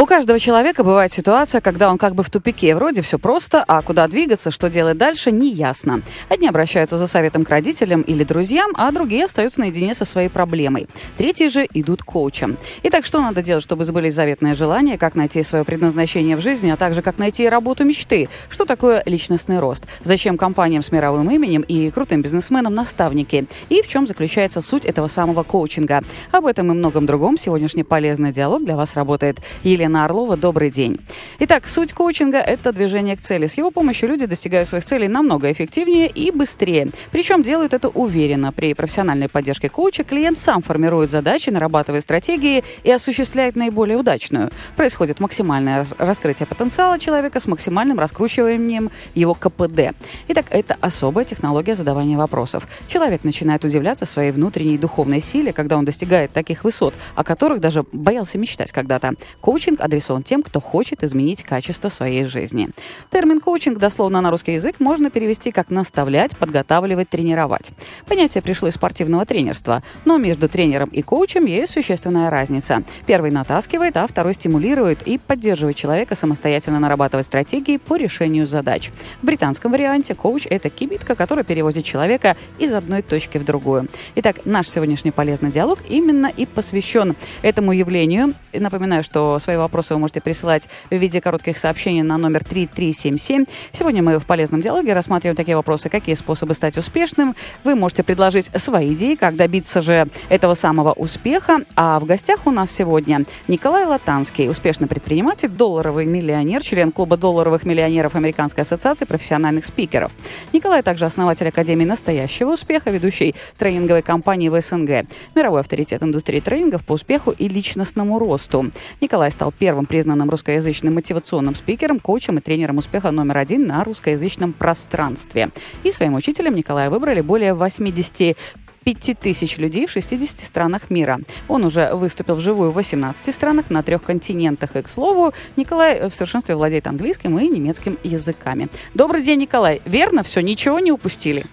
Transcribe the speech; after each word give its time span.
У 0.00 0.06
каждого 0.06 0.38
человека 0.38 0.84
бывает 0.84 1.10
ситуация, 1.10 1.60
когда 1.60 1.90
он 1.90 1.98
как 1.98 2.14
бы 2.14 2.22
в 2.22 2.30
тупике. 2.30 2.76
Вроде 2.76 3.02
все 3.02 3.18
просто, 3.18 3.64
а 3.66 3.82
куда 3.82 4.06
двигаться, 4.06 4.52
что 4.52 4.70
делать 4.70 4.96
дальше, 4.96 5.32
не 5.32 5.50
ясно. 5.50 6.02
Одни 6.28 6.46
обращаются 6.46 6.96
за 6.96 7.08
советом 7.08 7.44
к 7.44 7.50
родителям 7.50 8.02
или 8.02 8.22
друзьям, 8.22 8.70
а 8.76 8.92
другие 8.92 9.24
остаются 9.24 9.58
наедине 9.58 9.94
со 9.94 10.04
своей 10.04 10.28
проблемой. 10.28 10.86
Третьи 11.16 11.48
же 11.48 11.66
идут 11.74 12.02
к 12.02 12.04
коучам. 12.04 12.58
Итак, 12.84 13.04
что 13.04 13.20
надо 13.20 13.42
делать, 13.42 13.64
чтобы 13.64 13.84
сбылись 13.84 14.14
заветные 14.14 14.54
желания, 14.54 14.98
как 14.98 15.16
найти 15.16 15.42
свое 15.42 15.64
предназначение 15.64 16.36
в 16.36 16.40
жизни, 16.42 16.70
а 16.70 16.76
также 16.76 17.02
как 17.02 17.18
найти 17.18 17.48
работу 17.48 17.84
мечты? 17.84 18.28
Что 18.50 18.66
такое 18.66 19.02
личностный 19.04 19.58
рост? 19.58 19.84
Зачем 20.04 20.38
компаниям 20.38 20.82
с 20.84 20.92
мировым 20.92 21.28
именем 21.28 21.62
и 21.62 21.90
крутым 21.90 22.22
бизнесменам 22.22 22.72
наставники? 22.72 23.48
И 23.68 23.82
в 23.82 23.88
чем 23.88 24.06
заключается 24.06 24.60
суть 24.60 24.84
этого 24.84 25.08
самого 25.08 25.42
коучинга? 25.42 26.04
Об 26.30 26.46
этом 26.46 26.70
и 26.70 26.74
многом 26.76 27.04
другом 27.04 27.36
сегодняшний 27.36 27.82
полезный 27.82 28.30
диалог 28.30 28.64
для 28.64 28.76
вас 28.76 28.94
работает 28.94 29.40
Елена 29.64 29.87
Елена 29.88 30.04
Орлова. 30.04 30.36
Добрый 30.36 30.70
день. 30.70 31.00
Итак, 31.38 31.66
суть 31.66 31.94
коучинга– 31.94 32.38
это 32.46 32.72
движение 32.72 33.16
к 33.16 33.20
цели. 33.20 33.46
С 33.46 33.54
его 33.54 33.70
помощью 33.70 34.10
люди 34.10 34.26
достигают 34.26 34.68
своих 34.68 34.84
целей 34.84 35.08
намного 35.08 35.50
эффективнее 35.50 36.08
и 36.08 36.30
быстрее. 36.30 36.90
Причем 37.10 37.42
делают 37.42 37.72
это 37.72 37.88
уверенно. 37.88 38.52
При 38.52 38.74
профессиональной 38.74 39.30
поддержке 39.30 39.70
коуча 39.70 40.04
клиент 40.04 40.38
сам 40.38 40.60
формирует 40.60 41.10
задачи, 41.10 41.48
нарабатывает 41.48 42.02
стратегии 42.02 42.64
и 42.82 42.90
осуществляет 42.90 43.56
наиболее 43.56 43.96
удачную. 43.96 44.50
Происходит 44.76 45.20
максимальное 45.20 45.86
раскрытие 45.96 46.46
потенциала 46.46 46.98
человека 46.98 47.40
с 47.40 47.46
максимальным 47.46 47.98
раскручиванием 47.98 48.90
его 49.14 49.32
КПД. 49.32 49.94
Итак, 50.28 50.46
это 50.50 50.76
особая 50.82 51.24
технология 51.24 51.74
задавания 51.74 52.18
вопросов. 52.18 52.68
Человек 52.88 53.24
начинает 53.24 53.64
удивляться 53.64 54.04
своей 54.04 54.32
внутренней 54.32 54.76
духовной 54.76 55.22
силе, 55.22 55.54
когда 55.54 55.78
он 55.78 55.86
достигает 55.86 56.32
таких 56.32 56.64
высот, 56.64 56.92
о 57.14 57.24
которых 57.24 57.60
даже 57.60 57.86
боялся 57.90 58.36
мечтать 58.36 58.70
когда-то. 58.70 59.14
Коучинг 59.40 59.77
коучинг 59.78 59.80
адресован 59.80 60.22
тем, 60.22 60.42
кто 60.42 60.60
хочет 60.60 61.02
изменить 61.04 61.42
качество 61.42 61.88
своей 61.88 62.24
жизни. 62.24 62.68
Термин 63.10 63.40
коучинг 63.40 63.78
дословно 63.78 64.20
на 64.20 64.30
русский 64.30 64.54
язык 64.54 64.80
можно 64.80 65.10
перевести 65.10 65.50
как 65.52 65.70
наставлять, 65.70 66.36
подготавливать, 66.36 67.08
тренировать. 67.08 67.72
Понятие 68.06 68.42
пришло 68.42 68.68
из 68.68 68.74
спортивного 68.74 69.24
тренерства, 69.24 69.82
но 70.04 70.18
между 70.18 70.48
тренером 70.48 70.88
и 70.90 71.02
коучем 71.02 71.46
есть 71.46 71.72
существенная 71.72 72.30
разница. 72.30 72.82
Первый 73.06 73.30
натаскивает, 73.30 73.96
а 73.96 74.06
второй 74.06 74.34
стимулирует 74.34 75.02
и 75.06 75.18
поддерживает 75.18 75.76
человека 75.76 76.14
самостоятельно 76.14 76.78
нарабатывать 76.78 77.26
стратегии 77.26 77.76
по 77.78 77.96
решению 77.96 78.46
задач. 78.46 78.90
В 79.22 79.26
британском 79.26 79.72
варианте 79.72 80.14
коуч– 80.14 80.46
это 80.50 80.70
кибитка, 80.70 81.14
которая 81.14 81.44
перевозит 81.44 81.84
человека 81.84 82.36
из 82.58 82.72
одной 82.72 83.02
точки 83.02 83.38
в 83.38 83.44
другую. 83.44 83.88
Итак, 84.16 84.44
наш 84.44 84.68
сегодняшний 84.68 85.10
полезный 85.10 85.50
диалог 85.50 85.78
именно 85.88 86.26
и 86.26 86.46
посвящен 86.46 87.16
этому 87.42 87.72
явлению. 87.72 88.34
Напоминаю, 88.52 89.02
что 89.02 89.38
свои 89.38 89.56
вопросы 89.68 89.94
вы 89.94 90.00
можете 90.00 90.20
присылать 90.20 90.68
в 90.90 90.96
виде 90.96 91.20
коротких 91.20 91.58
сообщений 91.58 92.02
на 92.02 92.16
номер 92.16 92.42
3377. 92.42 93.44
Сегодня 93.72 94.02
мы 94.02 94.18
в 94.18 94.24
полезном 94.24 94.62
диалоге 94.62 94.94
рассматриваем 94.94 95.36
такие 95.36 95.56
вопросы, 95.56 95.90
какие 95.90 96.14
способы 96.14 96.54
стать 96.54 96.78
успешным. 96.78 97.36
Вы 97.64 97.74
можете 97.74 98.02
предложить 98.02 98.50
свои 98.56 98.94
идеи, 98.94 99.14
как 99.14 99.36
добиться 99.36 99.82
же 99.82 100.08
этого 100.30 100.54
самого 100.54 100.92
успеха. 100.92 101.58
А 101.76 102.00
в 102.00 102.06
гостях 102.06 102.46
у 102.46 102.50
нас 102.50 102.70
сегодня 102.70 103.24
Николай 103.46 103.84
Латанский, 103.84 104.48
успешный 104.48 104.88
предприниматель, 104.88 105.48
долларовый 105.48 106.06
миллионер, 106.06 106.62
член 106.62 106.90
клуба 106.90 107.18
долларовых 107.18 107.64
миллионеров 107.64 108.14
Американской 108.14 108.62
ассоциации 108.62 109.04
профессиональных 109.04 109.66
спикеров. 109.66 110.10
Николай 110.54 110.82
также 110.82 111.04
основатель 111.04 111.48
Академии 111.48 111.84
настоящего 111.84 112.52
успеха, 112.52 112.90
ведущий 112.90 113.34
тренинговой 113.58 114.02
компании 114.02 114.48
в 114.48 114.58
СНГ, 114.60 115.06
мировой 115.34 115.60
авторитет 115.60 116.02
индустрии 116.02 116.40
тренингов 116.40 116.86
по 116.86 116.94
успеху 116.94 117.32
и 117.32 117.48
личностному 117.48 118.18
росту. 118.18 118.70
Николай 119.00 119.30
стал 119.30 119.52
первым 119.58 119.86
признанным 119.86 120.30
русскоязычным 120.30 120.94
мотивационным 120.94 121.54
спикером, 121.54 121.98
коучем 121.98 122.38
и 122.38 122.40
тренером 122.40 122.78
успеха 122.78 123.10
номер 123.10 123.38
один 123.38 123.66
на 123.66 123.84
русскоязычном 123.84 124.52
пространстве. 124.52 125.50
И 125.84 125.90
своим 125.90 126.14
учителем 126.14 126.54
Николая 126.54 126.90
выбрали 126.90 127.20
более 127.20 127.54
80 127.54 128.36
5 128.84 129.18
тысяч 129.20 129.58
людей 129.58 129.86
в 129.86 129.90
60 129.90 130.38
странах 130.38 130.88
мира. 130.88 131.20
Он 131.46 131.64
уже 131.64 131.92
выступил 131.92 132.36
вживую 132.36 132.70
в 132.70 132.74
18 132.74 133.34
странах 133.34 133.68
на 133.68 133.82
трех 133.82 134.02
континентах. 134.02 134.76
И, 134.76 134.82
к 134.82 134.88
слову, 134.88 135.34
Николай 135.56 136.08
в 136.08 136.14
совершенстве 136.14 136.56
владеет 136.56 136.86
английским 136.86 137.38
и 137.38 137.48
немецким 137.48 137.98
языками. 138.02 138.70
Добрый 138.94 139.22
день, 139.22 139.40
Николай. 139.40 139.82
Верно 139.84 140.22
все? 140.22 140.40
Ничего 140.40 140.78
не 140.78 140.90
упустили? 140.90 141.44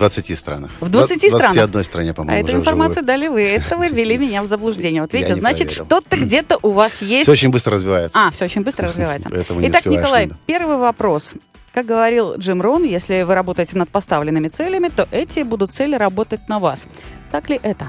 В 0.00 0.02
20 0.02 0.38
странах. 0.38 0.70
В 0.80 0.88
20 0.88 1.18
странах? 1.28 1.50
В 1.50 1.54
21 1.54 1.84
стране, 1.84 2.14
по-моему, 2.14 2.38
А 2.38 2.48
эту 2.48 2.56
информацию 2.56 3.04
дали 3.04 3.28
вы. 3.28 3.42
Это 3.42 3.76
вы 3.76 3.88
ввели 3.88 4.16
меня 4.26 4.40
в 4.40 4.46
заблуждение. 4.46 5.02
Вот 5.02 5.12
видите, 5.12 5.34
значит, 5.34 5.70
что-то 5.70 6.16
где-то 6.16 6.58
у 6.62 6.70
вас 6.70 7.02
есть... 7.02 7.24
Все 7.24 7.32
очень 7.32 7.50
быстро 7.50 7.74
развивается. 7.74 8.18
А, 8.18 8.30
все 8.30 8.46
очень 8.46 8.62
быстро 8.62 8.88
развивается. 8.88 9.28
Итак, 9.60 9.84
Николай, 9.84 10.30
первый 10.46 10.78
вопрос. 10.78 11.34
Как 11.74 11.84
говорил 11.84 12.36
Джим 12.36 12.62
Рон, 12.62 12.84
если 12.84 13.22
вы 13.24 13.34
работаете 13.34 13.76
над 13.76 13.90
поставленными 13.90 14.48
целями, 14.48 14.88
то 14.88 15.06
эти 15.10 15.40
будут 15.40 15.72
цели 15.72 15.96
работать 15.96 16.48
на 16.48 16.60
вас. 16.60 16.88
Так 17.30 17.50
ли 17.50 17.60
это? 17.62 17.88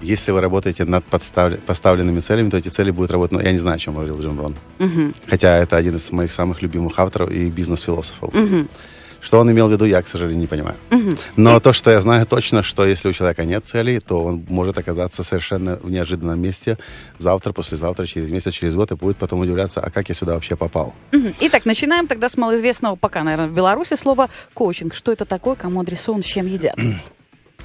Если 0.00 0.30
вы 0.30 0.40
работаете 0.40 0.84
над 0.84 1.04
подстав... 1.04 1.58
поставленными 1.60 2.20
целями, 2.20 2.48
то 2.48 2.56
эти 2.56 2.68
цели 2.68 2.90
будут 2.90 3.10
работать. 3.10 3.32
Ну, 3.32 3.40
я 3.40 3.52
не 3.52 3.58
знаю, 3.58 3.76
о 3.76 3.78
чем 3.78 3.94
говорил 3.94 4.18
Джим 4.22 4.40
Рон. 4.40 4.54
Угу. 4.78 5.12
Хотя 5.28 5.58
это 5.58 5.76
один 5.76 5.96
из 5.96 6.10
моих 6.12 6.32
самых 6.32 6.62
любимых 6.62 6.98
авторов 6.98 7.30
и 7.30 7.50
бизнес-философов. 7.50 8.34
Угу. 8.34 8.66
Что 9.20 9.40
он 9.40 9.50
имел 9.50 9.68
в 9.68 9.72
виду, 9.72 9.84
я, 9.84 10.02
к 10.02 10.08
сожалению, 10.08 10.40
не 10.40 10.46
понимаю. 10.46 10.76
Угу. 10.90 11.16
Но 11.36 11.60
то, 11.60 11.72
что 11.72 11.90
я 11.90 12.00
знаю 12.00 12.26
точно, 12.26 12.62
что 12.62 12.86
если 12.86 13.08
у 13.08 13.12
человека 13.12 13.44
нет 13.44 13.64
целей, 13.66 14.00
то 14.00 14.24
он 14.24 14.44
может 14.48 14.78
оказаться 14.78 15.22
совершенно 15.22 15.76
в 15.76 15.90
неожиданном 15.90 16.40
месте 16.40 16.78
завтра, 17.18 17.52
послезавтра, 17.52 18.06
через 18.06 18.30
месяц, 18.30 18.52
через 18.52 18.74
год, 18.74 18.92
и 18.92 18.94
будет 18.94 19.16
потом 19.16 19.40
удивляться, 19.40 19.80
а 19.80 19.90
как 19.90 20.08
я 20.08 20.14
сюда 20.14 20.34
вообще 20.34 20.56
попал. 20.56 20.94
Угу. 21.12 21.34
Итак, 21.40 21.64
начинаем 21.64 22.06
тогда 22.06 22.28
с 22.28 22.36
малоизвестного 22.36 22.96
пока, 22.96 23.22
наверное, 23.24 23.48
в 23.48 23.54
Беларуси 23.54 23.94
слова 23.94 24.28
коучинг. 24.54 24.94
Что 24.94 25.12
это 25.12 25.24
такое, 25.24 25.54
кому 25.54 25.80
адресован, 25.80 26.22
с 26.22 26.26
чем 26.26 26.46
едят? 26.46 26.76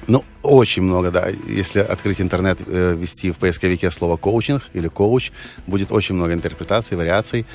Ну, 0.08 0.24
очень 0.42 0.82
много, 0.82 1.10
да. 1.10 1.28
Если 1.46 1.78
открыть 1.78 2.20
интернет, 2.20 2.58
э, 2.66 2.94
ввести 2.96 3.30
в 3.30 3.36
поисковике 3.36 3.90
слово 3.90 4.16
коучинг 4.16 4.62
или 4.72 4.88
коуч, 4.88 5.30
будет 5.66 5.92
очень 5.92 6.14
много 6.14 6.32
интерпретаций, 6.32 6.96
вариаций. 6.96 7.46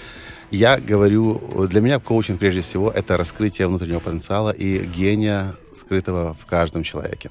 Я 0.50 0.80
говорю, 0.80 1.68
для 1.70 1.82
меня 1.82 2.00
коучинг 2.00 2.40
прежде 2.40 2.62
всего 2.62 2.90
это 2.90 3.18
раскрытие 3.18 3.68
внутреннего 3.68 4.00
потенциала 4.00 4.52
и 4.52 4.80
гения, 4.86 5.56
скрытого 5.76 6.34
в 6.34 6.46
каждом 6.46 6.84
человеке. 6.84 7.30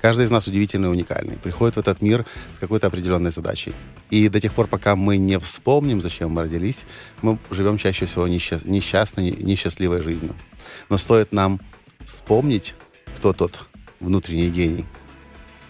Каждый 0.00 0.24
из 0.24 0.30
нас 0.30 0.46
удивительный 0.46 0.88
и 0.88 0.92
уникальный. 0.92 1.36
Приходит 1.36 1.76
в 1.76 1.80
этот 1.80 2.00
мир 2.00 2.24
с 2.54 2.58
какой-то 2.58 2.86
определенной 2.86 3.32
задачей. 3.32 3.74
И 4.10 4.28
до 4.28 4.40
тех 4.40 4.54
пор, 4.54 4.66
пока 4.68 4.96
мы 4.96 5.16
не 5.16 5.38
вспомним, 5.38 6.00
зачем 6.00 6.30
мы 6.30 6.42
родились, 6.42 6.86
мы 7.20 7.38
живем 7.50 7.78
чаще 7.78 8.06
всего 8.06 8.28
несчастной, 8.28 9.32
несчастливой 9.32 10.00
жизнью. 10.00 10.34
Но 10.88 10.98
стоит 10.98 11.32
нам 11.32 11.60
вспомнить, 12.06 12.74
кто 13.16 13.32
тот 13.32 13.60
внутренний 14.00 14.48
гений, 14.48 14.84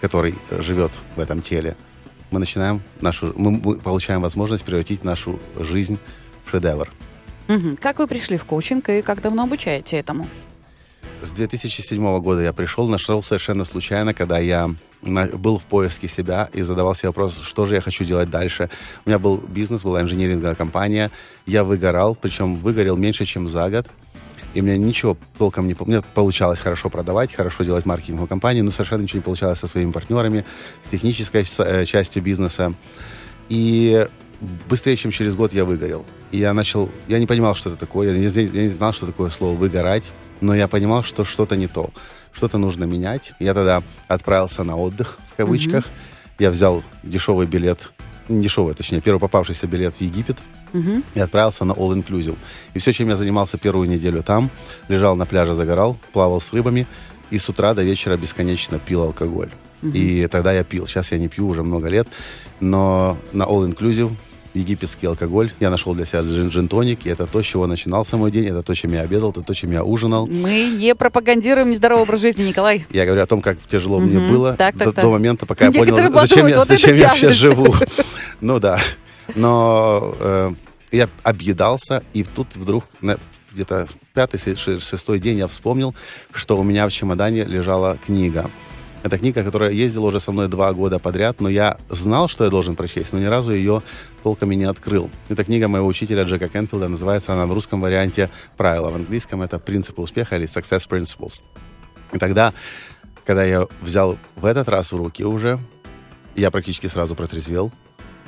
который 0.00 0.34
живет 0.50 0.92
в 1.16 1.20
этом 1.20 1.42
теле, 1.42 1.76
мы 2.30 2.40
начинаем 2.40 2.82
нашу, 3.00 3.32
мы 3.36 3.76
получаем 3.76 4.20
возможность 4.20 4.64
превратить 4.64 5.04
нашу 5.04 5.38
жизнь 5.58 5.98
шедевр. 6.46 6.90
Угу. 7.48 7.78
Как 7.80 7.98
вы 7.98 8.06
пришли 8.06 8.36
в 8.36 8.44
коучинг 8.44 8.88
и 8.90 9.02
как 9.02 9.22
давно 9.22 9.44
обучаете 9.44 9.96
этому? 9.96 10.28
С 11.22 11.30
2007 11.30 12.20
года 12.20 12.42
я 12.42 12.52
пришел, 12.52 12.86
нашел 12.88 13.22
совершенно 13.22 13.64
случайно, 13.64 14.14
когда 14.14 14.38
я 14.38 14.70
был 15.02 15.58
в 15.58 15.64
поиске 15.64 16.08
себя 16.08 16.48
и 16.52 16.62
задавал 16.62 16.94
себе 16.94 17.08
вопрос, 17.08 17.40
что 17.40 17.66
же 17.66 17.74
я 17.74 17.80
хочу 17.80 18.04
делать 18.04 18.30
дальше. 18.30 18.70
У 19.04 19.08
меня 19.08 19.18
был 19.18 19.38
бизнес, 19.38 19.82
была 19.82 20.02
инжиниринговая 20.02 20.54
компания. 20.54 21.10
Я 21.46 21.64
выгорал, 21.64 22.14
причем 22.14 22.56
выгорел 22.56 22.96
меньше, 22.96 23.24
чем 23.24 23.48
за 23.48 23.68
год. 23.68 23.86
И 24.58 24.60
меня 24.60 24.76
ничего 24.76 25.16
толком 25.38 25.68
не... 25.68 25.76
Мне 25.78 26.02
получалось 26.02 26.58
хорошо 26.58 26.90
продавать, 26.90 27.32
хорошо 27.32 27.62
делать 27.62 27.86
маркетинговую 27.86 28.26
компанию, 28.26 28.64
но 28.64 28.72
совершенно 28.72 29.02
ничего 29.02 29.18
не 29.18 29.22
получалось 29.22 29.60
со 29.60 29.68
своими 29.68 29.92
партнерами, 29.92 30.44
с 30.82 30.88
технической 30.88 31.46
э, 31.58 31.84
частью 31.84 32.24
бизнеса. 32.24 32.74
И 33.48 34.04
быстрее, 34.68 34.96
чем 34.96 35.12
через 35.12 35.36
год 35.36 35.52
я 35.52 35.64
выгорел. 35.64 36.04
И 36.32 36.38
я 36.38 36.52
начал... 36.54 36.90
Я 37.06 37.20
не 37.20 37.26
понимал, 37.26 37.54
что 37.54 37.70
это 37.70 37.78
такое. 37.78 38.12
Я 38.12 38.18
не, 38.18 38.26
я 38.26 38.62
не 38.64 38.68
знал, 38.68 38.92
что 38.92 39.06
такое 39.06 39.30
слово 39.30 39.56
«выгорать». 39.56 40.10
Но 40.40 40.56
я 40.56 40.66
понимал, 40.66 41.04
что 41.04 41.24
что-то 41.24 41.54
не 41.54 41.68
то. 41.68 41.90
Что-то 42.32 42.58
нужно 42.58 42.82
менять. 42.82 43.34
Я 43.38 43.54
тогда 43.54 43.84
отправился 44.08 44.64
на 44.64 44.74
отдых, 44.74 45.20
в 45.32 45.36
кавычках. 45.36 45.84
Mm-hmm. 45.84 46.40
Я 46.40 46.50
взял 46.50 46.82
дешевый 47.04 47.46
билет, 47.46 47.92
не 48.28 48.42
дешевый, 48.42 48.74
точнее, 48.74 49.00
первый 49.00 49.20
попавшийся 49.20 49.66
билет 49.66 49.94
в 49.96 50.00
Египет. 50.00 50.38
Mm-hmm. 50.72 51.04
И 51.14 51.20
отправился 51.20 51.64
на 51.64 51.72
All 51.72 51.94
Inclusive. 51.94 52.36
И 52.74 52.78
все, 52.78 52.92
чем 52.92 53.08
я 53.08 53.16
занимался 53.16 53.58
первую 53.58 53.88
неделю 53.88 54.22
там, 54.22 54.50
лежал 54.88 55.16
на 55.16 55.26
пляже, 55.26 55.54
загорал, 55.54 55.96
плавал 56.12 56.40
с 56.40 56.52
рыбами. 56.52 56.86
И 57.30 57.38
с 57.38 57.48
утра 57.48 57.74
до 57.74 57.82
вечера 57.82 58.16
бесконечно 58.16 58.78
пил 58.78 59.02
алкоголь. 59.02 59.50
Угу. 59.82 59.92
И 59.94 60.26
тогда 60.26 60.52
я 60.52 60.64
пил. 60.64 60.86
Сейчас 60.86 61.12
я 61.12 61.18
не 61.18 61.28
пью 61.28 61.48
уже 61.48 61.62
много 61.62 61.88
лет. 61.88 62.08
Но 62.60 63.16
на 63.32 63.44
All 63.44 63.70
Inclusive 63.70 64.14
египетский 64.58 65.06
алкоголь. 65.06 65.52
Я 65.60 65.70
нашел 65.70 65.94
для 65.94 66.04
себя 66.04 66.20
джин, 66.20 66.48
джин 66.48 66.68
тоник, 66.68 67.06
и 67.06 67.08
это 67.08 67.26
то, 67.26 67.42
с 67.42 67.46
чего 67.46 67.66
начинался 67.66 68.16
мой 68.16 68.30
день, 68.30 68.46
это 68.46 68.62
то, 68.62 68.74
чем 68.74 68.92
я 68.92 69.02
обедал, 69.02 69.30
это 69.30 69.42
то, 69.42 69.54
чем 69.54 69.72
я 69.72 69.84
ужинал. 69.84 70.26
Мы 70.26 70.70
не 70.76 70.94
пропагандируем 70.94 71.70
нездоровый 71.70 72.02
образ 72.02 72.20
жизни, 72.20 72.44
Николай. 72.44 72.86
Я 72.90 73.06
говорю 73.06 73.22
о 73.22 73.26
том, 73.26 73.40
как 73.40 73.58
тяжело 73.66 73.98
мне 73.98 74.18
было 74.28 74.56
до, 74.56 75.10
момента, 75.10 75.46
пока 75.46 75.66
я 75.66 75.72
понял, 75.72 75.96
зачем, 76.12 76.46
я, 76.46 76.58
вот 76.58 76.68
зачем 76.68 76.94
я 76.94 77.08
вообще 77.08 77.30
живу. 77.30 77.74
Ну 78.40 78.60
да. 78.60 78.80
Но 79.34 80.14
э, 80.20 80.52
я 80.92 81.08
объедался, 81.24 82.04
и 82.12 82.22
тут 82.22 82.54
вдруг 82.54 82.84
где-то 83.52 83.88
пятый, 84.14 84.38
шестой 84.56 85.18
день 85.18 85.38
я 85.38 85.48
вспомнил, 85.48 85.94
что 86.32 86.58
у 86.58 86.62
меня 86.62 86.86
в 86.86 86.92
чемодане 86.92 87.44
лежала 87.44 87.98
книга. 88.04 88.50
Это 89.02 89.16
книга, 89.16 89.44
которая 89.44 89.70
ездила 89.70 90.06
уже 90.06 90.18
со 90.18 90.32
мной 90.32 90.48
два 90.48 90.72
года 90.72 90.98
подряд, 90.98 91.40
но 91.40 91.48
я 91.48 91.78
знал, 91.88 92.28
что 92.28 92.44
я 92.44 92.50
должен 92.50 92.74
прочесть, 92.74 93.12
но 93.12 93.20
ни 93.20 93.26
разу 93.26 93.52
ее 93.52 93.82
толком 94.22 94.50
и 94.50 94.56
не 94.56 94.64
открыл. 94.64 95.08
Это 95.28 95.44
книга 95.44 95.68
моего 95.68 95.86
учителя 95.86 96.24
Джека 96.24 96.48
Кенфилда, 96.48 96.88
называется 96.88 97.32
она 97.32 97.46
в 97.46 97.52
русском 97.52 97.80
варианте 97.80 98.28
«Правила», 98.56 98.90
в 98.90 98.96
английском 98.96 99.42
это 99.42 99.60
«Принципы 99.60 100.02
успеха» 100.02 100.36
или 100.36 100.46
«Success 100.46 100.88
Principles». 100.88 101.42
И 102.12 102.18
тогда, 102.18 102.52
когда 103.24 103.44
я 103.44 103.68
взял 103.80 104.18
в 104.34 104.44
этот 104.44 104.68
раз 104.68 104.90
в 104.90 104.96
руки 104.96 105.24
уже, 105.24 105.60
я 106.34 106.50
практически 106.50 106.88
сразу 106.88 107.14
протрезвел, 107.14 107.70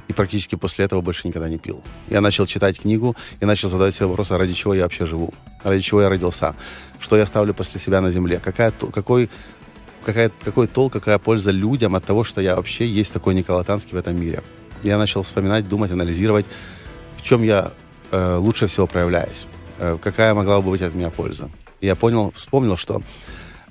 и 0.06 0.12
практически 0.12 0.56
после 0.56 0.84
этого 0.84 1.00
больше 1.00 1.26
никогда 1.28 1.48
не 1.48 1.58
пил. 1.58 1.82
Я 2.08 2.20
начал 2.20 2.46
читать 2.46 2.80
книгу 2.80 3.16
и 3.40 3.44
начал 3.44 3.68
задавать 3.68 3.94
себе 3.94 4.06
вопрос, 4.06 4.32
а 4.32 4.38
ради 4.38 4.54
чего 4.54 4.74
я 4.74 4.84
вообще 4.84 5.06
живу? 5.06 5.32
Ради 5.62 5.82
чего 5.82 6.02
я 6.02 6.08
родился? 6.08 6.56
Что 6.98 7.16
я 7.16 7.26
ставлю 7.26 7.54
после 7.54 7.80
себя 7.80 8.00
на 8.00 8.10
земле? 8.10 8.40
Какая, 8.42 8.72
какой 8.72 9.30
какая, 10.04 10.30
какой 10.44 10.66
толк, 10.66 10.92
какая 10.92 11.18
польза 11.18 11.50
людям 11.50 11.94
от 11.94 12.04
того, 12.04 12.24
что 12.24 12.40
я 12.40 12.56
вообще 12.56 12.86
есть 12.86 13.12
такой 13.12 13.34
Николай 13.34 13.64
Танский 13.64 13.92
в 13.92 13.96
этом 13.96 14.20
мире. 14.20 14.42
Я 14.82 14.98
начал 14.98 15.22
вспоминать, 15.22 15.68
думать, 15.68 15.90
анализировать, 15.90 16.46
в 17.16 17.22
чем 17.22 17.42
я 17.42 17.72
э, 18.10 18.36
лучше 18.36 18.66
всего 18.66 18.86
проявляюсь, 18.86 19.46
э, 19.78 19.98
какая 20.02 20.34
могла 20.34 20.60
бы 20.60 20.70
быть 20.70 20.82
от 20.82 20.94
меня 20.94 21.10
польза. 21.10 21.50
Я 21.80 21.94
понял, 21.96 22.32
вспомнил, 22.34 22.76
что 22.76 23.02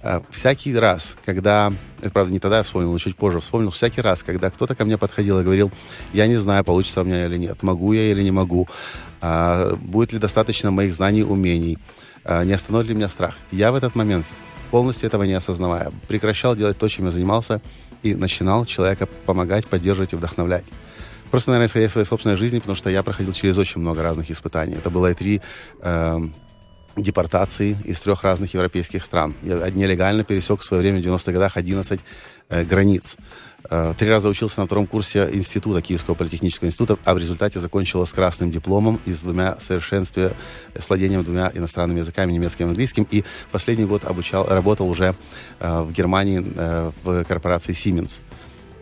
э, 0.01 0.21
всякий 0.29 0.75
раз, 0.75 1.15
когда, 1.25 1.73
это 1.99 2.11
правда 2.11 2.31
не 2.31 2.39
тогда 2.39 2.57
я 2.57 2.63
вспомнил, 2.63 2.91
но 2.91 2.99
чуть 2.99 3.15
позже 3.15 3.39
вспомнил, 3.39 3.71
всякий 3.71 4.01
раз, 4.01 4.23
когда 4.23 4.49
кто-то 4.49 4.75
ко 4.75 4.85
мне 4.85 4.97
подходил 4.97 5.39
и 5.39 5.43
говорил, 5.43 5.71
я 6.13 6.27
не 6.27 6.35
знаю, 6.35 6.63
получится 6.63 7.01
у 7.01 7.05
меня 7.05 7.25
или 7.25 7.37
нет, 7.37 7.63
могу 7.63 7.93
я 7.93 8.11
или 8.11 8.21
не 8.21 8.31
могу, 8.31 8.67
э, 9.21 9.75
будет 9.75 10.13
ли 10.13 10.19
достаточно 10.19 10.71
моих 10.71 10.93
знаний, 10.93 11.23
умений, 11.23 11.79
э, 12.23 12.43
не 12.45 12.53
остановит 12.53 12.89
ли 12.89 12.95
меня 12.95 13.09
страх, 13.09 13.35
я 13.51 13.71
в 13.71 13.75
этот 13.75 13.95
момент 13.95 14.25
полностью 14.71 15.07
этого 15.07 15.23
не 15.23 15.33
осознавая. 15.33 15.91
Прекращал 16.07 16.55
делать 16.55 16.77
то, 16.77 16.87
чем 16.87 17.05
я 17.05 17.11
занимался, 17.11 17.61
и 18.03 18.15
начинал 18.15 18.65
человека 18.65 19.07
помогать, 19.25 19.67
поддерживать 19.67 20.13
и 20.13 20.15
вдохновлять. 20.15 20.65
Просто, 21.31 21.51
наверное, 21.51 21.67
исходя 21.67 21.85
из 21.85 21.91
своей 21.91 22.07
собственной 22.07 22.37
жизни, 22.37 22.59
потому 22.59 22.75
что 22.75 22.89
я 22.89 23.03
проходил 23.03 23.33
через 23.33 23.57
очень 23.57 23.81
много 23.81 24.01
разных 24.01 24.31
испытаний. 24.31 24.75
Это 24.75 24.89
было 24.89 25.11
и 25.11 25.13
три 25.13 25.41
э, 25.81 26.19
депортации 26.95 27.77
из 27.85 27.99
трех 27.99 28.23
разных 28.23 28.53
европейских 28.53 29.05
стран. 29.05 29.35
Я 29.43 29.69
нелегально 29.69 30.23
пересек 30.23 30.61
в 30.61 30.63
свое 30.63 30.81
время 30.81 31.01
в 31.01 31.05
90-х 31.05 31.31
годах 31.31 31.57
11 31.57 31.99
э, 32.49 32.63
границ. 32.63 33.17
Э, 33.69 33.93
три 33.97 34.09
раза 34.09 34.29
учился 34.29 34.59
на 34.59 34.65
втором 34.65 34.87
курсе 34.87 35.29
института, 35.33 35.81
Киевского 35.81 36.15
политехнического 36.15 36.67
института, 36.67 36.97
а 37.05 37.13
в 37.13 37.17
результате 37.17 37.59
закончил 37.59 38.05
с 38.05 38.11
красным 38.11 38.51
дипломом 38.51 38.99
и 39.05 39.13
с 39.13 39.19
двумя 39.21 39.59
совершенстве, 39.59 40.33
с 40.75 40.87
владением 40.87 41.23
двумя 41.23 41.51
иностранными 41.53 41.99
языками, 41.99 42.31
немецким 42.31 42.67
и 42.67 42.69
английским. 42.69 43.07
И 43.09 43.23
последний 43.51 43.85
год 43.85 44.05
обучал, 44.05 44.47
работал 44.47 44.89
уже 44.89 45.15
э, 45.59 45.81
в 45.81 45.91
Германии 45.91 46.43
э, 46.43 46.91
в 47.03 47.23
корпорации 47.25 47.73
Siemens. 47.73 48.19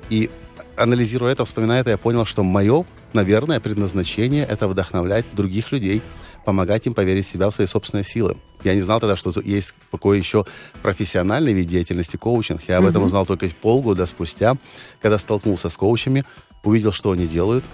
И 0.10 0.30
анализируя 0.76 1.32
это, 1.32 1.44
вспоминая 1.46 1.82
это, 1.82 1.90
я 1.90 1.98
понял, 1.98 2.26
что 2.26 2.44
мое, 2.44 2.86
наверное, 3.14 3.60
предназначение— 3.60 4.46
это 4.50 4.68
вдохновлять 4.68 5.26
других 5.34 5.72
людей, 5.72 6.02
помогать 6.48 6.86
им 6.86 6.94
поверить 6.94 7.28
в 7.28 7.30
себя, 7.30 7.50
в 7.50 7.56
свои 7.56 7.68
собственные 7.68 8.06
силы. 8.06 8.38
Я 8.64 8.74
не 8.74 8.80
знал 8.80 9.02
тогда, 9.02 9.18
что 9.18 9.34
есть 9.42 9.74
такой 9.92 10.18
еще 10.18 10.46
профессиональный 10.82 11.52
вид 11.52 11.68
деятельности 11.68 12.16
коучинг. 12.16 12.62
Я 12.70 12.78
об 12.78 12.86
этом 12.86 13.04
узнал 13.04 13.26
только 13.26 13.50
полгода 13.50 14.06
спустя, 14.06 14.56
когда 15.02 15.18
столкнулся 15.18 15.68
с 15.68 15.76
коучами, 15.76 16.24
увидел, 16.64 16.94
что 16.94 17.12
они 17.12 17.28
делают. 17.28 17.66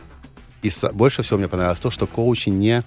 И 0.64 0.72
больше 0.94 1.22
всего 1.22 1.38
мне 1.38 1.48
понравилось 1.48 1.80
то, 1.81 1.92
что 1.92 2.08
коучи 2.08 2.50
не 2.50 2.84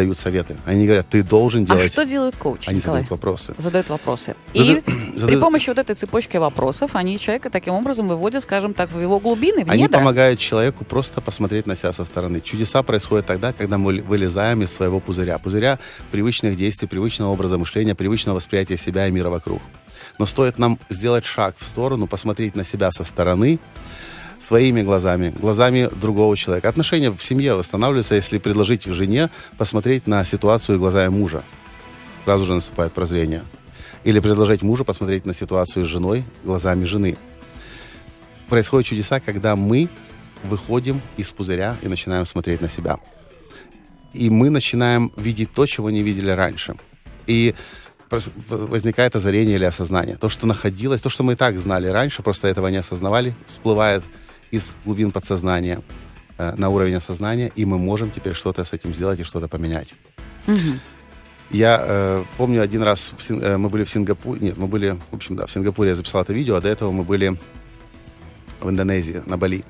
дают 0.00 0.18
советы. 0.18 0.56
Они 0.64 0.86
говорят, 0.86 1.08
ты 1.08 1.22
должен 1.22 1.64
делать... 1.64 1.84
А 1.84 1.88
что 1.88 2.04
делают 2.04 2.36
коучи, 2.36 2.68
Они 2.68 2.78
Николай? 2.78 3.02
задают 3.02 3.10
вопросы. 3.10 3.54
Задают 3.58 3.88
вопросы. 3.90 4.34
И 4.54 4.82
при 5.26 5.36
помощи 5.40 5.68
вот 5.68 5.78
этой 5.78 5.94
цепочки 5.94 6.38
вопросов 6.38 6.92
они 6.94 7.18
человека 7.18 7.50
таким 7.50 7.74
образом 7.74 8.08
выводят, 8.08 8.42
скажем 8.42 8.72
так, 8.72 8.90
в 8.92 9.00
его 9.00 9.18
глубины, 9.18 9.64
в 9.64 9.70
Они 9.70 9.88
помогают 9.88 10.38
человеку 10.40 10.84
просто 10.84 11.20
посмотреть 11.20 11.66
на 11.66 11.76
себя 11.76 11.92
со 11.92 12.04
стороны. 12.04 12.40
Чудеса 12.40 12.82
происходят 12.82 13.26
тогда, 13.26 13.52
когда 13.52 13.76
мы 13.76 14.00
вылезаем 14.00 14.62
из 14.62 14.72
своего 14.72 15.00
пузыря. 15.00 15.38
Пузыря 15.38 15.78
привычных 16.10 16.56
действий, 16.56 16.88
привычного 16.88 17.30
образа 17.30 17.58
мышления, 17.58 17.94
привычного 17.94 18.36
восприятия 18.36 18.78
себя 18.78 19.06
и 19.06 19.10
мира 19.10 19.28
вокруг. 19.28 19.60
Но 20.18 20.26
стоит 20.26 20.58
нам 20.58 20.78
сделать 20.88 21.24
шаг 21.26 21.54
в 21.58 21.64
сторону, 21.66 22.06
посмотреть 22.06 22.54
на 22.54 22.64
себя 22.64 22.90
со 22.92 23.04
стороны, 23.04 23.58
своими 24.40 24.82
глазами, 24.82 25.34
глазами 25.38 25.88
другого 26.00 26.36
человека. 26.36 26.68
Отношения 26.68 27.10
в 27.10 27.22
семье 27.22 27.54
восстанавливаются, 27.54 28.14
если 28.14 28.38
предложить 28.38 28.84
жене 28.84 29.30
посмотреть 29.58 30.06
на 30.06 30.24
ситуацию 30.24 30.78
глазами 30.78 31.10
мужа. 31.10 31.44
Сразу 32.24 32.46
же 32.46 32.54
наступает 32.54 32.92
прозрение. 32.92 33.42
Или 34.02 34.18
предложить 34.20 34.62
мужу 34.62 34.84
посмотреть 34.84 35.26
на 35.26 35.34
ситуацию 35.34 35.84
с 35.84 35.88
женой 35.88 36.24
глазами 36.42 36.84
жены. 36.84 37.16
Происходят 38.48 38.88
чудеса, 38.88 39.20
когда 39.20 39.56
мы 39.56 39.88
выходим 40.42 41.02
из 41.16 41.30
пузыря 41.32 41.76
и 41.82 41.88
начинаем 41.88 42.24
смотреть 42.24 42.60
на 42.60 42.70
себя. 42.70 42.98
И 44.12 44.30
мы 44.30 44.50
начинаем 44.50 45.12
видеть 45.16 45.52
то, 45.52 45.66
чего 45.66 45.90
не 45.90 46.02
видели 46.02 46.30
раньше. 46.30 46.74
И 47.26 47.54
возникает 48.48 49.14
озарение 49.14 49.56
или 49.56 49.64
осознание. 49.64 50.16
То, 50.16 50.28
что 50.28 50.46
находилось, 50.46 51.00
то, 51.00 51.10
что 51.10 51.22
мы 51.22 51.34
и 51.34 51.36
так 51.36 51.58
знали 51.58 51.86
раньше, 51.86 52.22
просто 52.22 52.48
этого 52.48 52.66
не 52.68 52.78
осознавали, 52.78 53.36
всплывает 53.46 54.02
из 54.50 54.72
глубин 54.84 55.10
подсознания 55.10 55.82
э, 56.38 56.54
на 56.56 56.68
уровень 56.68 56.94
осознания, 56.94 57.50
и 57.56 57.64
мы 57.64 57.78
можем 57.78 58.10
теперь 58.10 58.34
что-то 58.34 58.64
с 58.64 58.72
этим 58.72 58.94
сделать 58.94 59.20
и 59.20 59.24
что-то 59.24 59.48
поменять. 59.48 59.88
Угу. 60.46 60.78
Я 61.50 61.80
э, 61.82 62.24
помню 62.36 62.62
один 62.62 62.82
раз 62.82 63.12
в, 63.16 63.30
э, 63.30 63.56
мы 63.56 63.68
были 63.68 63.84
в 63.84 63.90
Сингапуре, 63.90 64.40
нет, 64.40 64.56
мы 64.56 64.68
были, 64.68 64.98
в 65.10 65.14
общем, 65.14 65.36
да, 65.36 65.46
в 65.46 65.50
Сингапуре 65.50 65.90
я 65.90 65.94
записал 65.94 66.22
это 66.22 66.32
видео, 66.32 66.56
а 66.56 66.60
до 66.60 66.68
этого 66.68 66.92
мы 66.92 67.02
были 67.02 67.36
в 68.60 68.68
Индонезии, 68.68 69.22
на 69.26 69.36
Бали. 69.36 69.64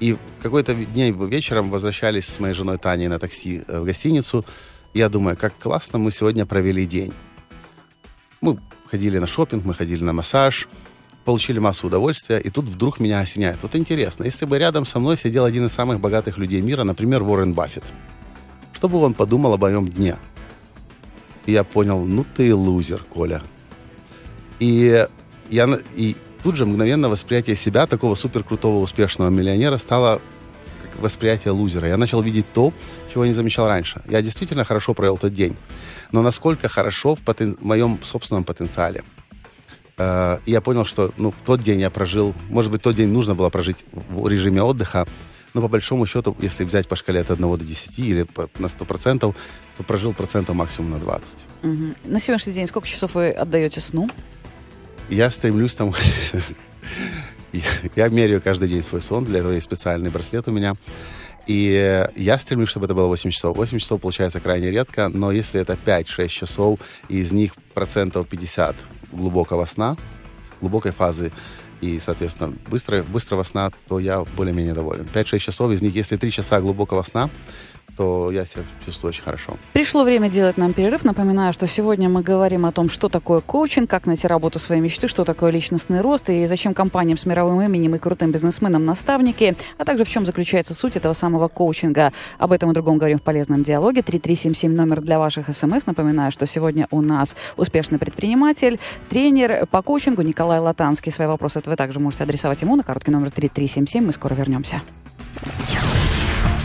И 0.00 0.16
какой-то 0.42 0.74
день 0.74 1.14
вечером 1.28 1.70
возвращались 1.70 2.26
с 2.26 2.40
моей 2.40 2.54
женой 2.54 2.78
Таней 2.78 3.08
на 3.08 3.18
такси 3.18 3.62
э, 3.66 3.80
в 3.80 3.84
гостиницу. 3.84 4.44
Я 4.94 5.08
думаю, 5.08 5.36
как 5.36 5.58
классно 5.58 5.98
мы 5.98 6.10
сегодня 6.12 6.46
провели 6.46 6.86
день. 6.86 7.12
Мы 8.40 8.58
ходили 8.90 9.18
на 9.18 9.26
шопинг, 9.26 9.64
мы 9.64 9.74
ходили 9.74 10.02
на 10.04 10.12
массаж, 10.12 10.68
получили 11.28 11.58
массу 11.58 11.88
удовольствия, 11.88 12.38
и 12.38 12.48
тут 12.48 12.64
вдруг 12.64 13.00
меня 13.00 13.20
осеняет. 13.20 13.58
Вот 13.60 13.76
интересно, 13.76 14.24
если 14.24 14.46
бы 14.46 14.56
рядом 14.56 14.86
со 14.86 14.98
мной 14.98 15.18
сидел 15.18 15.44
один 15.44 15.66
из 15.66 15.72
самых 15.74 16.00
богатых 16.00 16.38
людей 16.38 16.62
мира, 16.62 16.84
например, 16.84 17.22
Уоррен 17.22 17.52
Баффет, 17.52 17.84
что 18.72 18.88
бы 18.88 18.96
он 18.96 19.12
подумал 19.12 19.52
об 19.52 19.60
моем 19.60 19.86
дне? 19.90 20.16
И 21.44 21.52
я 21.52 21.64
понял, 21.64 22.02
ну 22.06 22.24
ты 22.34 22.54
лузер, 22.54 23.04
Коля. 23.04 23.42
И, 24.58 25.06
я, 25.50 25.78
и 25.94 26.16
тут 26.42 26.56
же 26.56 26.64
мгновенно 26.64 27.10
восприятие 27.10 27.56
себя, 27.56 27.86
такого 27.86 28.14
суперкрутого 28.14 28.78
успешного 28.78 29.28
миллионера, 29.28 29.76
стало 29.76 30.22
восприятие 30.98 31.52
лузера. 31.52 31.88
Я 31.88 31.98
начал 31.98 32.22
видеть 32.22 32.50
то, 32.54 32.72
чего 33.12 33.26
не 33.26 33.34
замечал 33.34 33.68
раньше. 33.68 34.00
Я 34.08 34.22
действительно 34.22 34.64
хорошо 34.64 34.94
провел 34.94 35.18
тот 35.18 35.34
день. 35.34 35.58
Но 36.10 36.22
насколько 36.22 36.70
хорошо 36.70 37.16
в, 37.16 37.20
потен... 37.20 37.58
моем 37.60 37.98
собственном 38.02 38.44
потенциале– 38.44 39.04
Э, 39.98 40.38
я 40.46 40.60
понял, 40.60 40.86
что 40.86 41.12
ну, 41.16 41.30
в 41.30 41.36
тот 41.44 41.62
день 41.62 41.80
я 41.80 41.90
прожил, 41.90 42.34
может 42.48 42.70
быть, 42.70 42.82
тот 42.82 42.94
день 42.94 43.08
нужно 43.08 43.34
было 43.34 43.50
прожить 43.50 43.84
в 43.92 44.26
режиме 44.28 44.62
отдыха, 44.62 45.06
но 45.54 45.60
по 45.60 45.68
большому 45.68 46.06
счету, 46.06 46.36
если 46.40 46.64
взять 46.64 46.88
по 46.88 46.96
шкале 46.96 47.20
от 47.20 47.30
1 47.30 47.56
до 47.56 47.64
10 47.64 47.98
или 47.98 48.26
на 48.58 48.66
100%, 48.66 49.18
то 49.18 49.82
прожил 49.82 50.12
процентов 50.12 50.54
максимум 50.54 50.90
на 50.92 50.98
20. 50.98 51.38
Угу. 51.62 51.72
На 52.04 52.20
сегодняшний 52.20 52.52
день 52.52 52.66
сколько 52.66 52.86
часов 52.86 53.14
вы 53.14 53.30
отдаете 53.30 53.80
сну? 53.80 54.08
Я 55.08 55.30
стремлюсь 55.30 55.74
там... 55.74 55.92
Я 57.96 58.08
меряю 58.08 58.42
каждый 58.42 58.68
день 58.68 58.82
свой 58.82 59.00
сон, 59.00 59.24
для 59.24 59.38
этого 59.40 59.52
есть 59.52 59.64
специальный 59.64 60.10
браслет 60.10 60.46
у 60.48 60.50
меня. 60.50 60.74
И 61.46 62.06
я 62.14 62.38
стремлюсь, 62.38 62.68
чтобы 62.68 62.84
это 62.84 62.94
было 62.94 63.06
8 63.06 63.30
часов. 63.30 63.56
8 63.56 63.78
часов 63.78 64.02
получается 64.02 64.38
крайне 64.38 64.70
редко, 64.70 65.08
но 65.08 65.32
если 65.32 65.58
это 65.58 65.78
5-6 65.82 66.28
часов, 66.28 66.80
и 67.08 67.20
из 67.20 67.32
них 67.32 67.54
процентов 67.72 68.28
50 68.28 68.76
глубокого 69.12 69.66
сна, 69.66 69.96
глубокой 70.60 70.92
фазы 70.92 71.32
и, 71.80 72.00
соответственно, 72.00 72.54
быстро, 72.68 73.02
быстрого 73.02 73.42
сна, 73.44 73.70
то 73.88 73.98
я 73.98 74.24
более-менее 74.36 74.74
доволен. 74.74 75.06
5-6 75.12 75.38
часов, 75.38 75.70
из 75.70 75.82
них, 75.82 75.94
если 75.94 76.16
3 76.16 76.30
часа 76.32 76.60
глубокого 76.60 77.02
сна, 77.02 77.30
то 77.98 78.30
я 78.30 78.46
себя 78.46 78.62
чувствую 78.84 79.08
очень 79.08 79.24
хорошо. 79.24 79.56
Пришло 79.72 80.04
время 80.04 80.28
делать 80.28 80.56
нам 80.56 80.72
перерыв. 80.72 81.04
Напоминаю, 81.04 81.52
что 81.52 81.66
сегодня 81.66 82.08
мы 82.08 82.22
говорим 82.22 82.64
о 82.64 82.70
том, 82.70 82.88
что 82.88 83.08
такое 83.08 83.40
коучинг, 83.40 83.90
как 83.90 84.06
найти 84.06 84.28
работу 84.28 84.60
своей 84.60 84.80
мечты, 84.80 85.08
что 85.08 85.24
такое 85.24 85.50
личностный 85.50 86.00
рост 86.00 86.30
и 86.30 86.46
зачем 86.46 86.74
компаниям 86.74 87.18
с 87.18 87.26
мировым 87.26 87.60
именем 87.60 87.96
и 87.96 87.98
крутым 87.98 88.30
бизнесменам 88.30 88.84
наставники, 88.84 89.56
а 89.78 89.84
также 89.84 90.04
в 90.04 90.08
чем 90.08 90.24
заключается 90.24 90.74
суть 90.74 90.94
этого 90.94 91.12
самого 91.12 91.48
коучинга. 91.48 92.12
Об 92.38 92.52
этом 92.52 92.70
и 92.70 92.74
другом 92.74 92.98
говорим 92.98 93.18
в 93.18 93.22
полезном 93.22 93.64
диалоге. 93.64 94.02
3377 94.02 94.72
номер 94.72 95.00
для 95.00 95.18
ваших 95.18 95.52
смс. 95.52 95.86
Напоминаю, 95.86 96.30
что 96.30 96.46
сегодня 96.46 96.86
у 96.92 97.00
нас 97.00 97.34
успешный 97.56 97.98
предприниматель, 97.98 98.78
тренер 99.08 99.66
по 99.66 99.82
коучингу 99.82 100.22
Николай 100.22 100.60
Латанский. 100.60 101.10
Свои 101.10 101.26
вопросы 101.26 101.60
вы 101.66 101.74
также 101.74 101.98
можете 101.98 102.22
адресовать 102.22 102.62
ему 102.62 102.76
на 102.76 102.84
короткий 102.84 103.10
номер 103.10 103.32
3377. 103.32 104.06
Мы 104.06 104.12
скоро 104.12 104.34
вернемся. 104.34 104.82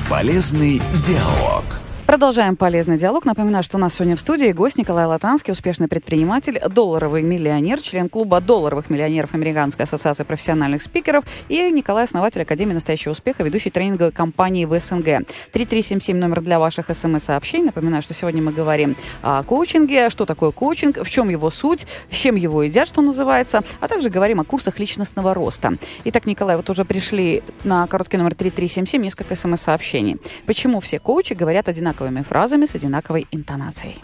Полезный 0.10 0.82
диалог. 1.06 1.64
Продолжаем 2.06 2.58
полезный 2.58 2.98
диалог. 2.98 3.24
Напоминаю, 3.24 3.64
что 3.64 3.78
у 3.78 3.80
нас 3.80 3.94
сегодня 3.94 4.18
в 4.18 4.20
студии 4.20 4.52
гость 4.52 4.78
Николай 4.78 5.06
Латанский, 5.06 5.54
успешный 5.54 5.88
предприниматель, 5.88 6.60
долларовый 6.70 7.24
миллионер, 7.24 7.80
член 7.80 8.10
клуба 8.10 8.42
долларовых 8.42 8.90
миллионеров 8.90 9.34
Американской 9.34 9.86
ассоциации 9.86 10.26
профессиональных 10.26 10.82
спикеров 10.82 11.24
и 11.48 11.72
Николай, 11.72 12.04
основатель 12.04 12.42
Академии 12.42 12.74
настоящего 12.74 13.14
успеха, 13.14 13.44
ведущий 13.44 13.70
тренинговой 13.70 14.12
компании 14.12 14.66
в 14.66 14.78
СНГ. 14.78 15.26
3377 15.54 16.18
номер 16.18 16.42
для 16.42 16.60
ваших 16.60 16.94
смс-сообщений. 16.94 17.68
Напоминаю, 17.68 18.04
что 18.04 18.14
сегодня 18.14 18.44
мы 18.44 18.52
говорим 18.52 18.98
о 19.22 19.42
коучинге, 19.44 20.10
что 20.10 20.26
такое 20.26 20.52
коучинг, 20.52 20.98
в 20.98 21.10
чем 21.10 21.30
его 21.30 21.50
суть, 21.52 21.88
с 22.12 22.16
чем 22.16 22.36
его 22.36 22.64
едят, 22.64 22.90
что 22.90 23.02
называется, 23.02 23.64
а 23.80 23.88
также 23.88 24.10
говорим 24.10 24.42
о 24.42 24.44
курсах 24.44 24.78
личностного 24.78 25.34
роста. 25.34 25.78
Итак, 26.04 26.26
Николай, 26.26 26.58
вот 26.58 26.70
уже 26.70 26.84
пришли 26.84 27.44
на 27.64 27.88
короткий 27.88 28.18
номер 28.18 28.36
3377 28.36 29.02
несколько 29.02 29.36
смс-сообщений. 29.36 30.18
Почему 30.46 30.82
все 30.82 31.00
коучи 31.00 31.32
говорят 31.32 31.70
одинаково 31.70 31.93
одинаковыми 31.94 32.24
фразами 32.24 32.66
с 32.66 32.76
одинаковой 32.76 33.28
интонацией. 33.32 33.98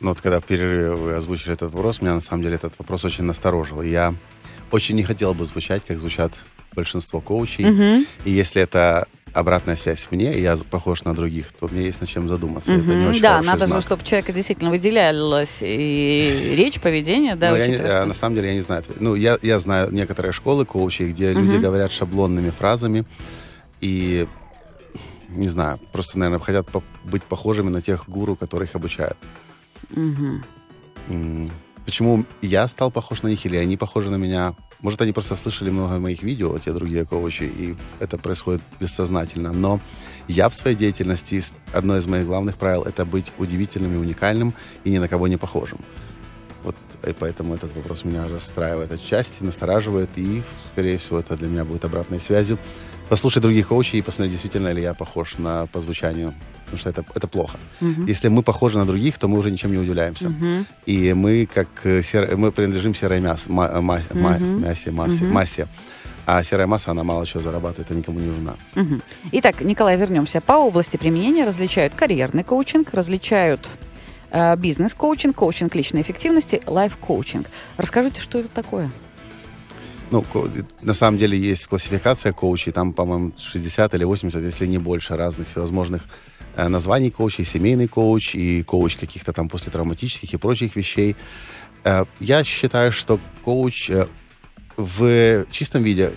Ну 0.00 0.08
вот 0.08 0.20
когда 0.20 0.40
в 0.40 0.44
перерыве 0.44 0.90
вы 0.90 1.14
озвучили 1.14 1.52
этот 1.52 1.72
вопрос, 1.72 2.00
меня 2.00 2.14
на 2.14 2.20
самом 2.20 2.42
деле 2.42 2.56
этот 2.56 2.78
вопрос 2.78 3.04
очень 3.04 3.24
насторожил. 3.24 3.82
Я 3.82 4.14
очень 4.70 4.96
не 4.96 5.04
хотел 5.04 5.34
бы 5.34 5.44
звучать, 5.46 5.84
как 5.86 5.98
звучат 5.98 6.32
большинство 6.74 7.20
коучей. 7.20 7.70
Угу. 7.70 8.06
И 8.24 8.30
если 8.30 8.62
это 8.62 9.06
обратная 9.32 9.76
связь 9.76 10.08
мне, 10.10 10.34
и 10.34 10.42
я 10.42 10.56
похож 10.56 11.04
на 11.04 11.14
других, 11.14 11.52
то 11.52 11.68
мне 11.70 11.84
есть 11.84 12.00
над 12.00 12.10
чем 12.10 12.28
задуматься. 12.28 12.72
Угу. 12.72 12.80
Это 12.80 12.94
не 12.94 13.06
очень 13.06 13.22
да, 13.22 13.42
надо 13.42 13.66
знак. 13.66 13.80
же, 13.80 13.86
чтобы 13.86 14.04
человека 14.04 14.32
действительно 14.32 14.70
выделялась 14.70 15.58
и 15.60 16.54
речь, 16.56 16.80
поведение, 16.80 17.36
да. 17.36 17.50
Ну, 17.50 17.56
я 17.56 17.66
не, 17.68 17.74
я, 17.74 18.04
на 18.04 18.14
самом 18.14 18.36
деле 18.36 18.48
я 18.48 18.54
не 18.54 18.62
знаю. 18.62 18.82
Ну, 18.98 19.14
я, 19.14 19.38
я 19.42 19.58
знаю 19.58 19.92
некоторые 19.92 20.32
школы 20.32 20.64
коучей, 20.64 21.10
где 21.10 21.30
угу. 21.32 21.40
люди 21.40 21.62
говорят 21.62 21.92
шаблонными 21.92 22.50
фразами, 22.50 23.04
и 23.80 24.26
не 25.32 25.48
знаю, 25.48 25.78
просто, 25.92 26.18
наверное, 26.18 26.44
хотят 26.44 26.70
по 26.70 26.82
быть 27.04 27.22
похожими 27.22 27.70
на 27.70 27.82
тех 27.82 28.08
гуру, 28.08 28.36
которых 28.36 28.74
обучают. 28.74 29.18
Угу. 29.90 31.50
Почему 31.84 32.24
я 32.40 32.68
стал 32.68 32.90
похож 32.90 33.22
на 33.22 33.28
них 33.28 33.44
или 33.44 33.56
они 33.56 33.76
похожи 33.76 34.10
на 34.10 34.16
меня? 34.16 34.54
Может, 34.80 35.00
они 35.00 35.12
просто 35.12 35.36
слышали 35.36 35.70
много 35.70 35.98
моих 35.98 36.22
видео, 36.22 36.58
те 36.58 36.72
другие 36.72 37.04
коучи, 37.04 37.44
и 37.44 37.76
это 38.00 38.18
происходит 38.18 38.62
бессознательно. 38.80 39.52
Но 39.52 39.80
я 40.28 40.48
в 40.48 40.54
своей 40.54 40.76
деятельности, 40.76 41.42
одно 41.72 41.96
из 41.96 42.06
моих 42.06 42.26
главных 42.26 42.56
правил, 42.56 42.82
это 42.82 43.04
быть 43.04 43.32
удивительным 43.38 43.94
и 43.94 43.96
уникальным 43.96 44.54
и 44.84 44.90
ни 44.90 44.98
на 44.98 45.08
кого 45.08 45.28
не 45.28 45.36
похожим. 45.36 45.78
Вот 46.64 46.76
и 47.06 47.12
поэтому 47.12 47.54
этот 47.54 47.74
вопрос 47.74 48.04
меня 48.04 48.28
расстраивает 48.28 48.92
отчасти, 48.92 49.42
настораживает, 49.42 50.10
и, 50.16 50.42
скорее 50.72 50.98
всего, 50.98 51.18
это 51.18 51.36
для 51.36 51.48
меня 51.48 51.64
будет 51.64 51.84
обратной 51.84 52.20
связью 52.20 52.58
послушать 53.12 53.42
других 53.42 53.68
коучей 53.68 53.98
и 53.98 54.02
посмотреть, 54.02 54.32
действительно 54.32 54.72
ли 54.72 54.80
я 54.80 54.94
похож 54.94 55.36
на 55.36 55.66
по 55.66 55.80
звучанию. 55.80 56.32
Потому 56.64 56.78
что 56.78 56.88
это, 56.88 57.04
это 57.14 57.28
плохо. 57.28 57.58
Uh-huh. 57.82 58.08
Если 58.08 58.28
мы 58.28 58.42
похожи 58.42 58.78
на 58.78 58.86
других, 58.86 59.18
то 59.18 59.28
мы 59.28 59.38
уже 59.38 59.50
ничем 59.50 59.70
не 59.70 59.76
удивляемся. 59.76 60.28
Uh-huh. 60.28 60.64
И 60.86 61.12
мы, 61.12 61.46
как 61.54 61.68
э, 61.84 62.02
сер... 62.02 62.34
мы 62.38 62.52
принадлежим 62.52 62.94
серой 62.94 63.20
мяс... 63.20 63.48
ма... 63.48 63.68
Ма... 63.82 64.00
Uh-huh. 64.14 64.60
мясе, 64.60 64.90
массе, 64.92 65.24
uh-huh. 65.24 65.30
массе. 65.30 65.68
А 66.24 66.42
серая 66.42 66.66
масса, 66.66 66.90
она 66.92 67.04
мало 67.04 67.26
чего 67.26 67.42
зарабатывает, 67.42 67.90
а 67.90 67.94
никому 67.94 68.18
не 68.18 68.28
нужна. 68.28 68.54
Угу. 68.76 69.00
Итак, 69.32 69.60
Николай, 69.60 69.98
вернемся. 69.98 70.40
По 70.40 70.54
области 70.54 70.96
применения 70.96 71.44
различают 71.44 71.94
карьерный 71.94 72.44
коучинг, 72.44 72.94
различают 72.94 73.68
э, 74.30 74.56
бизнес-коучинг, 74.56 75.36
коучинг 75.36 75.74
личной 75.74 76.00
эффективности, 76.00 76.62
лайф-коучинг. 76.64 77.50
Расскажите, 77.76 78.22
что 78.22 78.38
это 78.38 78.48
такое? 78.48 78.90
Ну, 80.12 80.22
на 80.82 80.92
самом 80.92 81.18
деле 81.18 81.38
есть 81.38 81.66
классификация 81.66 82.34
коучей, 82.34 82.70
там, 82.70 82.92
по-моему, 82.92 83.32
60 83.38 83.94
или 83.94 84.04
80, 84.04 84.42
если 84.42 84.66
не 84.66 84.76
больше, 84.76 85.16
разных 85.16 85.48
всевозможных 85.48 86.02
э, 86.54 86.68
названий 86.68 87.10
коучей, 87.10 87.46
семейный 87.46 87.88
коуч 87.88 88.34
и 88.34 88.62
коуч 88.62 88.96
каких-то 88.96 89.32
там 89.32 89.48
после-травматических 89.48 90.34
и 90.34 90.36
прочих 90.36 90.76
вещей. 90.76 91.16
Э, 91.84 92.04
я 92.20 92.44
считаю, 92.44 92.92
что 92.92 93.18
коуч 93.42 93.88
э, 93.88 94.06
в 94.76 95.46
чистом 95.50 95.82
виде 95.82 96.12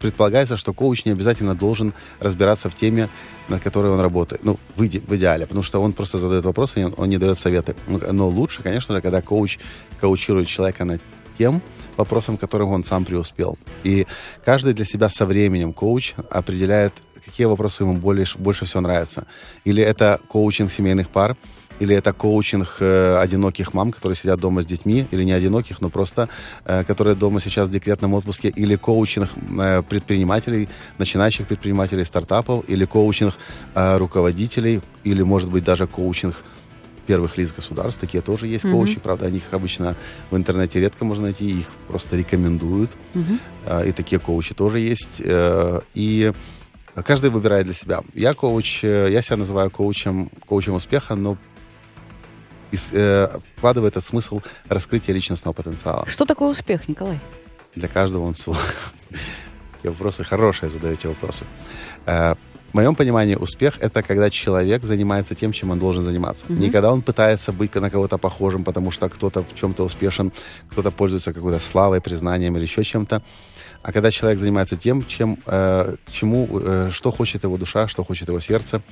предполагается, 0.00 0.56
что 0.56 0.72
коуч 0.72 1.04
не 1.04 1.12
обязательно 1.12 1.54
должен 1.54 1.92
разбираться 2.18 2.68
в 2.68 2.74
теме, 2.74 3.08
над 3.48 3.62
которой 3.62 3.92
он 3.92 4.00
работает. 4.00 4.42
Ну, 4.42 4.58
в, 4.74 4.84
иде, 4.84 5.00
в 5.00 5.14
идеале, 5.14 5.46
потому 5.46 5.62
что 5.62 5.80
он 5.80 5.92
просто 5.92 6.18
задает 6.18 6.44
вопросы, 6.44 6.92
он, 6.96 7.08
не 7.08 7.18
дает 7.18 7.38
советы. 7.38 7.76
Но 7.86 8.26
лучше, 8.28 8.62
конечно 8.62 8.96
же, 8.96 9.00
когда 9.00 9.22
коуч 9.22 9.58
коучирует 10.00 10.48
человека 10.48 10.84
над 10.84 11.00
тем, 11.38 11.62
вопросам, 11.96 12.36
которым 12.36 12.70
он 12.70 12.84
сам 12.84 13.04
преуспел. 13.04 13.58
И 13.84 14.06
каждый 14.44 14.74
для 14.74 14.84
себя 14.84 15.08
со 15.08 15.26
временем 15.26 15.72
коуч 15.72 16.14
определяет, 16.30 16.92
какие 17.24 17.46
вопросы 17.46 17.82
ему 17.82 17.94
больше, 17.94 18.38
больше 18.38 18.64
всего 18.64 18.80
нравятся. 18.80 19.26
Или 19.64 19.82
это 19.82 20.20
коучинг 20.28 20.70
семейных 20.70 21.08
пар, 21.08 21.36
или 21.80 21.96
это 21.96 22.12
коучинг 22.12 22.76
э, 22.80 23.18
одиноких 23.18 23.74
мам, 23.74 23.90
которые 23.90 24.16
сидят 24.16 24.40
дома 24.40 24.62
с 24.62 24.66
детьми, 24.66 25.06
или 25.10 25.24
не 25.24 25.32
одиноких, 25.32 25.80
но 25.80 25.88
просто 25.90 26.28
э, 26.64 26.84
которые 26.84 27.16
дома 27.16 27.40
сейчас 27.40 27.68
в 27.68 27.72
декретном 27.72 28.14
отпуске, 28.14 28.48
или 28.48 28.76
коучинг 28.76 29.30
э, 29.58 29.82
предпринимателей, 29.82 30.68
начинающих 30.98 31.46
предпринимателей 31.48 32.04
стартапов, 32.04 32.64
или 32.68 32.84
коучинг 32.84 33.34
э, 33.74 33.96
руководителей, 33.96 34.80
или, 35.02 35.22
может 35.22 35.50
быть, 35.50 35.64
даже 35.64 35.86
коучинг 35.86 36.36
первых 37.06 37.36
лиц 37.38 37.52
государств. 37.52 38.00
Такие 38.00 38.22
тоже 38.22 38.46
есть 38.46 38.64
mm-hmm. 38.64 38.72
коучи, 38.72 39.00
правда, 39.00 39.26
о 39.26 39.30
них 39.30 39.42
обычно 39.52 39.94
в 40.30 40.36
интернете 40.36 40.80
редко 40.80 41.04
можно 41.04 41.24
найти, 41.24 41.60
их 41.60 41.66
просто 41.88 42.16
рекомендуют. 42.16 42.90
Mm-hmm. 43.14 43.88
И 43.88 43.92
такие 43.92 44.18
коучи 44.18 44.54
тоже 44.54 44.80
есть. 44.80 45.20
Э, 45.24 45.80
и 45.94 46.32
каждый 47.04 47.30
выбирает 47.30 47.66
для 47.66 47.74
себя. 47.74 48.02
Я 48.14 48.34
коуч, 48.34 48.84
э, 48.84 49.08
я 49.10 49.22
себя 49.22 49.36
называю 49.36 49.70
коучем, 49.70 50.30
коучем 50.46 50.74
успеха, 50.74 51.14
но 51.14 51.36
вкладываю 53.56 53.88
этот 53.88 54.04
смысл 54.04 54.40
раскрытия 54.68 55.14
личностного 55.14 55.54
потенциала. 55.54 56.06
Что 56.08 56.24
такое 56.24 56.50
успех, 56.50 56.88
Николай? 56.88 57.20
Для 57.76 57.86
каждого 57.86 58.24
он 58.24 58.34
свой. 58.34 58.56
Вопросы 59.84 60.24
хорошие 60.24 60.70
задаете 60.70 61.08
вопросы. 61.08 61.44
В 62.74 62.76
моем 62.76 62.96
понимании 62.96 63.36
успех— 63.36 63.78
это 63.80 64.02
когда 64.02 64.30
человек 64.30 64.82
занимается 64.82 65.36
тем, 65.36 65.52
чем 65.52 65.70
он 65.70 65.78
должен 65.78 66.02
заниматься. 66.02 66.44
Mm-hmm. 66.46 66.58
Не 66.58 66.70
когда 66.70 66.92
он 66.92 67.02
пытается 67.02 67.52
быть 67.52 67.72
на 67.76 67.88
кого-то 67.88 68.18
похожим, 68.18 68.64
потому 68.64 68.90
что 68.90 69.08
кто-то 69.08 69.44
в 69.44 69.54
чем-то 69.54 69.84
успешен, 69.84 70.32
кто-то 70.72 70.90
пользуется 70.90 71.32
какой-то 71.32 71.60
славой, 71.60 72.00
признанием 72.00 72.56
или 72.56 72.64
еще 72.64 72.82
чем-то. 72.82 73.22
А 73.82 73.92
когда 73.92 74.10
человек 74.10 74.40
занимается 74.40 74.76
тем, 74.76 75.06
чем, 75.06 75.38
э, 75.46 75.94
чему, 76.10 76.48
э, 76.50 76.90
что 76.90 77.12
хочет 77.12 77.44
его 77.44 77.56
душа, 77.58 77.86
что 77.86 78.02
хочет 78.02 78.26
его 78.26 78.40
сердце. 78.40 78.82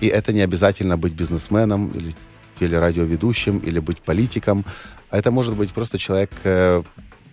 И 0.00 0.06
это 0.06 0.32
не 0.32 0.44
обязательно 0.44 0.96
быть 0.96 1.12
бизнесменом 1.12 1.88
или 1.88 2.14
телерадиоведущим, 2.60 3.58
или 3.58 3.80
быть 3.80 3.98
политиком. 3.98 4.64
А 5.10 5.18
это 5.18 5.32
может 5.32 5.56
быть 5.56 5.72
просто 5.72 5.98
человек, 5.98 6.30
э, 6.44 6.84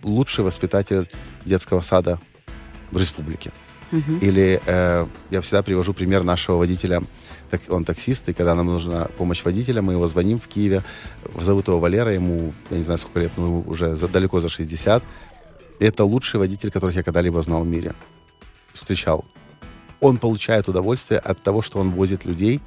лучший 0.02 0.44
воспитатель 0.44 1.08
детского 1.44 1.82
сада 1.82 2.18
в 2.90 2.98
республике. 2.98 3.52
Угу. 3.92 4.18
Или 4.20 4.60
э, 4.64 5.06
я 5.30 5.40
всегда 5.40 5.62
привожу 5.62 5.92
пример 5.92 6.24
нашего 6.24 6.56
водителя. 6.56 7.02
Так, 7.50 7.60
он 7.68 7.84
таксист, 7.84 8.28
и 8.28 8.32
когда 8.32 8.54
нам 8.54 8.66
нужна 8.66 9.08
помощь 9.18 9.44
водителя, 9.44 9.82
мы 9.82 9.92
его 9.92 10.08
звоним 10.08 10.38
в 10.40 10.48
Киеве. 10.48 10.82
Зовут 11.38 11.68
его 11.68 11.78
Валера, 11.78 12.12
ему, 12.12 12.54
я 12.70 12.78
не 12.78 12.84
знаю, 12.84 12.98
сколько 12.98 13.20
лет, 13.20 13.32
но 13.36 13.46
ему 13.46 13.64
уже 13.66 13.94
за, 13.96 14.08
далеко 14.08 14.40
за 14.40 14.48
60. 14.48 15.04
И 15.78 15.84
это 15.84 16.04
лучший 16.04 16.40
водитель, 16.40 16.70
которых 16.70 16.96
я 16.96 17.02
когда-либо 17.02 17.42
знал 17.42 17.62
в 17.62 17.66
мире. 17.66 17.94
Встречал. 18.72 19.24
Он 20.00 20.16
получает 20.16 20.68
удовольствие 20.68 21.20
от 21.20 21.42
того, 21.42 21.62
что 21.62 21.78
он 21.78 21.90
возит 21.90 22.24
людей 22.24 22.60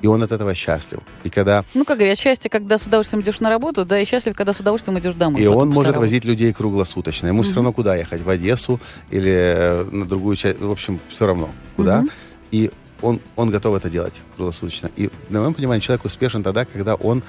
и 0.00 0.06
он 0.06 0.22
от 0.22 0.32
этого 0.32 0.54
счастлив. 0.54 1.00
И 1.24 1.30
когда... 1.30 1.64
Ну, 1.74 1.84
как 1.84 1.98
говорят, 1.98 2.18
счастье, 2.18 2.50
когда 2.50 2.78
с 2.78 2.86
удовольствием 2.86 3.22
идешь 3.22 3.40
на 3.40 3.50
работу, 3.50 3.84
да, 3.84 4.00
и 4.00 4.04
счастлив, 4.04 4.36
когда 4.36 4.52
с 4.52 4.60
удовольствием 4.60 4.98
идешь 4.98 5.14
домой. 5.14 5.42
И 5.42 5.46
он 5.46 5.68
может 5.70 5.96
возить 5.96 6.24
людей 6.24 6.52
круглосуточно. 6.52 7.26
Ему 7.26 7.40
mm-hmm. 7.40 7.44
все 7.44 7.54
равно 7.54 7.72
куда 7.72 7.96
ехать, 7.96 8.22
в 8.22 8.28
Одессу 8.28 8.80
или 9.10 9.32
э, 9.32 9.84
на 9.90 10.04
другую 10.04 10.36
часть, 10.36 10.60
в 10.60 10.70
общем, 10.70 11.00
все 11.08 11.26
равно 11.26 11.50
куда. 11.76 12.02
Mm-hmm. 12.02 12.10
И 12.52 12.70
он, 13.02 13.20
он 13.36 13.50
готов 13.50 13.76
это 13.76 13.90
делать 13.90 14.14
круглосуточно. 14.36 14.90
И, 14.96 15.10
на 15.30 15.40
моем 15.40 15.54
понимании, 15.54 15.80
человек 15.80 16.04
успешен 16.04 16.42
тогда, 16.42 16.64
когда 16.64 16.94
он 16.94 17.22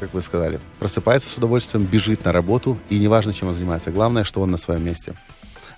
как 0.00 0.12
вы 0.12 0.20
сказали, 0.20 0.60
просыпается 0.80 1.30
с 1.30 1.36
удовольствием, 1.36 1.86
бежит 1.86 2.24
на 2.26 2.32
работу, 2.32 2.76
и 2.90 2.98
неважно, 2.98 3.32
чем 3.32 3.48
он 3.48 3.54
занимается. 3.54 3.90
Главное, 3.90 4.24
что 4.24 4.42
он 4.42 4.50
на 4.50 4.58
своем 4.58 4.84
месте. 4.84 5.14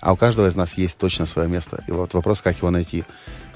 А 0.07 0.13
у 0.13 0.15
каждого 0.15 0.47
из 0.47 0.55
нас 0.55 0.77
есть 0.77 0.97
точно 0.97 1.25
свое 1.25 1.49
место. 1.49 1.83
И 1.85 1.91
вот 1.91 2.13
вопрос, 2.13 2.41
как 2.41 2.55
его 2.59 2.71
найти. 2.71 3.03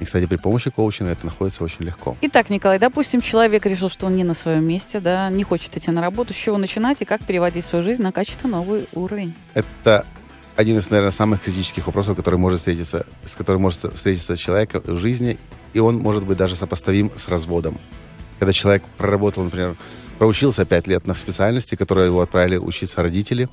И, 0.02 0.04
кстати, 0.04 0.26
при 0.26 0.36
помощи 0.36 0.70
коучинга 0.70 1.14
это 1.14 1.26
находится 1.26 1.64
очень 1.64 1.86
легко. 1.86 2.18
Итак, 2.20 2.50
Николай, 2.50 2.78
допустим, 2.78 3.22
человек 3.22 3.66
решил, 3.66 3.88
что 3.88 4.08
он 4.08 4.18
не 4.18 4.26
на 4.26 4.34
своем 4.34 4.66
месте, 4.66 5.00
да, 5.00 5.30
не 5.30 5.44
хочет 5.44 5.78
идти 5.78 5.90
на 5.92 6.02
работу. 6.02 6.34
С 6.34 6.36
чего 6.36 6.58
начинать 6.58 7.02
и 7.02 7.06
как 7.06 7.24
переводить 7.24 7.64
свою 7.64 7.86
жизнь 7.86 8.02
на 8.04 8.12
качественно 8.12 8.58
новый 8.58 8.86
уровень? 8.92 9.34
Это 9.54 10.06
один 10.58 10.78
из, 10.78 10.90
наверное, 10.90 11.12
самых 11.12 11.42
критических 11.42 11.88
вопросов, 11.88 12.18
который 12.18 12.36
может 12.36 12.60
встретиться, 12.60 13.06
с 13.24 13.34
которым 13.34 13.62
может 13.62 13.94
встретиться 13.94 14.36
человек 14.36 14.74
в 14.74 14.98
жизни, 14.98 15.38
и 15.72 15.80
он 15.80 16.00
может 16.00 16.26
быть 16.26 16.38
даже 16.38 16.58
сопоставим 16.58 17.14
с 17.16 17.30
разводом. 17.30 17.80
Когда 18.40 18.52
человек 18.52 18.84
проработал, 18.98 19.46
например, 19.46 19.78
проучился 20.20 20.66
пять 20.66 20.86
лет 20.86 21.08
на 21.08 21.16
специальности, 21.16 21.76
которую 21.76 22.08
его 22.08 22.20
отправили 22.20 22.58
учиться 22.58 23.02
родители, 23.02 23.48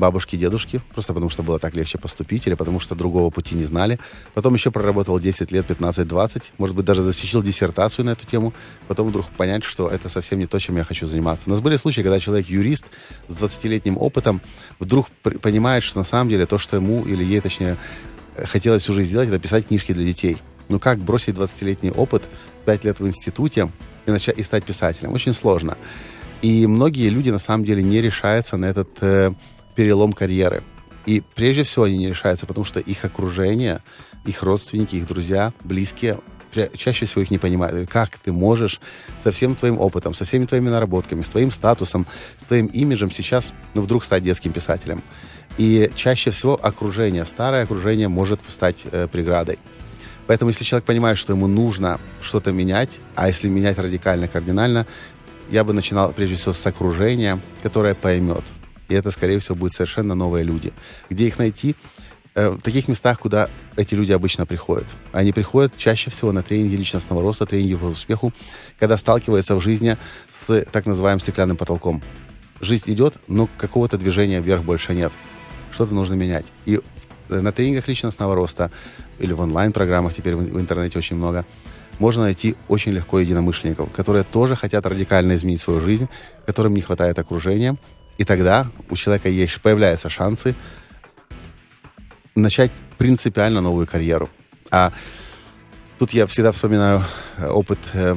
бабушки, 0.00 0.34
дедушки, 0.34 0.80
просто 0.92 1.14
потому 1.14 1.30
что 1.30 1.44
было 1.44 1.60
так 1.60 1.76
легче 1.76 1.98
поступить, 1.98 2.48
или 2.48 2.54
потому 2.54 2.80
что 2.80 2.96
другого 2.96 3.30
пути 3.30 3.54
не 3.54 3.64
знали. 3.64 4.00
Потом 4.34 4.54
еще 4.54 4.72
проработал 4.72 5.20
10 5.20 5.52
лет, 5.52 5.70
15-20, 5.70 6.42
может 6.58 6.74
быть, 6.74 6.84
даже 6.84 7.02
защитил 7.02 7.42
диссертацию 7.42 8.04
на 8.04 8.10
эту 8.10 8.26
тему. 8.26 8.52
Потом 8.88 9.08
вдруг 9.08 9.28
понять, 9.30 9.62
что 9.62 9.88
это 9.88 10.08
совсем 10.08 10.40
не 10.40 10.46
то, 10.46 10.58
чем 10.58 10.76
я 10.76 10.84
хочу 10.84 11.06
заниматься. 11.06 11.44
У 11.46 11.50
нас 11.50 11.60
были 11.60 11.76
случаи, 11.76 12.00
когда 12.02 12.18
человек, 12.18 12.48
юрист 12.48 12.86
с 13.28 13.34
20-летним 13.34 13.96
опытом, 13.98 14.40
вдруг 14.80 15.08
понимает, 15.42 15.84
что 15.84 15.98
на 15.98 16.04
самом 16.04 16.30
деле 16.30 16.46
то, 16.46 16.58
что 16.58 16.76
ему 16.76 17.04
или 17.04 17.24
ей, 17.24 17.40
точнее, 17.40 17.76
хотелось 18.44 18.86
жизнь 18.86 19.10
сделать, 19.10 19.28
это 19.28 19.38
писать 19.38 19.68
книжки 19.68 19.92
для 19.92 20.04
детей. 20.04 20.38
Ну 20.68 20.78
как 20.78 20.98
бросить 20.98 21.36
20-летний 21.36 21.90
опыт, 21.90 22.22
5 22.64 22.84
лет 22.84 23.00
в 23.00 23.06
институте 23.06 23.70
и, 24.06 24.10
начать, 24.10 24.38
и 24.38 24.42
стать 24.42 24.64
писателем? 24.64 25.12
Очень 25.12 25.34
сложно. 25.34 25.76
И 26.42 26.66
многие 26.66 27.08
люди 27.08 27.30
на 27.30 27.38
самом 27.38 27.64
деле 27.64 27.82
не 27.82 28.00
решаются 28.00 28.56
на 28.56 28.64
этот 28.66 28.88
э, 29.02 29.32
перелом 29.80 30.12
карьеры. 30.12 30.62
И 31.06 31.22
прежде 31.34 31.62
всего 31.62 31.86
они 31.86 31.96
не 31.96 32.08
решаются, 32.08 32.44
потому 32.44 32.66
что 32.66 32.80
их 32.80 33.02
окружение, 33.06 33.82
их 34.26 34.42
родственники, 34.42 34.96
их 34.96 35.06
друзья, 35.06 35.54
близкие 35.64 36.18
чаще 36.76 37.06
всего 37.06 37.22
их 37.22 37.30
не 37.30 37.38
понимают. 37.38 37.88
Как 37.88 38.18
ты 38.18 38.30
можешь 38.30 38.78
со 39.24 39.32
всем 39.32 39.54
твоим 39.54 39.80
опытом, 39.80 40.12
со 40.12 40.26
всеми 40.26 40.44
твоими 40.44 40.68
наработками, 40.68 41.22
с 41.22 41.28
твоим 41.28 41.50
статусом, 41.50 42.06
с 42.38 42.44
твоим 42.44 42.66
имиджем 42.66 43.10
сейчас 43.10 43.54
ну, 43.72 43.80
вдруг 43.80 44.04
стать 44.04 44.22
детским 44.22 44.52
писателем? 44.52 45.02
И 45.56 45.90
чаще 45.94 46.30
всего 46.30 46.60
окружение, 46.62 47.24
старое 47.24 47.62
окружение 47.62 48.08
может 48.08 48.40
стать 48.48 48.82
э, 48.84 49.08
преградой. 49.08 49.58
Поэтому 50.26 50.50
если 50.50 50.64
человек 50.64 50.84
понимает, 50.84 51.16
что 51.16 51.32
ему 51.32 51.46
нужно 51.46 51.98
что-то 52.20 52.52
менять, 52.52 52.98
а 53.14 53.28
если 53.28 53.48
менять 53.48 53.78
радикально, 53.78 54.28
кардинально, 54.28 54.86
я 55.50 55.64
бы 55.64 55.72
начинал 55.72 56.12
прежде 56.12 56.36
всего 56.36 56.52
с 56.52 56.66
окружения, 56.66 57.40
которое 57.62 57.94
поймет, 57.94 58.44
и 58.90 58.94
это, 58.94 59.10
скорее 59.10 59.38
всего, 59.38 59.54
будут 59.54 59.74
совершенно 59.74 60.14
новые 60.14 60.44
люди. 60.44 60.72
Где 61.08 61.28
их 61.28 61.38
найти? 61.38 61.76
Э, 62.34 62.50
в 62.50 62.60
таких 62.60 62.88
местах, 62.88 63.20
куда 63.20 63.48
эти 63.76 63.94
люди 63.94 64.12
обычно 64.12 64.46
приходят. 64.46 64.86
Они 65.12 65.32
приходят 65.32 65.76
чаще 65.76 66.10
всего 66.10 66.32
на 66.32 66.42
тренинги 66.42 66.76
личностного 66.76 67.22
роста, 67.22 67.46
тренинги 67.46 67.76
по 67.76 67.86
успеху, 67.86 68.32
когда 68.78 68.96
сталкиваются 68.96 69.54
в 69.56 69.60
жизни 69.60 69.96
с 70.30 70.64
так 70.72 70.86
называемым 70.86 71.20
стеклянным 71.20 71.56
потолком. 71.56 72.02
Жизнь 72.60 72.92
идет, 72.92 73.14
но 73.26 73.48
какого-то 73.58 73.96
движения 73.96 74.40
вверх 74.40 74.62
больше 74.64 74.92
нет. 74.92 75.12
Что-то 75.72 75.94
нужно 75.94 76.14
менять. 76.14 76.46
И 76.66 76.80
на 77.28 77.52
тренингах 77.52 77.88
личностного 77.88 78.34
роста 78.34 78.70
или 79.18 79.32
в 79.32 79.40
онлайн-программах, 79.40 80.14
теперь 80.14 80.34
в 80.34 80.60
интернете 80.60 80.98
очень 80.98 81.16
много, 81.16 81.46
можно 82.00 82.24
найти 82.24 82.56
очень 82.68 82.92
легко 82.92 83.20
единомышленников, 83.20 83.92
которые 83.92 84.24
тоже 84.24 84.56
хотят 84.56 84.84
радикально 84.86 85.34
изменить 85.34 85.60
свою 85.60 85.80
жизнь, 85.80 86.08
которым 86.46 86.74
не 86.74 86.80
хватает 86.80 87.18
окружения, 87.18 87.76
и 88.20 88.24
тогда 88.24 88.66
у 88.90 88.96
человека 88.96 89.30
есть, 89.30 89.62
появляются 89.62 90.10
шансы 90.10 90.54
начать 92.34 92.70
принципиально 92.98 93.62
новую 93.62 93.86
карьеру. 93.86 94.28
А 94.70 94.92
тут 95.98 96.12
я 96.12 96.26
всегда 96.26 96.52
вспоминаю 96.52 97.02
э, 97.38 97.48
опыт 97.48 97.78
э, 97.94 98.16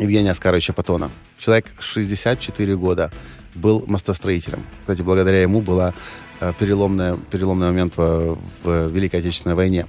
Евгения 0.00 0.32
Оскаровича 0.32 0.72
Патона. 0.72 1.12
Человек 1.38 1.66
64 1.78 2.74
года 2.74 3.12
был 3.54 3.84
мостостроителем. 3.86 4.66
Кстати, 4.80 5.02
благодаря 5.02 5.42
ему 5.42 5.60
была 5.60 5.94
э, 6.40 6.52
переломная, 6.58 7.16
переломный 7.30 7.68
момент 7.68 7.96
в, 7.96 8.36
в 8.64 8.88
Великой 8.88 9.20
Отечественной 9.20 9.54
войне. 9.54 9.86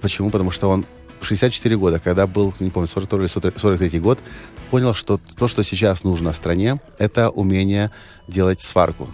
Почему? 0.00 0.30
Потому 0.30 0.52
что 0.52 0.70
он 0.70 0.86
64 1.26 1.76
года, 1.76 2.00
когда 2.00 2.26
был, 2.26 2.54
не 2.60 2.70
помню, 2.70 2.88
42 2.88 3.20
или 3.20 3.28
43 3.28 4.00
год, 4.00 4.18
понял, 4.70 4.94
что 4.94 5.20
то, 5.36 5.48
что 5.48 5.62
сейчас 5.62 6.04
нужно 6.04 6.32
стране, 6.32 6.80
это 6.98 7.30
умение 7.30 7.90
делать 8.28 8.60
сварку. 8.60 9.08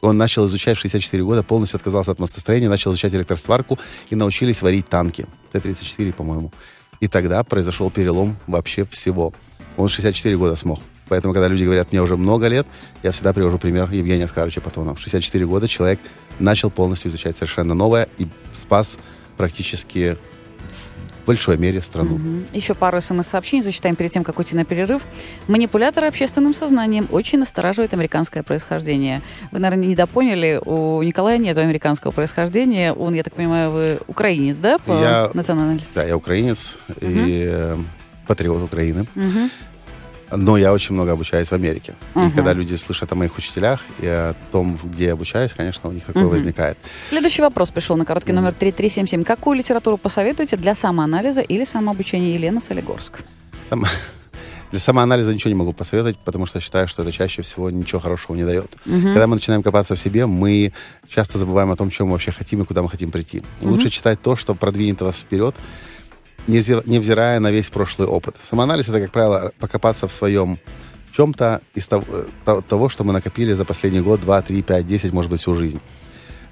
Он 0.00 0.16
начал 0.16 0.46
изучать 0.46 0.78
в 0.78 0.80
64 0.80 1.22
года, 1.24 1.42
полностью 1.42 1.76
отказался 1.76 2.10
от 2.10 2.18
мостостроения, 2.18 2.68
начал 2.68 2.92
изучать 2.92 3.14
электросварку 3.14 3.78
и 4.08 4.14
научились 4.14 4.62
варить 4.62 4.88
танки. 4.88 5.26
Т-34, 5.52 6.12
по-моему. 6.14 6.52
И 7.00 7.08
тогда 7.08 7.42
произошел 7.44 7.90
перелом 7.90 8.36
вообще 8.46 8.84
всего. 8.86 9.34
Он 9.76 9.88
64 9.88 10.36
года 10.36 10.56
смог. 10.56 10.80
Поэтому, 11.08 11.34
когда 11.34 11.48
люди 11.48 11.64
говорят, 11.64 11.90
мне 11.90 12.00
уже 12.00 12.16
много 12.16 12.46
лет, 12.46 12.66
я 13.02 13.10
всегда 13.10 13.32
привожу 13.32 13.58
пример 13.58 13.90
Евгения 13.90 14.24
Оскаровича 14.24 14.60
Патонова. 14.60 14.94
В 14.94 15.00
64 15.00 15.44
года 15.44 15.66
человек 15.66 15.98
начал 16.38 16.70
полностью 16.70 17.10
изучать 17.10 17.36
совершенно 17.36 17.74
новое 17.74 18.08
и 18.16 18.28
спас 18.54 18.96
практически 19.36 20.16
большой 21.26 21.56
мере 21.56 21.80
страну. 21.80 22.16
Угу. 22.16 22.44
Еще 22.52 22.74
пару 22.74 23.00
смс-сообщений 23.00 23.62
зачитаем 23.62 23.96
перед 23.96 24.12
тем, 24.12 24.24
как 24.24 24.38
уйти 24.38 24.56
на 24.56 24.64
перерыв. 24.64 25.02
Манипуляторы 25.48 26.06
общественным 26.06 26.54
сознанием 26.54 27.08
очень 27.10 27.38
настораживает 27.38 27.94
американское 27.94 28.42
происхождение. 28.42 29.22
Вы, 29.50 29.58
наверное, 29.58 29.86
не 29.86 29.96
допоняли, 29.96 30.60
у 30.64 31.02
Николая 31.02 31.38
нет 31.38 31.56
американского 31.58 32.10
происхождения. 32.10 32.92
Он, 32.92 33.14
я 33.14 33.22
так 33.22 33.34
понимаю, 33.34 33.70
вы 33.70 33.98
украинец, 34.06 34.56
да, 34.56 34.78
по 34.78 34.92
я, 34.92 35.30
национальности? 35.34 35.94
Да, 35.94 36.04
я 36.04 36.16
украинец 36.16 36.78
угу. 36.88 36.96
и 37.00 37.46
э, 37.50 37.76
патриот 38.26 38.62
Украины. 38.62 39.06
Угу. 39.16 39.50
Но 40.32 40.56
я 40.56 40.72
очень 40.72 40.94
много 40.94 41.12
обучаюсь 41.12 41.48
в 41.48 41.52
Америке. 41.52 41.94
Uh-huh. 42.14 42.28
И 42.28 42.30
когда 42.30 42.52
люди 42.52 42.74
слышат 42.76 43.12
о 43.12 43.14
моих 43.14 43.36
учителях 43.36 43.80
и 43.98 44.06
о 44.06 44.34
том, 44.52 44.78
где 44.82 45.06
я 45.06 45.12
обучаюсь, 45.14 45.52
конечно, 45.52 45.90
у 45.90 45.92
них 45.92 46.04
такое 46.04 46.24
uh-huh. 46.24 46.28
возникает. 46.28 46.78
Следующий 47.08 47.42
вопрос 47.42 47.70
пришел 47.70 47.96
на 47.96 48.04
короткий 48.04 48.32
номер 48.32 48.52
3377. 48.52 49.24
Какую 49.24 49.58
литературу 49.58 49.96
посоветуете 49.96 50.56
для 50.56 50.74
самоанализа 50.74 51.40
или 51.40 51.64
самообучения 51.64 52.34
Елена 52.34 52.60
Солигорск? 52.60 53.24
Сам... 53.68 53.84
Для 54.70 54.78
самоанализа 54.78 55.34
ничего 55.34 55.50
не 55.50 55.56
могу 55.56 55.72
посоветовать, 55.72 56.16
потому 56.18 56.46
что 56.46 56.60
считаю, 56.60 56.86
что 56.86 57.02
это 57.02 57.10
чаще 57.10 57.42
всего 57.42 57.70
ничего 57.70 58.00
хорошего 58.00 58.36
не 58.36 58.44
дает. 58.44 58.70
Uh-huh. 58.86 59.02
Когда 59.02 59.26
мы 59.26 59.34
начинаем 59.34 59.64
копаться 59.64 59.96
в 59.96 59.98
себе, 59.98 60.26
мы 60.26 60.72
часто 61.08 61.38
забываем 61.38 61.72
о 61.72 61.76
том, 61.76 61.90
чем 61.90 62.06
мы 62.06 62.12
вообще 62.12 62.30
хотим 62.30 62.62
и 62.62 62.64
куда 62.64 62.82
мы 62.82 62.88
хотим 62.88 63.10
прийти. 63.10 63.38
Uh-huh. 63.38 63.68
Лучше 63.68 63.90
читать 63.90 64.22
то, 64.22 64.36
что 64.36 64.54
продвинет 64.54 65.00
вас 65.00 65.18
вперед, 65.18 65.56
невзирая 66.46 67.40
на 67.40 67.50
весь 67.50 67.68
прошлый 67.68 68.08
опыт. 68.08 68.36
Самоанализ— 68.48 68.88
это, 68.88 69.00
как 69.00 69.10
правило, 69.10 69.52
покопаться 69.58 70.08
в 70.08 70.12
своем 70.12 70.58
чем-то 71.12 71.60
из 71.74 71.86
того, 71.86 72.04
того, 72.68 72.88
что 72.88 73.04
мы 73.04 73.12
накопили 73.12 73.52
за 73.52 73.64
последний 73.64 74.00
год, 74.00 74.20
два, 74.20 74.42
три, 74.42 74.62
пять, 74.62 74.86
десять, 74.86 75.12
может 75.12 75.30
быть, 75.30 75.40
всю 75.40 75.54
жизнь. 75.54 75.80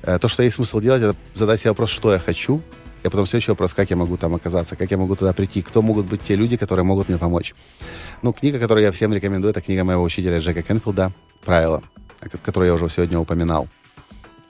Э, 0.02 0.18
то, 0.18 0.28
что 0.28 0.42
есть 0.42 0.56
смысл 0.56 0.80
делать, 0.80 1.02
это 1.02 1.16
задать 1.34 1.60
себе 1.60 1.70
вопрос, 1.70 1.90
что 1.90 2.12
я 2.12 2.18
хочу, 2.18 2.60
и 3.02 3.08
потом 3.08 3.26
следующий 3.26 3.52
вопрос, 3.52 3.74
как 3.74 3.90
я 3.90 3.96
могу 3.96 4.16
там 4.16 4.34
оказаться, 4.34 4.76
как 4.76 4.90
я 4.90 4.98
могу 4.98 5.14
туда 5.16 5.32
прийти, 5.32 5.62
кто 5.62 5.82
могут 5.82 6.06
быть 6.06 6.22
те 6.22 6.34
люди, 6.34 6.56
которые 6.56 6.84
могут 6.84 7.08
мне 7.08 7.18
помочь. 7.18 7.54
Ну, 8.22 8.32
книга, 8.32 8.58
которую 8.58 8.84
я 8.84 8.92
всем 8.92 9.14
рекомендую, 9.14 9.52
это 9.52 9.60
книга 9.60 9.84
моего 9.84 10.02
учителя 10.02 10.40
Джека 10.40 10.62
Кенфилда 10.62 11.12
«Правила», 11.44 11.82
которую 12.44 12.68
я 12.68 12.74
уже 12.74 12.88
сегодня 12.88 13.18
упоминал. 13.18 13.68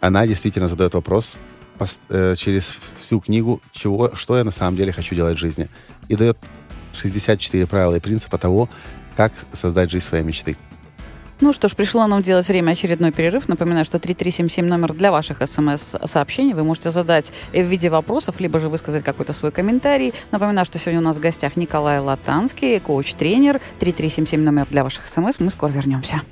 Она 0.00 0.26
действительно 0.26 0.68
задает 0.68 0.94
вопрос, 0.94 1.36
Э, 1.36 1.57
через 2.08 2.78
всю 3.02 3.20
книгу, 3.20 3.60
чего, 3.72 4.14
что 4.14 4.36
я 4.36 4.44
на 4.44 4.50
самом 4.50 4.76
деле 4.76 4.92
хочу 4.92 5.14
делать 5.14 5.36
в 5.36 5.38
жизни. 5.38 5.68
И 6.08 6.16
дает 6.16 6.38
64 6.94 7.66
правила 7.66 7.94
и 7.94 8.00
принципа 8.00 8.38
того, 8.38 8.68
как 9.16 9.32
создать 9.52 9.90
жизнь 9.90 10.04
своей 10.04 10.24
мечты. 10.24 10.56
Ну 11.40 11.52
что 11.52 11.68
ж, 11.68 11.76
пришло 11.76 12.04
нам 12.08 12.20
делать 12.20 12.48
время 12.48 12.72
очередной 12.72 13.12
перерыв. 13.12 13.46
Напоминаю, 13.46 13.84
что 13.84 14.00
3377 14.00 14.66
номер 14.66 14.92
для 14.92 15.12
ваших 15.12 15.46
смс-сообщений. 15.46 16.52
Вы 16.52 16.64
можете 16.64 16.90
задать 16.90 17.32
в 17.52 17.62
виде 17.62 17.90
вопросов, 17.90 18.40
либо 18.40 18.58
же 18.58 18.68
высказать 18.68 19.04
какой-то 19.04 19.32
свой 19.32 19.52
комментарий. 19.52 20.14
Напоминаю, 20.32 20.66
что 20.66 20.80
сегодня 20.80 20.98
у 20.98 21.04
нас 21.04 21.16
в 21.16 21.20
гостях 21.20 21.54
Николай 21.54 22.00
Латанский, 22.00 22.80
коуч-тренер. 22.80 23.60
3377 23.78 24.42
номер 24.42 24.66
для 24.68 24.82
ваших 24.82 25.06
смс. 25.06 25.38
Мы 25.38 25.50
скоро 25.52 25.70
вернемся. 25.70 26.22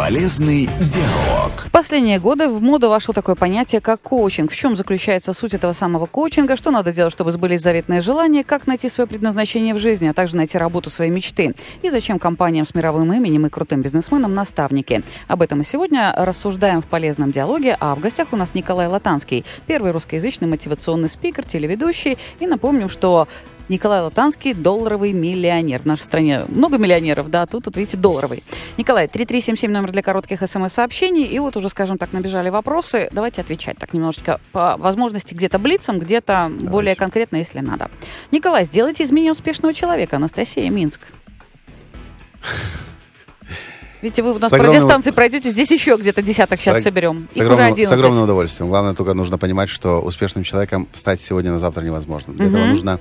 Полезный 0.00 0.66
диалог. 0.80 1.52
В 1.66 1.70
последние 1.70 2.18
годы 2.18 2.48
в 2.48 2.62
моду 2.62 2.88
вошло 2.88 3.12
такое 3.12 3.34
понятие, 3.34 3.82
как 3.82 4.00
коучинг. 4.00 4.50
В 4.50 4.56
чем 4.56 4.74
заключается 4.74 5.34
суть 5.34 5.52
этого 5.52 5.72
самого 5.72 6.06
коучинга, 6.06 6.56
что 6.56 6.70
надо 6.70 6.90
делать, 6.90 7.12
чтобы 7.12 7.32
сбылись 7.32 7.60
заветные 7.60 8.00
желания, 8.00 8.42
как 8.42 8.66
найти 8.66 8.88
свое 8.88 9.06
предназначение 9.06 9.74
в 9.74 9.78
жизни, 9.78 10.08
а 10.08 10.14
также 10.14 10.38
найти 10.38 10.56
работу 10.56 10.88
своей 10.88 11.10
мечты. 11.10 11.54
И 11.82 11.90
зачем 11.90 12.18
компаниям 12.18 12.64
с 12.64 12.74
мировым 12.74 13.12
именем 13.12 13.44
и 13.44 13.50
крутым 13.50 13.82
бизнесменам 13.82 14.32
наставники. 14.32 15.04
Об 15.28 15.42
этом 15.42 15.58
мы 15.58 15.64
сегодня 15.64 16.14
рассуждаем 16.16 16.80
в 16.80 16.86
полезном 16.86 17.30
диалоге, 17.30 17.76
а 17.78 17.94
в 17.94 18.00
гостях 18.00 18.28
у 18.32 18.36
нас 18.36 18.54
Николай 18.54 18.86
Латанский, 18.86 19.44
первый 19.66 19.92
русскоязычный 19.92 20.48
мотивационный 20.48 21.10
спикер, 21.10 21.44
телеведущий. 21.44 22.16
И 22.38 22.46
напомню, 22.46 22.88
что 22.88 23.28
Николай 23.70 24.00
Латанский– 24.00 24.52
долларовый 24.54 25.12
миллионер. 25.12 25.82
В 25.82 25.84
нашей 25.86 26.02
стране 26.02 26.42
много 26.48 26.76
миллионеров, 26.76 27.30
да, 27.30 27.46
тут, 27.46 27.66
тут 27.66 27.76
видите, 27.76 27.96
долларовый. 27.96 28.42
Николай, 28.76 29.06
3377 29.06 29.70
номер 29.70 29.92
для 29.92 30.02
коротких 30.02 30.42
смс-сообщений. 30.42 31.22
И 31.22 31.38
вот 31.38 31.56
уже, 31.56 31.68
скажем 31.68 31.96
так, 31.96 32.12
набежали 32.12 32.48
вопросы. 32.48 33.08
Давайте 33.12 33.42
отвечать 33.42 33.78
так 33.78 33.94
немножечко 33.94 34.40
по 34.50 34.76
возможности 34.76 35.34
где-то 35.34 35.60
блицом, 35.60 36.00
где-то 36.00 36.50
более 36.50 36.96
конкретно, 36.96 37.36
если 37.36 37.60
надо. 37.60 37.92
Николай, 38.32 38.64
сделайте 38.64 39.04
из 39.04 39.12
меня 39.12 39.30
успешного 39.30 39.72
человека. 39.72 40.16
Анастасия 40.16 40.68
Минск. 40.68 41.02
Видите, 44.02 44.22
вы 44.22 44.30
у 44.30 44.38
нас 44.38 44.50
С 44.50 44.52
огромным- 44.52 44.76
радиостанции 44.76 45.10
пройдете, 45.10 45.50
здесь 45.52 45.70
еще 45.70 45.96
где-то 46.00 46.22
десяток 46.22 46.58
сейчас 46.58 46.78
С- 46.80 46.82
соберем. 46.84 47.28
С 47.30 47.36
Их 47.36 47.42
уже 47.42 47.52
огромным, 47.52 47.68
с 47.68 47.72
11. 47.72 47.92
огромным 47.98 48.24
удовольствием. 48.24 48.68
Главное 48.70 48.94
только 48.94 49.14
нужно 49.14 49.36
понимать, 49.38 49.68
что 49.68 50.00
успешным 50.00 50.42
человеком 50.44 50.88
стать 50.94 51.20
сегодня 51.20 51.52
на 51.52 51.58
завтра 51.58 51.82
невозможно. 51.82 52.32
Для 52.32 52.46
этого 52.46 52.60
Мгм. 52.62 52.70
нужно 52.70 53.00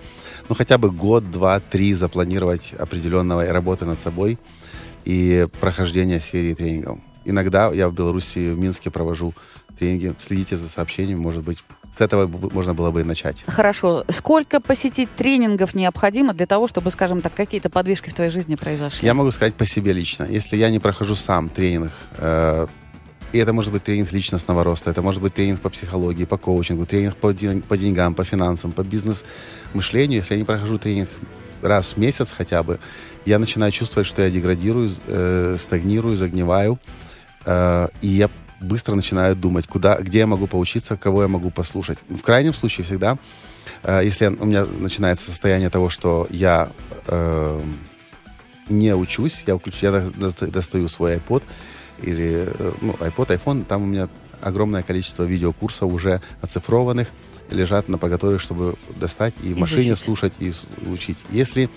ну, 0.50 0.56
хотя 0.56 0.78
бы 0.80 0.90
год, 0.90 1.30
два, 1.30 1.60
три 1.60 1.94
запланировать 1.94 2.74
определенного 2.78 3.46
работы 3.46 3.86
над 3.86 4.00
собой 4.00 4.40
и 5.06 5.48
прохождения 5.62 6.20
серии 6.20 6.54
тренингов. 6.56 7.00
Иногда 7.24 7.72
я 7.72 7.88
в 7.90 7.94
Беларуси, 7.94 8.52
в 8.54 8.60
Минске 8.60 8.90
провожу 8.90 9.34
тренинги. 9.78 10.16
Следите 10.20 10.58
за 10.58 10.68
сообщениями, 10.68 11.20
может 11.20 11.44
быть, 11.44 11.60
с 12.00 12.02
этого 12.02 12.28
можно 12.28 12.74
было 12.74 12.92
бы 12.92 13.02
и 13.02 13.04
начать. 13.04 13.44
Хорошо. 13.46 14.06
Сколько 14.08 14.62
посетить 14.62 15.14
тренингов 15.16 15.76
необходимо 15.76 16.34
для 16.34 16.46
того, 16.46 16.68
чтобы, 16.68 16.92
скажем 16.92 17.22
так, 17.22 17.34
какие-то 17.36 17.70
подвижки 17.70 18.10
в 18.10 18.14
твоей 18.14 18.32
жизни 18.32 18.56
произошли? 18.56 19.06
Я 19.06 19.14
могу 19.14 19.32
сказать 19.32 19.54
по 19.54 19.66
себе 19.66 19.92
лично. 19.92 20.26
Если 20.30 20.56
я 20.56 20.70
не 20.70 20.80
прохожу 20.80 21.16
сам 21.16 21.50
тренинг, 21.50 21.92
э, 22.18 22.68
и 23.34 23.38
это 23.38 23.52
может 23.52 23.74
быть 23.74 23.84
тренинг 23.84 24.14
личностного 24.14 24.64
роста, 24.64 24.92
это 24.92 25.02
может 25.02 25.22
быть 25.22 25.34
тренинг 25.34 25.60
по 25.60 25.70
психологии, 25.70 26.24
по 26.24 26.38
коучингу, 26.38 26.86
тренинг 26.86 27.18
по, 27.18 27.34
ден- 27.34 27.62
по 27.62 27.78
деньгам, 27.78 28.14
по 28.14 28.24
финансам, 28.24 28.72
по 28.72 28.84
бизнес-мышлению. 28.84 30.20
Если 30.20 30.36
я 30.36 30.40
не 30.40 30.46
прохожу 30.46 30.78
тренинг 30.78 31.10
раз 31.62 31.96
в 31.96 31.98
месяц 31.98 32.32
хотя 32.32 32.64
бы, 32.64 32.80
я 33.26 33.40
начинаю 33.40 33.74
чувствовать, 33.74 34.08
что 34.08 34.22
я 34.22 34.30
деградирую, 34.30 34.90
э, 35.08 35.58
стагнирую, 35.60 36.16
загниваю, 36.16 36.80
э, 37.46 37.88
и 38.02 38.08
я 38.08 38.30
быстро 38.62 38.96
начинаю 38.96 39.36
думать, 39.36 39.68
куда, 39.68 39.98
где 39.98 40.20
я 40.20 40.28
могу 40.28 40.48
поучиться, 40.48 40.98
кого 40.98 41.22
я 41.24 41.28
могу 41.28 41.50
послушать. 41.50 42.00
В 42.10 42.22
крайнем 42.22 42.54
случае 42.54 42.86
всегда, 42.86 43.18
э, 43.84 44.02
если 44.04 44.28
у 44.28 44.46
меня 44.46 44.66
начинается 44.66 45.26
состояние 45.26 45.70
того, 45.70 45.90
что 45.90 46.28
я 46.30 46.72
э, 47.08 47.62
не 48.70 48.96
учусь, 48.96 49.44
я, 49.48 49.58
включ, 49.58 49.76
я 49.82 49.92
до- 49.92 50.32
до- 50.32 50.48
достаю 50.48 50.88
свой 50.88 51.16
iPod 51.18 51.44
или 52.02 52.46
э, 52.48 52.72
ну, 52.82 52.94
iPod, 52.94 53.28
iPhone, 53.28 53.66
там 53.66 53.84
у 53.84 53.86
меня 53.86 54.10
огромное 54.42 54.84
количество 54.84 55.24
видеокурсов 55.24 55.92
уже 55.92 56.22
оцифрованных, 56.42 57.10
лежат 57.52 57.88
на 57.90 57.98
поготове, 57.98 58.38
чтобы 58.40 58.76
достать 59.00 59.34
и 59.44 59.54
в 59.54 59.58
машине 59.58 59.90
Изучить. 59.90 60.06
слушать 60.06 60.34
и 60.40 60.54
учить. 60.88 61.18
Если 61.32 61.70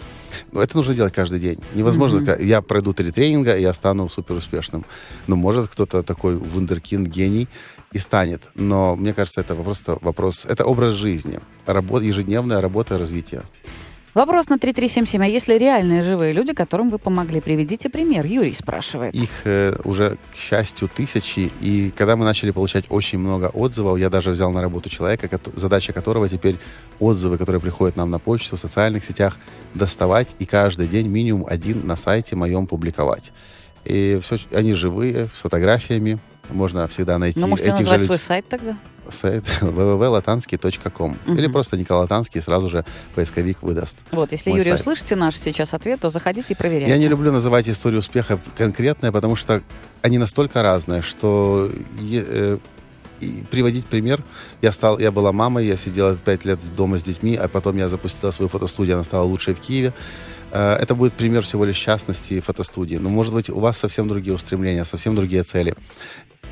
ну, 0.50 0.60
это 0.60 0.76
нужно 0.76 0.94
делать 0.94 1.12
каждый 1.12 1.40
день. 1.40 1.58
Невозможно, 1.74 2.24
ка- 2.24 2.42
я 2.42 2.62
пройду 2.62 2.92
три 2.94 3.10
тренинга, 3.10 3.56
и 3.56 3.62
я 3.62 3.74
стану 3.74 4.08
супер 4.08 4.34
успешным. 4.34 4.84
Но 5.26 5.36
может 5.36 5.68
кто-то 5.68 6.02
такой 6.02 6.36
вундеркинд, 6.36 7.08
гений 7.08 7.48
и 7.92 7.98
станет. 7.98 8.42
Но 8.54 8.96
мне 8.96 9.12
кажется, 9.12 9.40
это 9.40 9.54
просто 9.54 9.98
вопрос, 10.00 10.44
это 10.46 10.64
образ 10.64 10.94
жизни, 10.94 11.40
работа, 11.66 12.04
ежедневная 12.04 12.60
работа 12.60 12.98
развития. 12.98 13.42
Вопрос 14.14 14.50
на 14.50 14.58
3377. 14.58 15.22
А 15.22 15.26
если 15.26 15.54
реальные 15.56 16.02
живые 16.02 16.34
люди, 16.34 16.52
которым 16.52 16.90
вы 16.90 16.98
помогли? 16.98 17.40
Приведите 17.40 17.88
пример. 17.88 18.26
Юрий 18.26 18.52
спрашивает. 18.52 19.14
Их 19.14 19.30
э, 19.44 19.74
уже, 19.84 20.18
к 20.32 20.36
счастью, 20.36 20.90
тысячи. 20.94 21.50
И 21.62 21.90
когда 21.96 22.14
мы 22.16 22.26
начали 22.26 22.50
получать 22.50 22.84
очень 22.90 23.18
много 23.18 23.46
отзывов, 23.46 23.98
я 23.98 24.10
даже 24.10 24.30
взял 24.30 24.52
на 24.52 24.60
работу 24.60 24.90
человека, 24.90 25.40
задача 25.56 25.94
которого 25.94 26.28
теперь 26.28 26.58
отзывы, 27.00 27.38
которые 27.38 27.60
приходят 27.62 27.96
нам 27.96 28.10
на 28.10 28.18
почту, 28.18 28.56
в 28.56 28.60
социальных 28.60 29.02
сетях, 29.06 29.38
доставать 29.72 30.28
и 30.38 30.44
каждый 30.44 30.88
день 30.88 31.08
минимум 31.08 31.46
один 31.48 31.86
на 31.86 31.96
сайте 31.96 32.36
моем 32.36 32.66
публиковать. 32.66 33.32
И 33.86 34.20
все, 34.22 34.36
они 34.52 34.74
живые, 34.74 35.30
с 35.34 35.40
фотографиями. 35.40 36.18
Можно 36.50 36.86
всегда 36.88 37.16
найти 37.16 37.40
Ну, 37.40 37.46
можете 37.46 37.70
этих 37.70 37.78
же 37.78 37.82
назвать 37.84 38.00
люд- 38.00 38.06
свой 38.08 38.18
сайт 38.18 38.44
тогда? 38.46 38.76
Сайт 39.10 39.44
www.latansky.com 39.60 41.18
Мгм. 41.26 41.38
или 41.38 41.46
просто 41.48 41.76
Николай 41.76 42.02
Латанский, 42.02 42.40
сразу 42.40 42.68
же 42.70 42.84
поисковик 43.14 43.62
выдаст. 43.62 43.96
Вот, 44.10 44.32
если 44.32 44.50
Юрий 44.50 44.64
сайт. 44.64 44.80
услышите 44.80 45.16
наш 45.16 45.36
сейчас 45.36 45.74
ответ, 45.74 46.00
то 46.00 46.10
заходите 46.10 46.52
и 46.52 46.56
проверяйте. 46.56 46.90
Я 46.92 46.98
не 46.98 47.08
люблю 47.08 47.32
называть 47.32 47.68
историю 47.68 48.00
успеха 48.00 48.38
конкретные, 48.56 49.12
потому 49.12 49.36
что 49.36 49.62
они 50.02 50.18
настолько 50.18 50.62
разные, 50.62 51.02
что 51.02 51.70
е- 52.00 52.24
э, 52.26 52.58
и 53.20 53.44
приводить 53.50 53.86
пример. 53.86 54.20
Я 54.62 54.72
стал, 54.72 54.98
я 54.98 55.12
была 55.12 55.32
мамой, 55.32 55.66
я 55.66 55.76
сидела 55.76 56.14
пять 56.16 56.44
лет 56.44 56.58
дома 56.74 56.98
с 56.98 57.02
детьми, 57.02 57.36
а 57.36 57.46
потом 57.48 57.76
я 57.76 57.88
запустила 57.88 58.32
свою 58.32 58.48
фотостудию, 58.48 58.96
она 58.96 59.04
стала 59.04 59.22
лучшей 59.24 59.54
в 59.54 59.60
Киеве. 59.60 59.92
Э, 60.50 60.74
Это 60.80 60.94
будет 60.96 61.12
пример 61.12 61.42
всего 61.44 61.64
лишь 61.64 61.76
частности 61.76 62.40
фотостудии. 62.40 62.96
Но, 62.96 63.08
может 63.10 63.32
быть, 63.32 63.48
у 63.48 63.60
вас 63.60 63.78
совсем 63.78 64.08
другие 64.08 64.34
устремления, 64.34 64.84
совсем 64.84 65.14
другие 65.14 65.44
цели. 65.44 65.74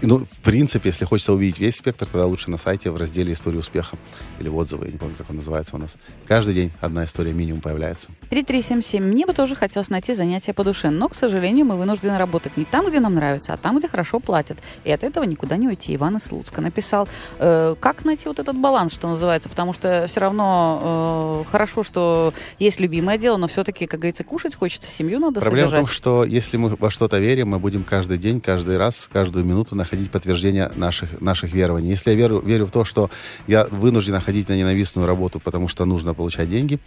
Ну, 0.03 0.19
в 0.19 0.43
принципе, 0.43 0.89
если 0.89 1.05
хочется 1.05 1.33
увидеть 1.33 1.59
весь 1.59 1.77
спектр, 1.77 2.07
тогда 2.07 2.27
лучше 2.27 2.51
на 2.51 2.57
сайте 2.57 2.91
в 2.91 2.97
разделе 2.97 3.35
«История 3.35 3.59
успеха» 3.59 3.97
или 4.39 4.49
в 4.49 4.57
отзывы, 4.57 4.87
я 4.87 4.93
не 4.93 4.99
помню, 4.99 5.15
как 5.17 5.29
он 5.29 5.37
называется 5.37 5.77
у 5.77 5.79
нас. 5.79 5.97
Каждый 6.27 6.55
день 6.55 6.73
одна 6.81 7.05
история 7.05 7.33
минимум 7.33 7.61
появляется. 7.61 8.09
3377. 8.31 9.03
Мне 9.05 9.27
бы 9.27 9.35
тоже 9.35 9.55
хотелось 9.55 9.91
найти 9.91 10.15
занятие 10.15 10.55
по 10.55 10.65
душе, 10.65 10.89
но, 10.89 11.09
к 11.09 11.15
сожалению, 11.15 11.67
мы 11.67 11.77
вынуждены 11.77 12.17
работать 12.17 12.57
не 12.57 12.65
там, 12.65 12.89
где 12.89 12.99
нам 13.01 13.15
нравится, 13.15 13.53
а 13.53 13.57
там, 13.59 13.79
где 13.79 13.89
хорошо 13.89 14.21
платят. 14.21 14.59
И 14.85 14.91
от 14.91 15.05
этого 15.05 15.25
никуда 15.25 15.57
не 15.59 15.69
уйти. 15.69 15.95
Иван 15.95 16.17
из 16.17 16.25
Слуцка 16.25 16.63
написал, 16.63 17.07
э, 17.39 17.75
как 17.79 18.05
найти 18.07 18.27
вот 18.27 18.39
этот 18.39 18.57
баланс, 18.57 18.95
что 18.95 19.07
называется, 19.09 19.51
потому 19.51 19.75
что 19.75 20.07
все 20.09 20.21
равно 20.21 21.45
э, 21.47 21.51
хорошо, 21.51 21.83
что 21.83 22.33
есть 22.59 22.81
любимое 22.81 23.19
дело, 23.19 23.37
но 23.37 23.49
все-таки, 23.49 23.87
как 23.87 24.01
говорится, 24.01 24.25
кушать 24.25 24.55
хочется, 24.55 24.89
семью 24.89 25.19
надо 25.19 25.41
Проблема 25.41 25.69
в 25.69 25.71
содержать. 25.71 25.87
том, 25.87 25.95
что 25.95 26.25
если 26.25 26.57
мы 26.57 26.71
во 26.71 26.91
что-то 26.91 27.19
верим, 27.19 27.49
мы 27.49 27.59
будем 27.59 27.85
каждый 27.85 28.17
день, 28.17 28.41
каждый 28.41 28.79
раз, 28.79 29.09
каждую 29.13 29.45
минуту 29.45 29.77
находить 29.91 30.11
подтверждение 30.11 30.71
наших, 30.77 31.21
наших 31.21 31.53
верований. 31.53 31.91
Если 31.91 32.11
я 32.11 32.17
верю, 32.17 32.41
верю 32.41 32.67
в 32.67 32.71
то, 32.71 32.85
что 32.85 33.11
я 33.49 33.65
вынужден 33.65 34.21
ходить 34.21 34.49
на 34.49 34.57
ненавистную 34.57 35.07
работу, 35.07 35.41
потому 35.41 35.69
что 35.69 35.85
нужно 35.85 36.15
получать 36.15 36.49
деньги, 36.49 36.79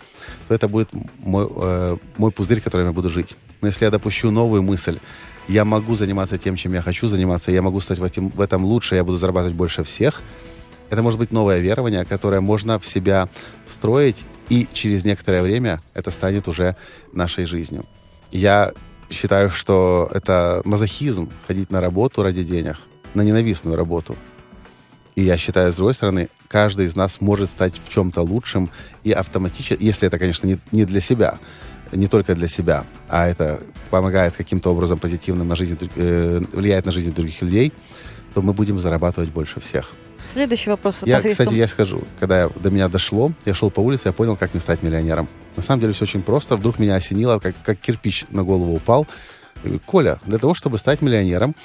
то 0.48 0.54
это 0.54 0.68
будет 0.68 0.90
мой, 1.20 1.48
э, 1.50 1.98
мой 2.18 2.32
пузырь, 2.32 2.62
которым 2.62 2.88
я 2.88 2.94
буду 2.94 3.10
жить. 3.10 3.36
Но 3.62 3.68
если 3.68 3.86
я 3.86 3.92
допущу 3.92 4.32
новую 4.32 4.64
мысль, 4.64 5.00
я 5.50 5.66
могу 5.66 5.96
заниматься 5.96 6.38
тем, 6.38 6.56
чем 6.56 6.74
я 6.74 6.82
хочу 6.82 7.08
заниматься, 7.08 7.52
я 7.52 7.62
могу 7.62 7.82
стать 7.82 8.00
в 8.00 8.04
этом, 8.04 8.30
в 8.30 8.40
этом 8.40 8.64
лучше, 8.64 8.96
я 8.96 9.04
буду 9.04 9.18
зарабатывать 9.18 9.56
больше 9.56 9.84
всех, 9.84 10.22
это 10.90 11.02
может 11.02 11.20
быть 11.20 11.32
новое 11.32 11.60
верование, 11.60 12.06
которое 12.06 12.40
можно 12.40 12.80
в 12.80 12.86
себя 12.86 13.28
встроить, 13.68 14.18
и 14.50 14.68
через 14.74 15.04
некоторое 15.04 15.42
время 15.42 15.82
это 15.94 16.12
станет 16.12 16.48
уже 16.48 16.76
нашей 17.12 17.46
жизнью. 17.46 17.86
Я 18.32 18.72
считаю, 19.10 19.50
что 19.50 20.10
это 20.14 20.62
мазохизм 20.66 21.30
ходить 21.48 21.72
на 21.72 21.82
работу 21.82 22.24
ради 22.24 22.44
денег, 22.44 22.78
на 23.14 23.22
ненавистную 23.22 23.76
работу. 23.78 24.16
И 25.16 25.22
я 25.22 25.38
считаю, 25.38 25.72
с 25.72 25.76
другой 25.76 25.94
стороны, 25.94 26.30
каждый 26.48 26.88
из 26.88 26.96
нас 26.96 27.22
может 27.22 27.50
стать 27.50 27.74
в 27.84 27.92
чем-то 27.92 28.22
лучшим 28.22 28.70
и 29.04 29.12
автоматически, 29.12 29.78
если 29.80 30.08
это, 30.08 30.18
конечно, 30.18 30.48
не, 30.48 30.58
не 30.72 30.86
для 30.86 31.02
себя, 31.02 31.38
не 31.92 32.08
только 32.08 32.34
для 32.34 32.48
себя, 32.48 32.86
а 33.10 33.28
это 33.28 33.62
помогает 33.92 34.34
каким-то 34.36 34.72
образом 34.72 34.98
позитивно 34.98 35.44
на 35.44 35.56
жизнь, 35.56 35.78
э, 35.96 36.42
влияет 36.52 36.86
на 36.86 36.92
жизнь 36.92 37.14
других 37.14 37.42
людей, 37.42 37.74
то 38.34 38.42
мы 38.42 38.54
будем 38.54 38.80
зарабатывать 38.80 39.30
больше 39.30 39.60
всех. 39.60 39.92
Следующий 40.34 40.72
вопрос. 40.72 41.04
Я, 41.06 41.18
посредством- 41.18 41.46
кстати, 41.46 41.60
я 41.60 41.68
скажу, 41.68 42.04
когда 42.20 42.50
до 42.50 42.72
меня 42.72 42.88
дошло, 42.88 43.32
я 43.46 43.54
шел 43.54 43.70
по 43.70 43.82
улице, 43.82 44.08
я 44.08 44.14
понял, 44.14 44.36
как 44.36 44.56
мне 44.56 44.62
стать 44.62 44.82
миллионером. 44.82 45.28
На 45.56 45.62
самом 45.62 45.82
деле 45.82 45.94
все 45.94 46.06
очень 46.06 46.24
просто. 46.24 46.56
Вдруг 46.56 46.80
меня 46.80 46.96
осенило, 46.96 47.38
как, 47.38 47.56
как 47.64 47.78
кирпич 47.78 48.26
на 48.32 48.44
голову 48.44 48.74
упал. 48.74 49.06
Коля, 49.86 50.20
для 50.26 50.38
того, 50.38 50.54
чтобы 50.54 50.78
стать 50.78 51.02
миллионером, 51.02 51.56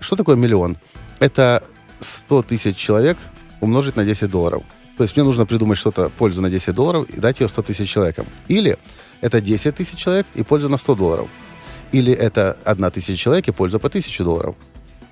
что 0.00 0.16
такое 0.16 0.36
миллион? 0.36 0.76
Это 1.18 1.62
100 2.00 2.42
тысяч 2.42 2.76
человек 2.76 3.18
умножить 3.60 3.96
на 3.96 4.04
10 4.04 4.30
долларов. 4.30 4.62
То 4.96 5.02
есть 5.02 5.16
мне 5.16 5.24
нужно 5.24 5.46
придумать 5.46 5.78
что-то, 5.78 6.08
пользу 6.08 6.40
на 6.40 6.50
10 6.50 6.74
долларов 6.74 7.08
и 7.10 7.20
дать 7.20 7.40
ее 7.40 7.48
100 7.48 7.62
тысяч 7.62 7.90
человекам. 7.90 8.26
Или 8.48 8.78
это 9.20 9.40
10 9.40 9.74
тысяч 9.74 9.98
человек 9.98 10.26
и 10.34 10.42
польза 10.42 10.68
на 10.68 10.78
100 10.78 10.94
долларов. 10.94 11.28
Или 11.92 12.12
это 12.12 12.56
1 12.64 12.90
тысяча 12.90 13.16
человек 13.16 13.48
и 13.48 13.52
польза 13.52 13.78
по 13.78 13.88
1000 13.88 14.24
долларов. 14.24 14.54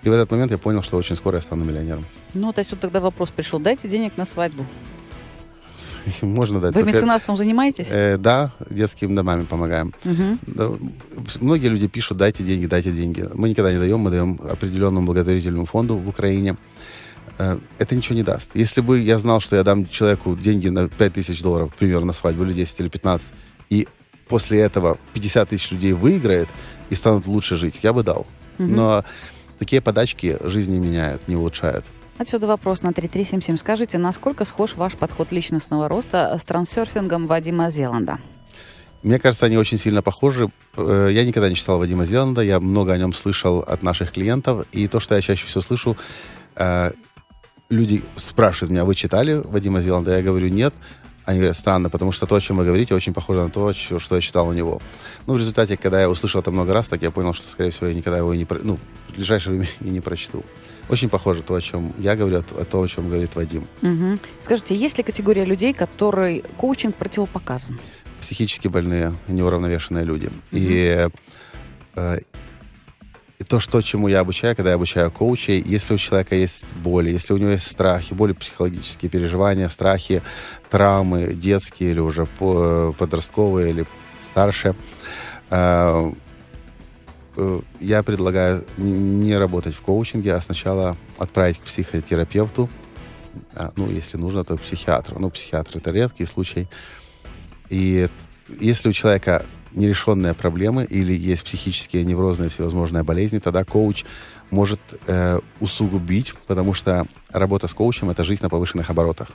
И 0.02 0.08
в 0.08 0.12
этот 0.12 0.30
момент 0.30 0.52
я 0.52 0.58
понял, 0.58 0.82
что 0.82 0.96
очень 0.96 1.16
скоро 1.16 1.36
я 1.36 1.42
стану 1.42 1.64
миллионером. 1.64 2.04
Ну, 2.34 2.52
то 2.52 2.60
есть 2.60 2.70
вот 2.72 2.80
тогда 2.80 3.00
вопрос 3.00 3.30
пришел. 3.30 3.60
Дайте 3.60 3.88
денег 3.88 4.16
на 4.16 4.24
свадьбу. 4.24 4.66
Можно 6.22 6.60
дать. 6.60 6.74
Вы 6.74 6.84
меценатством 6.84 7.36
занимаетесь? 7.36 7.88
Э, 7.90 8.16
да, 8.16 8.52
детским 8.70 9.14
домами 9.14 9.44
помогаем. 9.44 9.94
Мгм. 10.04 10.38
Да, 10.46 10.70
многие 11.40 11.68
люди 11.68 11.88
пишут, 11.88 12.18
дайте 12.18 12.42
деньги, 12.42 12.66
дайте 12.66 12.92
деньги. 12.92 13.28
Мы 13.34 13.48
никогда 13.48 13.72
не 13.72 13.78
даем, 13.78 14.00
мы 14.00 14.10
даем 14.10 14.40
определенному 14.42 15.06
благотворительному 15.06 15.66
фонду 15.66 15.96
в 15.96 16.08
Украине. 16.08 16.56
Э, 17.38 17.58
Это 17.78 17.96
ничего 17.96 18.16
не 18.16 18.22
даст. 18.22 18.50
Если 18.54 18.80
бы 18.80 18.98
я 19.00 19.18
знал, 19.18 19.40
что 19.40 19.56
я 19.56 19.62
дам 19.62 19.86
человеку 19.86 20.36
деньги 20.36 20.68
на 20.68 20.88
5 20.88 21.12
тысяч 21.14 21.42
долларов, 21.42 21.72
к 21.72 21.76
примеру, 21.76 22.04
на 22.04 22.12
свадьбу, 22.12 22.44
или 22.44 22.52
10, 22.52 22.80
или 22.80 22.88
15, 22.88 23.32
и 23.70 23.88
после 24.28 24.60
этого 24.60 24.98
50 25.14 25.48
тысяч 25.48 25.70
людей 25.70 25.92
выиграет 25.92 26.48
и 26.90 26.94
станут 26.94 27.26
лучше 27.26 27.56
жить, 27.56 27.80
я 27.82 27.92
бы 27.92 28.02
дал. 28.02 28.26
Мгм. 28.58 28.76
Но 28.76 29.04
такие 29.58 29.80
подачки 29.80 30.38
жизни 30.44 30.78
меняют, 30.78 31.28
не 31.28 31.36
улучшают. 31.36 31.84
Отсюда 32.22 32.46
вопрос 32.46 32.82
на 32.82 32.92
3377. 32.92 33.56
Скажите, 33.56 33.98
насколько 33.98 34.44
схож 34.44 34.76
ваш 34.76 34.92
подход 34.92 35.32
личностного 35.32 35.88
роста 35.88 36.38
с 36.38 36.44
трансерфингом 36.44 37.26
Вадима 37.26 37.68
Зеланда? 37.68 38.20
Мне 39.02 39.18
кажется, 39.18 39.46
они 39.46 39.56
очень 39.56 39.76
сильно 39.76 40.02
похожи. 40.02 40.46
Э, 40.76 41.08
я 41.10 41.24
никогда 41.24 41.48
не 41.48 41.56
читал 41.56 41.80
Вадима 41.80 42.06
Зеланда, 42.06 42.42
я 42.42 42.60
много 42.60 42.92
о 42.92 42.96
нем 42.96 43.12
слышал 43.12 43.58
от 43.58 43.82
наших 43.82 44.12
клиентов, 44.12 44.66
и 44.70 44.86
то, 44.86 45.00
что 45.00 45.16
я 45.16 45.20
чаще 45.20 45.44
всего 45.46 45.62
слышу, 45.62 45.96
э, 46.54 46.92
люди 47.70 48.04
спрашивают 48.14 48.70
меня, 48.70 48.84
вы 48.84 48.94
читали 48.94 49.42
Вадима 49.44 49.80
Зеланда? 49.80 50.16
Я 50.16 50.22
говорю, 50.22 50.46
нет. 50.46 50.74
Они 51.24 51.40
говорят, 51.40 51.56
странно, 51.56 51.90
потому 51.90 52.12
что 52.12 52.26
то, 52.26 52.36
о 52.36 52.40
чем 52.40 52.58
вы 52.58 52.64
говорите, 52.64 52.94
очень 52.94 53.12
похоже 53.12 53.40
на 53.40 53.50
то, 53.50 53.72
что 53.72 54.14
я 54.14 54.20
читал 54.20 54.46
у 54.46 54.52
него. 54.52 54.80
Ну, 55.26 55.34
в 55.34 55.38
результате, 55.38 55.76
когда 55.76 56.00
я 56.00 56.08
услышал 56.08 56.40
это 56.40 56.52
много 56.52 56.72
раз, 56.72 56.86
так 56.86 57.02
я 57.02 57.10
понял, 57.10 57.34
что, 57.34 57.48
скорее 57.48 57.72
всего, 57.72 57.88
я 57.88 57.94
никогда 57.94 58.18
его 58.18 58.32
и 58.32 58.38
не, 58.38 58.46
ну, 58.62 58.78
в 59.08 59.14
ближайшее 59.16 59.56
время 59.56 59.68
и 59.80 59.90
не 59.90 60.00
прочту. 60.00 60.44
Очень 60.88 61.08
похоже 61.08 61.42
то, 61.42 61.54
о 61.54 61.60
чем 61.60 61.92
я 61.98 62.16
говорю, 62.16 62.38
о 62.38 62.64
то, 62.64 62.82
о 62.82 62.88
чем 62.88 63.08
говорит 63.08 63.34
Вадим. 63.34 63.66
Угу. 63.82 64.18
Скажите, 64.40 64.74
есть 64.74 64.98
ли 64.98 65.04
категория 65.04 65.44
людей, 65.44 65.72
которой 65.72 66.44
коучинг 66.56 66.96
противопоказан? 66.96 67.78
Психически 68.20 68.68
больные, 68.68 69.14
неуравновешенные 69.28 70.04
люди. 70.04 70.26
Угу. 70.26 70.34
И, 70.52 71.08
э, 71.94 72.18
и 73.38 73.44
то, 73.44 73.58
что, 73.58 73.80
чему 73.80 74.08
я 74.08 74.20
обучаю, 74.20 74.54
когда 74.54 74.70
я 74.70 74.76
обучаю 74.76 75.10
коучей, 75.10 75.60
если 75.60 75.94
у 75.94 75.98
человека 75.98 76.36
есть 76.36 76.72
боли, 76.74 77.10
если 77.10 77.32
у 77.32 77.38
него 77.38 77.50
есть 77.50 77.66
страхи, 77.66 78.14
боли 78.14 78.32
психологические, 78.32 79.10
переживания, 79.10 79.68
страхи, 79.68 80.22
травмы 80.70 81.34
детские 81.34 81.90
или 81.90 82.00
уже 82.00 82.26
э, 82.40 82.92
подростковые 82.98 83.70
или 83.70 83.86
старше, 84.30 84.74
э, 85.50 86.12
я 87.80 88.02
предлагаю 88.02 88.64
не 88.76 89.36
работать 89.36 89.74
в 89.74 89.80
коучинге, 89.80 90.34
а 90.34 90.40
сначала 90.40 90.96
отправить 91.18 91.58
к 91.58 91.62
психотерапевту, 91.62 92.68
а, 93.54 93.72
ну, 93.76 93.90
если 93.90 94.18
нужно, 94.18 94.44
то 94.44 94.56
к 94.56 94.62
психиатру. 94.62 95.18
Ну, 95.18 95.30
психиатр— 95.30 95.72
это 95.78 95.90
редкий 95.90 96.26
случай. 96.26 96.68
И 97.70 98.08
если 98.60 98.88
у 98.88 98.92
человека 98.92 99.46
нерешенные 99.72 100.34
проблемы 100.34 100.84
или 100.84 101.14
есть 101.14 101.44
психические 101.44 102.04
неврозные 102.04 102.50
всевозможные 102.50 103.02
болезни, 103.02 103.38
тогда 103.38 103.64
коуч 103.64 104.04
может 104.50 104.80
э, 105.06 105.38
усугубить, 105.60 106.34
потому 106.46 106.74
что 106.74 107.06
работа 107.30 107.68
с 107.68 107.74
коучем— 107.74 108.10
это 108.10 108.24
жизнь 108.24 108.42
на 108.42 108.50
повышенных 108.50 108.90
оборотах. 108.90 109.28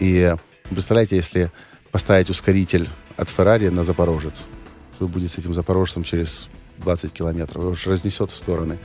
И 0.00 0.34
представляете, 0.68 1.16
если 1.16 1.52
поставить 1.92 2.28
ускоритель 2.28 2.88
от 3.16 3.28
Феррари 3.28 3.68
на 3.68 3.84
Запорожец, 3.84 4.46
что 4.96 5.06
будет 5.06 5.30
с 5.30 5.38
этим 5.38 5.54
Запорожцем 5.54 6.02
через 6.02 6.48
20 6.78 7.12
километров, 7.12 7.62
его 7.62 7.74
же 7.74 7.90
разнесет 7.90 8.30
в 8.30 8.36
стороны. 8.36 8.78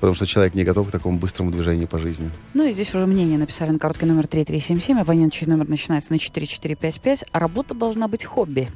Потому 0.00 0.14
что 0.14 0.26
человек 0.26 0.54
не 0.54 0.64
готов 0.64 0.88
к 0.88 0.90
такому 0.90 1.18
быстрому 1.18 1.50
движению 1.50 1.86
по 1.86 1.98
жизни. 1.98 2.30
Ну 2.54 2.66
и 2.66 2.72
здесь 2.72 2.94
уже 2.94 3.06
мнение 3.06 3.38
написали 3.38 3.70
на 3.70 3.78
короткий 3.78 4.06
номер 4.06 4.26
3377, 4.26 5.00
абонентский 5.00 5.46
номер 5.46 5.68
начинается 5.68 6.12
на 6.12 6.18
4455, 6.18 7.26
а 7.30 7.38
работа 7.38 7.74
должна 7.74 8.08
быть 8.08 8.24
хобби. 8.24 8.68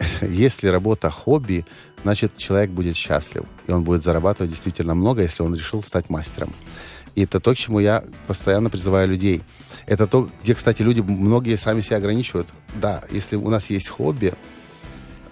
Если 0.22 0.66
работа 0.66 1.10
хобби, 1.10 1.64
значит, 2.02 2.36
человек 2.36 2.70
будет 2.70 2.96
счастлив, 2.96 3.44
и 3.66 3.72
он 3.72 3.84
будет 3.84 4.04
зарабатывать 4.04 4.50
действительно 4.50 4.94
много, 4.94 5.22
если 5.22 5.42
он 5.42 5.54
решил 5.54 5.82
стать 5.82 6.10
мастером. 6.10 6.52
И 7.14 7.22
это 7.22 7.40
то, 7.40 7.54
к 7.54 7.56
чему 7.56 7.80
я 7.80 8.04
постоянно 8.26 8.68
призываю 8.68 9.08
людей. 9.08 9.42
Это 9.86 10.06
то, 10.06 10.28
где, 10.42 10.54
кстати, 10.54 10.82
люди, 10.82 11.00
многие 11.00 11.56
сами 11.56 11.80
себя 11.80 11.96
ограничивают. 11.96 12.46
Да, 12.74 13.04
если 13.10 13.36
у 13.36 13.48
нас 13.48 13.70
есть 13.70 13.88
хобби, 13.88 14.34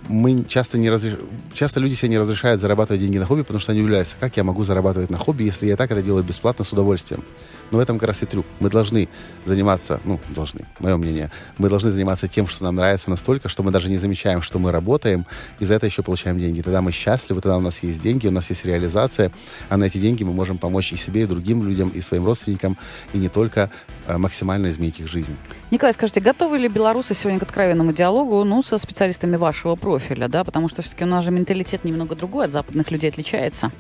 мы 0.09 0.45
часто 0.45 0.79
не 0.79 0.91
разреш... 0.91 1.17
часто 1.55 1.81
люди 1.81 1.95
себе 1.95 2.11
не 2.11 2.19
разрешают 2.19 2.61
зарабатывать 2.61 3.01
деньги 3.01 3.19
на 3.19 3.27
хобби, 3.27 3.43
потому 3.43 3.61
что 3.61 3.73
они 3.73 3.81
удивляются, 3.81 4.17
как 4.21 4.37
я 4.37 4.45
могу 4.45 4.65
зарабатывать 4.65 5.11
на 5.11 5.19
хобби, 5.19 5.45
если 5.45 5.67
я 5.67 5.77
так 5.77 5.91
это 5.91 6.03
делаю 6.03 6.25
бесплатно 6.25 6.65
с 6.65 6.73
удовольствием. 6.73 7.25
Но 7.71 7.79
в 7.79 7.81
этом 7.81 7.99
как 7.99 8.09
раз 8.09 8.23
и 8.23 8.27
трюк. 8.27 8.47
Мы 8.61 8.71
должны 8.71 9.09
заниматься, 9.45 10.01
ну, 10.05 10.21
должны, 10.35 10.67
мое 10.79 10.97
мнение, 10.97 11.31
мы 11.59 11.69
должны 11.69 11.91
заниматься 11.91 12.29
тем, 12.29 12.47
что 12.47 12.65
нам 12.65 12.77
нравится 12.77 13.11
настолько, 13.11 13.49
что 13.49 13.63
мы 13.63 13.71
даже 13.71 13.89
не 13.89 13.97
замечаем, 13.97 14.43
что 14.43 14.59
мы 14.59 14.73
работаем, 14.73 15.27
и 15.59 15.65
за 15.65 15.75
это 15.75 15.87
еще 15.87 16.03
получаем 16.03 16.39
деньги. 16.39 16.61
Тогда 16.61 16.83
мы 16.83 16.93
счастливы, 16.93 17.41
тогда 17.41 17.57
у 17.57 17.63
нас 17.63 17.83
есть 17.83 18.03
деньги, 18.03 18.27
у 18.27 18.31
нас 18.31 18.51
есть 18.51 18.65
реализация, 18.65 19.33
а 19.69 19.77
на 19.77 19.85
эти 19.85 19.99
деньги 19.99 20.23
мы 20.23 20.33
можем 20.33 20.59
помочь 20.59 20.93
и 20.93 20.97
себе, 20.97 21.23
и 21.23 21.27
другим 21.27 21.67
людям, 21.67 21.89
и 21.89 22.01
своим 22.01 22.27
родственникам, 22.27 22.77
и 23.13 23.19
не 23.19 23.29
только 23.29 23.71
максимально 24.07 24.69
изменить 24.69 25.01
их 25.01 25.09
жизнь. 25.09 25.37
Николай, 25.71 25.93
скажите, 25.93 26.21
готовы 26.21 26.59
ли 26.59 26.69
белорусы 26.69 27.15
сегодня 27.15 27.41
к 27.41 27.45
откровенному 27.45 27.93
диалогу, 27.93 28.45
ну, 28.45 28.63
со 28.63 28.79
специалистами 28.79 29.37
вашего 29.37 29.75
профиля, 29.77 30.29
да, 30.29 30.45
потому 30.45 30.69
что 30.69 30.83
все-таки 30.83 31.05
у 31.05 31.09
нас 31.09 31.25
же 31.25 31.31
менталитет 31.31 31.85
немного 31.85 32.15
другой, 32.15 32.47
от 32.47 32.53
западных 32.53 32.91
людей 32.91 33.11
отличается? 33.11 33.73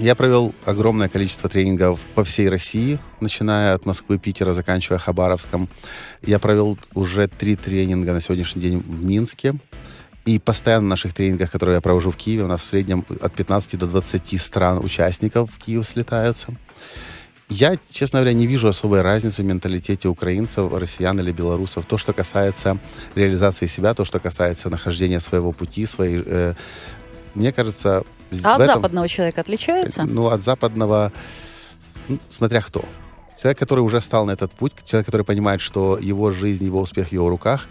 Я 0.00 0.14
провел 0.14 0.54
огромное 0.64 1.08
количество 1.08 1.48
тренингов 1.48 2.00
по 2.14 2.24
всей 2.24 2.48
России, 2.48 2.98
начиная 3.20 3.74
от 3.74 3.86
Москвы, 3.86 4.18
Питера, 4.18 4.52
заканчивая 4.52 4.98
Хабаровском. 4.98 5.68
Я 6.22 6.38
провел 6.38 6.78
уже 6.94 7.28
три 7.28 7.56
тренинга 7.56 8.12
на 8.12 8.20
сегодняшний 8.20 8.62
день 8.62 8.78
в 8.80 9.04
Минске. 9.04 9.54
И 10.24 10.40
постоянно 10.40 10.82
на 10.82 10.88
наших 10.90 11.14
тренингах, 11.14 11.52
которые 11.52 11.76
я 11.76 11.80
провожу 11.80 12.10
в 12.10 12.16
Киеве, 12.16 12.42
у 12.42 12.46
нас 12.48 12.62
в 12.62 12.68
среднем 12.68 13.04
от 13.20 13.32
15 13.32 13.78
до 13.78 13.86
20 13.86 14.42
стран 14.42 14.84
участников 14.84 15.52
в 15.52 15.58
Киев 15.58 15.86
слетаются. 15.86 16.52
Я, 17.48 17.76
честно 17.90 18.18
говоря, 18.18 18.32
не 18.32 18.46
вижу 18.46 18.68
особой 18.68 19.02
разницы 19.02 19.42
в 19.42 19.46
менталитете 19.46 20.08
украинцев, 20.08 20.72
россиян 20.72 21.18
или 21.20 21.30
белорусов. 21.30 21.86
То, 21.86 21.96
что 21.96 22.12
касается 22.12 22.78
реализации 23.14 23.66
себя, 23.66 23.94
то, 23.94 24.04
что 24.04 24.18
касается 24.18 24.68
нахождения 24.68 25.20
своего 25.20 25.52
пути, 25.52 25.86
своей... 25.86 26.22
Э, 26.26 26.54
мне 27.34 27.52
кажется, 27.52 28.04
а 28.42 28.54
от 28.54 28.62
этом, 28.62 28.74
западного 28.74 29.08
человека 29.08 29.42
отличается? 29.42 30.02
Ну, 30.04 30.26
от 30.28 30.42
западного, 30.42 31.12
ну, 32.08 32.18
смотря 32.28 32.62
кто. 32.62 32.84
Человек, 33.40 33.58
который 33.58 33.80
уже 33.80 34.00
стал 34.00 34.26
на 34.26 34.32
этот 34.32 34.50
путь, 34.52 34.72
человек, 34.84 35.06
который 35.06 35.24
понимает, 35.24 35.60
что 35.60 35.98
его 35.98 36.32
жизнь, 36.32 36.64
его 36.64 36.80
успех 36.80 37.08
в 37.08 37.12
его 37.12 37.28
руках, 37.28 37.68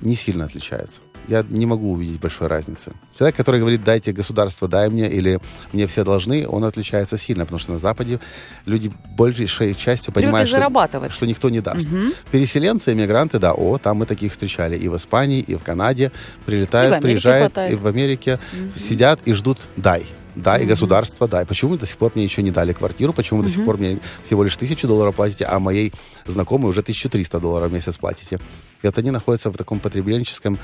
не 0.00 0.14
сильно 0.14 0.46
отличается 0.46 1.00
я 1.28 1.44
не 1.48 1.66
могу 1.66 1.92
увидеть 1.92 2.20
большой 2.20 2.48
разницы. 2.48 2.92
Человек, 3.16 3.36
который 3.36 3.60
говорит, 3.60 3.84
дайте 3.84 4.12
государство, 4.12 4.66
дай 4.66 4.88
мне, 4.88 5.10
или 5.10 5.40
мне 5.72 5.86
все 5.86 6.04
должны, 6.04 6.48
он 6.48 6.64
отличается 6.64 7.16
сильно, 7.18 7.44
потому 7.44 7.58
что 7.58 7.72
на 7.72 7.78
Западе 7.78 8.18
люди 8.66 8.90
большей 9.16 9.46
частью 9.74 10.12
понимают, 10.12 10.48
что, 10.48 10.56
что 11.12 11.26
никто 11.26 11.50
не 11.50 11.60
даст. 11.60 11.86
Угу. 11.86 12.12
Переселенцы, 12.32 12.92
иммигранты, 12.92 13.38
да, 13.38 13.52
о, 13.52 13.78
там 13.78 13.98
мы 13.98 14.06
таких 14.06 14.32
встречали 14.32 14.76
и 14.76 14.88
в 14.88 14.96
Испании, 14.96 15.40
и 15.40 15.54
в 15.54 15.62
Канаде, 15.62 16.12
прилетают, 16.46 16.98
и 16.98 17.00
приезжают, 17.00 17.52
хватает. 17.52 17.72
и 17.72 17.76
в 17.76 17.86
Америке, 17.86 18.40
угу. 18.52 18.78
сидят 18.78 19.20
и 19.26 19.32
ждут, 19.34 19.66
дай 19.76 20.06
да, 20.38 20.56
и 20.56 20.66
государство, 20.66 21.26
да. 21.26 21.42
И 21.42 21.44
почему 21.44 21.76
до 21.76 21.86
сих 21.86 21.96
пор 21.96 22.12
мне 22.14 22.24
еще 22.24 22.42
не 22.42 22.50
дали 22.50 22.72
квартиру, 22.72 23.12
почему 23.12 23.42
до 23.42 23.48
сих 23.48 23.64
пор 23.64 23.78
мне 23.78 23.98
всего 24.24 24.44
лишь 24.44 24.56
тысячу 24.56 24.86
долларов 24.86 25.16
платите, 25.16 25.44
а 25.44 25.58
моей 25.58 25.92
знакомой 26.26 26.70
уже 26.70 26.80
1300 26.80 27.40
долларов 27.40 27.70
в 27.70 27.74
месяц 27.74 27.96
платите. 27.96 28.38
И 28.82 28.86
вот 28.86 28.96
они 28.98 29.10
находятся 29.10 29.50
в 29.50 29.56
таком 29.56 29.80
потребленческом 29.80 30.58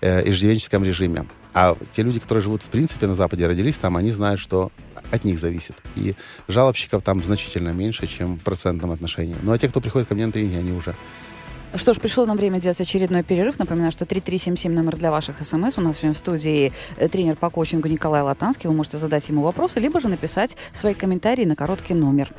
э, 0.00 0.28
иждивенческом 0.28 0.84
режиме. 0.84 1.26
А 1.54 1.76
те 1.92 2.02
люди, 2.02 2.20
которые 2.20 2.42
живут 2.42 2.62
в 2.62 2.66
принципе 2.66 3.06
на 3.06 3.14
Западе, 3.14 3.46
родились 3.46 3.78
там, 3.78 3.96
они 3.96 4.10
знают, 4.10 4.40
что 4.40 4.70
от 5.10 5.24
них 5.24 5.38
зависит. 5.38 5.74
И 5.94 6.14
жалобщиков 6.48 7.02
там 7.02 7.22
значительно 7.22 7.70
меньше, 7.70 8.06
чем 8.06 8.36
в 8.36 8.40
процентном 8.40 8.90
отношении. 8.90 9.36
Ну 9.42 9.52
а 9.52 9.58
те, 9.58 9.68
кто 9.68 9.80
приходит 9.80 10.08
ко 10.08 10.14
мне 10.14 10.26
на 10.26 10.32
тренинги, 10.32 10.56
они 10.56 10.72
уже 10.72 10.94
что 11.74 11.92
ж, 11.92 11.98
пришло 11.98 12.24
нам 12.24 12.36
время 12.36 12.60
делать 12.60 12.80
очередной 12.80 13.22
перерыв. 13.22 13.58
Напоминаю, 13.58 13.92
что 13.92 14.06
3377 14.06 14.72
номер 14.72 14.96
для 14.96 15.10
ваших 15.10 15.44
смс. 15.44 15.76
У 15.76 15.80
нас 15.80 16.02
в 16.02 16.14
студии 16.14 16.72
тренер 17.10 17.36
по 17.36 17.50
коучингу 17.50 17.88
Николай 17.88 18.22
Латанский. 18.22 18.68
Вы 18.68 18.76
можете 18.76 18.98
задать 18.98 19.28
ему 19.28 19.42
вопросы, 19.42 19.78
либо 19.80 20.00
же 20.00 20.08
написать 20.08 20.56
свои 20.72 20.94
комментарии 20.94 21.44
на 21.44 21.56
короткий 21.56 21.94
номер. 21.94 22.30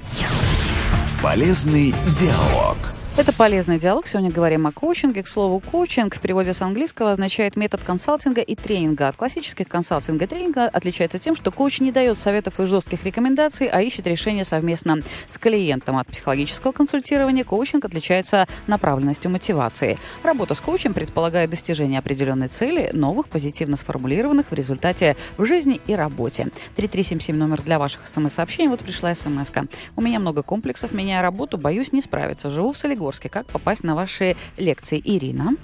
Полезный 1.22 1.94
диалог. 2.20 2.97
Это 3.18 3.34
«Полезный 3.34 3.80
диалог». 3.80 4.06
Сегодня 4.06 4.30
говорим 4.30 4.68
о 4.68 4.72
коучинге. 4.72 5.24
К 5.24 5.28
слову, 5.28 5.60
коучинг 5.60 6.16
в 6.16 6.20
переводе 6.22 6.54
с 6.54 6.62
английского 6.62 7.14
означает 7.14 7.56
метод 7.56 7.84
консалтинга 7.84 8.42
и 8.42 8.54
тренинга. 8.54 9.08
От 9.08 9.16
классических 9.16 9.68
консалтинга 9.68 10.26
и 10.26 10.28
тренинга 10.28 10.66
отличается 10.66 11.18
тем, 11.18 11.36
что 11.36 11.50
коуч 11.50 11.80
не 11.80 11.92
дает 11.92 12.20
советов 12.20 12.60
и 12.60 12.68
жестких 12.68 13.04
рекомендаций, 13.06 13.70
а 13.70 13.82
ищет 13.82 14.06
решения 14.06 14.46
совместно 14.46 15.00
с 15.28 15.40
клиентом. 15.40 15.98
От 15.98 16.06
психологического 16.06 16.72
консультирования 16.72 17.44
коучинг 17.44 17.86
отличается 17.86 18.48
направленностью 18.68 19.32
мотивации. 19.32 19.98
Работа 20.22 20.54
с 20.54 20.62
коучем 20.62 20.94
предполагает 20.94 21.50
достижение 21.50 21.98
определенной 21.98 22.50
цели, 22.50 22.92
новых, 22.94 23.30
позитивно 23.30 23.78
сформулированных 23.78 24.52
в 24.52 24.54
результате 24.54 25.18
в 25.38 25.46
жизни 25.48 25.82
и 25.88 25.96
работе. 25.96 26.50
3377 26.76 27.36
номер 27.36 27.64
для 27.64 27.80
ваших 27.80 28.06
смс-сообщений. 28.06 28.70
Вот 28.70 28.82
пришла 28.82 29.16
смс 29.16 29.50
-ка. 29.50 29.68
У 29.96 30.02
меня 30.02 30.20
много 30.20 30.44
комплексов, 30.44 30.92
меняя 30.92 31.24
работу, 31.24 31.58
боюсь 31.58 31.92
не 31.92 32.02
справиться. 32.02 32.50
Живу 32.50 32.74
в 32.74 32.78
Солигорске 32.78 33.07
Магнитогорске. 33.08 33.30
Как 33.30 33.48
попасть 33.48 33.84
на 33.84 33.96
ваши 33.96 34.36
лекции? 34.58 35.02
Ирина? 35.04 35.56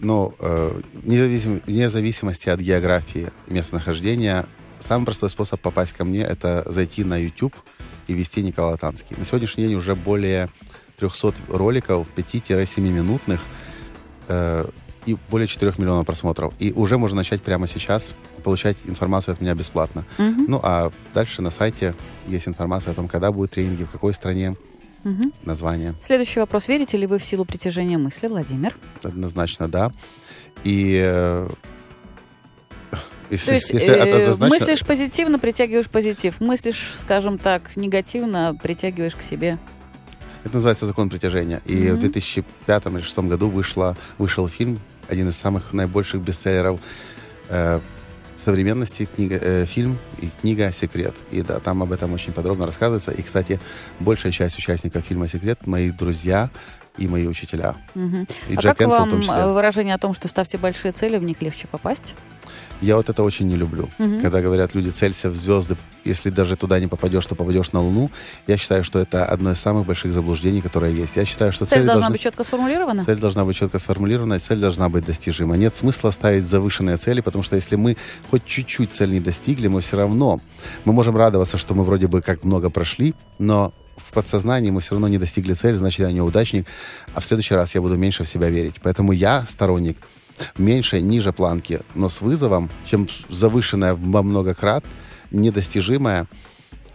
Ну, 0.00 0.34
э, 0.40 0.80
независим, 1.04 1.62
вне 1.66 1.88
зависимости 1.88 2.48
от 2.48 2.60
географии 2.60 3.28
местонахождения, 3.46 4.46
самый 4.78 5.04
простой 5.04 5.30
способ 5.30 5.60
попасть 5.60 5.92
ко 5.92 6.04
мне— 6.04 6.20
это 6.22 6.64
зайти 6.66 7.04
на 7.04 7.16
YouTube 7.16 7.54
и 8.06 8.14
ввести 8.14 8.42
Николай 8.42 8.76
Танский. 8.76 9.16
На 9.16 9.24
сегодняшний 9.24 9.66
день 9.66 9.74
уже 9.74 9.94
более 9.94 10.48
300 10.98 11.34
роликов, 11.48 12.06
5-7 12.14 12.80
минутных, 12.92 13.40
э, 14.28 14.66
и 15.06 15.16
более 15.30 15.46
4 15.46 15.72
миллионов 15.78 16.04
просмотров. 16.04 16.52
И 16.58 16.72
уже 16.72 16.98
можно 16.98 17.18
начать 17.18 17.40
прямо 17.40 17.68
сейчас 17.68 18.12
получать 18.42 18.76
информацию 18.86 19.34
от 19.34 19.40
меня 19.40 19.54
бесплатно. 19.54 20.04
Мгм. 20.18 20.46
Ну, 20.48 20.60
а 20.62 20.90
дальше 21.14 21.42
на 21.42 21.50
сайте 21.50 21.94
есть 22.26 22.48
информация 22.48 22.90
о 22.90 22.94
том, 22.94 23.06
когда 23.06 23.30
будут 23.30 23.52
тренинги, 23.52 23.84
в 23.84 23.90
какой 23.90 24.12
стране, 24.14 24.56
Мгм. 25.04 25.32
название. 25.44 25.94
Следующий 26.04 26.40
вопрос. 26.40 26.68
Верите 26.68 26.96
ли 26.96 27.06
вы 27.06 27.18
в 27.18 27.24
силу 27.24 27.44
притяжения 27.44 27.98
мысли, 27.98 28.26
Владимир? 28.28 28.74
Однозначно, 29.02 29.68
да. 29.68 29.92
И 30.64 31.00
э, 31.04 31.48
если, 33.30 33.46
То 33.46 33.54
есть 33.54 33.70
если 33.70 33.92
э, 33.94 34.24
однозначно- 34.26 34.48
мыслишь 34.48 34.84
позитивно, 34.84 35.38
притягиваешь 35.38 35.88
позитив. 35.88 36.40
Мыслишь, 36.40 36.94
скажем 36.98 37.38
так, 37.38 37.76
негативно, 37.76 38.56
притягиваешь 38.60 39.14
к 39.14 39.22
себе. 39.22 39.58
Это 40.44 40.54
называется 40.54 40.86
закон 40.86 41.08
притяжения. 41.10 41.60
И 41.64 41.74
Мгм. 41.88 41.96
в 41.96 42.00
2005 42.00 42.86
или 42.86 42.92
2006 42.92 43.28
году 43.28 43.48
вышла, 43.48 43.96
вышел 44.18 44.48
фильм, 44.48 44.78
один 45.08 45.28
из 45.28 45.36
самых 45.36 45.72
наибольших 45.72 46.20
бестселлеров 46.20 46.80
э, 47.48 47.80
современности, 48.46 49.08
книга, 49.12 49.38
э, 49.42 49.66
фильм 49.66 49.98
и 50.22 50.30
книга 50.40 50.70
«Секрет». 50.70 51.14
И 51.32 51.42
да, 51.42 51.58
там 51.58 51.82
об 51.82 51.90
этом 51.90 52.12
очень 52.12 52.32
подробно 52.32 52.64
рассказывается. 52.64 53.10
И, 53.10 53.22
кстати, 53.22 53.58
большая 53.98 54.30
часть 54.30 54.56
участников 54.56 55.04
фильма 55.04 55.26
«Секрет»— 55.26 55.58
мои 55.66 55.90
друзья 55.90 56.48
и 56.96 57.08
мои 57.08 57.26
учителя. 57.26 57.74
Мгм. 57.96 58.28
И 58.48 58.54
а 58.54 58.60
Джек 58.60 58.78
как 58.78 58.82
Энфилд 58.82 59.28
вам 59.28 59.30
э, 59.30 59.52
выражение 59.52 59.96
о 59.96 59.98
том, 59.98 60.14
что 60.14 60.28
ставьте 60.28 60.58
большие 60.58 60.92
цели, 60.92 61.18
в 61.18 61.24
них 61.24 61.42
легче 61.42 61.66
попасть? 61.66 62.14
Я 62.80 62.96
вот 62.96 63.08
это 63.08 63.22
очень 63.22 63.48
не 63.48 63.56
люблю. 63.56 63.88
Мгм. 63.98 64.20
Когда 64.20 64.42
говорят 64.42 64.74
люди, 64.74 64.90
целься 64.90 65.30
в 65.30 65.36
звезды, 65.36 65.76
если 66.04 66.30
даже 66.30 66.56
туда 66.56 66.78
не 66.78 66.86
попадешь, 66.86 67.24
то 67.26 67.34
попадешь 67.34 67.72
на 67.72 67.80
Луну. 67.80 68.10
Я 68.46 68.58
считаю, 68.58 68.84
что 68.84 68.98
это 68.98 69.24
одно 69.24 69.52
из 69.52 69.58
самых 69.58 69.86
больших 69.86 70.12
заблуждений, 70.12 70.60
которые 70.60 70.94
есть. 70.94 71.16
Я 71.16 71.24
считаю, 71.24 71.52
что 71.52 71.64
Цель 71.64 71.78
цели 71.78 71.86
должна 71.86 72.00
должны- 72.02 72.12
быть 72.14 72.20
четко 72.22 72.44
сформулирована? 72.44 73.04
Цель 73.04 73.18
должна 73.18 73.44
быть 73.44 73.56
четко 73.56 73.78
сформулирована, 73.78 74.38
цель 74.38 74.58
должна 74.58 74.88
быть 74.88 75.04
достижима. 75.06 75.56
Нет 75.56 75.74
смысла 75.74 76.10
ставить 76.10 76.46
завышенные 76.46 76.96
цели, 76.96 77.20
потому 77.20 77.42
что 77.44 77.56
если 77.56 77.76
мы 77.76 77.96
хоть 78.30 78.44
чуть-чуть 78.44 78.92
цель 78.92 79.10
не 79.10 79.20
достигли, 79.20 79.68
мы 79.68 79.80
все 79.80 79.96
равно, 79.96 80.40
мы 80.84 80.92
можем 80.92 81.16
радоваться, 81.16 81.58
что 81.58 81.74
мы 81.74 81.84
вроде 81.84 82.06
бы 82.08 82.20
как 82.22 82.44
много 82.44 82.70
прошли, 82.70 83.14
но 83.38 83.72
в 83.96 84.12
подсознании 84.12 84.70
мы 84.70 84.80
все 84.80 84.92
равно 84.92 85.08
не 85.08 85.18
достигли 85.18 85.54
цели, 85.54 85.74
значит, 85.76 86.00
я 86.00 86.12
неудачник, 86.12 86.66
а 87.14 87.20
в 87.20 87.24
следующий 87.24 87.54
раз 87.54 87.74
я 87.74 87.80
буду 87.80 87.96
меньше 87.96 88.24
в 88.24 88.28
себя 88.28 88.50
верить. 88.50 88.74
Поэтому 88.82 89.12
я 89.12 89.46
сторонник 89.48 89.96
меньше, 90.58 91.00
ниже 91.00 91.32
планки, 91.32 91.80
но 91.94 92.08
с 92.08 92.20
вызовом, 92.20 92.70
чем 92.88 93.08
завышенная 93.28 93.94
во 93.94 94.22
много 94.22 94.54
крат, 94.54 94.84
недостижимая, 95.30 96.26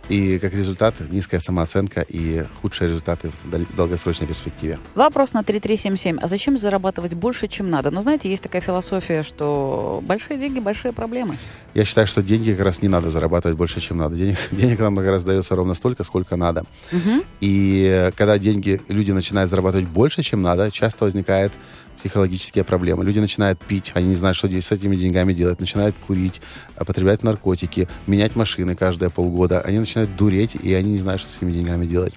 и 0.09 0.39
как 0.39 0.53
результат 0.53 0.95
низкая 1.09 1.39
самооценка 1.39 2.01
и 2.01 2.43
худшие 2.61 2.89
результаты 2.89 3.31
в 3.43 3.75
долгосрочной 3.75 4.27
перспективе. 4.27 4.77
Вопрос 4.95 5.33
на 5.33 5.43
3377. 5.43 6.19
А 6.21 6.27
зачем 6.27 6.57
зарабатывать 6.57 7.13
больше, 7.13 7.47
чем 7.47 7.69
надо? 7.69 7.91
Ну, 7.91 8.01
знаете, 8.01 8.29
есть 8.29 8.43
такая 8.43 8.61
философия, 8.61 9.23
что 9.23 10.01
большие 10.05 10.37
деньги, 10.37 10.59
большие 10.59 10.91
проблемы. 10.91 11.37
Я 11.73 11.85
считаю, 11.85 12.07
что 12.07 12.21
деньги 12.21 12.51
как 12.51 12.65
раз 12.65 12.81
не 12.81 12.89
надо 12.89 13.09
зарабатывать 13.09 13.57
больше, 13.57 13.79
чем 13.79 13.97
надо. 13.97 14.15
Денег, 14.15 14.37
денег 14.51 14.79
нам 14.79 14.95
как 14.97 15.05
раз 15.05 15.23
дается 15.23 15.55
ровно 15.55 15.73
столько, 15.73 16.03
сколько 16.03 16.35
надо. 16.35 16.65
Мгм. 16.91 17.23
И 17.39 18.11
когда 18.17 18.37
деньги, 18.37 18.81
люди 18.89 19.11
начинают 19.11 19.49
зарабатывать 19.49 19.87
больше, 19.87 20.23
чем 20.23 20.41
надо, 20.41 20.71
часто 20.71 21.05
возникают 21.05 21.53
психологические 22.01 22.63
проблемы. 22.63 23.05
Люди 23.05 23.19
начинают 23.19 23.59
пить, 23.59 23.91
они 23.93 24.09
не 24.09 24.15
знают, 24.15 24.35
что 24.35 24.49
с 24.49 24.71
этими 24.71 24.95
деньгами 24.95 25.33
делать, 25.33 25.59
начинают 25.59 25.95
курить, 25.97 26.41
употреблять 26.79 27.23
наркотики, 27.23 27.87
менять 28.07 28.35
машины 28.35 28.75
каждые 28.75 29.09
полгода. 29.09 29.61
Они 29.61 29.79
начинают 29.79 30.15
дуреть, 30.15 30.55
и 30.55 30.73
они 30.73 30.91
не 30.91 30.99
знают, 30.99 31.21
что 31.21 31.31
с 31.31 31.37
этими 31.37 31.51
деньгами 31.51 31.85
делать. 31.85 32.13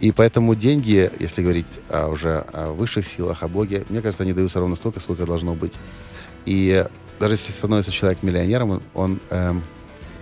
И 0.00 0.10
поэтому 0.10 0.54
деньги, 0.54 1.10
если 1.20 1.42
говорить 1.42 1.66
о 1.88 2.08
уже 2.08 2.44
о 2.52 2.72
высших 2.72 3.06
силах, 3.06 3.42
о 3.42 3.48
Боге, 3.48 3.84
мне 3.88 4.00
кажется, 4.00 4.24
они 4.24 4.32
даются 4.32 4.58
ровно 4.58 4.74
столько, 4.74 5.00
сколько 5.00 5.24
должно 5.24 5.54
быть. 5.54 5.72
И 6.44 6.84
даже 7.20 7.34
если 7.34 7.52
становится 7.52 7.92
человек 7.92 8.22
миллионером, 8.22 8.70
он, 8.70 8.82
он, 8.94 9.20
эм, 9.30 9.62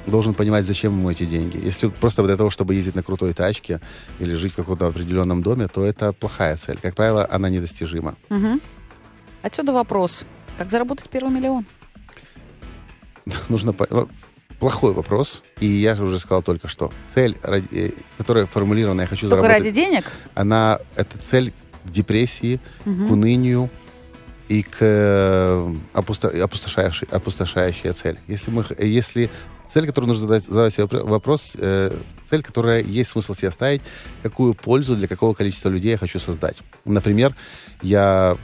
должен 0.07 0.35
понимать, 0.35 0.67
зачем 0.67 0.99
ему 0.99 1.11
эти 1.11 1.25
деньги. 1.25 1.59
Если 1.65 1.89
просто 1.89 2.23
для 2.23 2.37
того, 2.37 2.51
чтобы 2.51 2.75
ездить 2.75 2.95
на 2.95 3.03
крутой 3.03 3.33
тачке 3.33 3.81
или 4.19 4.35
жить 4.35 4.53
в 4.53 4.57
каком-то 4.57 4.87
определенном 4.87 5.43
доме, 5.43 5.69
то 5.69 5.85
это 5.85 6.13
плохая 6.13 6.57
цель. 6.57 6.79
Как 6.81 6.95
правило, 6.95 7.27
она 7.31 7.49
недостижима. 7.49 8.17
Мгм. 8.29 8.61
Отсюда 9.43 9.73
вопрос. 9.73 10.25
Как 10.59 10.71
заработать 10.71 11.09
первый 11.11 11.33
миллион? 11.33 11.67
Нужно... 13.49 13.73
Плохой 14.59 14.93
вопрос. 14.93 15.43
И 15.59 15.67
я 15.67 15.97
же 15.97 16.05
уже 16.05 16.21
сказал 16.21 16.41
только 16.41 16.69
что. 16.69 16.93
Цель, 17.13 17.37
ради- 17.43 17.67
э, 17.73 17.91
которая 18.17 18.47
формулирована, 18.47 19.01
я 19.01 19.07
хочу 19.09 19.29
Только 19.29 19.43
заработать, 19.43 19.65
ради 19.67 19.75
денег? 19.75 20.05
она, 20.37 20.79
это 20.95 21.19
цель 21.19 21.53
к 21.85 21.91
депрессии, 21.91 22.61
Мгм. 22.85 23.09
к 23.09 23.11
унынию 23.11 23.71
и 24.49 24.63
к 24.63 24.77
э, 24.81 25.75
опусто- 25.95 26.29
опустошающей, 26.41 27.09
опустошающая 27.11 27.93
цель. 27.93 28.19
Если, 28.29 28.53
мы, 28.53 28.65
если 28.79 29.31
цель, 29.75 29.85
которую 29.85 30.11
нужно 30.11 30.29
задать, 30.29 30.45
задать 30.45 30.75
себе 30.75 30.85
вопро- 30.85 31.09
вопрос, 31.09 31.55
э, 31.59 31.93
цель, 32.31 32.45
которая 32.45 32.83
есть 32.85 33.11
смысл 33.11 33.35
себе 33.35 33.51
ставить, 33.51 33.83
какую 34.23 34.55
пользу 34.55 34.95
для 34.95 35.09
какого 35.09 35.35
количества 35.35 35.71
людей 35.71 35.91
я 35.91 35.99
хочу 35.99 36.21
создать. 36.21 36.59
Например, 36.85 37.35
я 37.83 38.37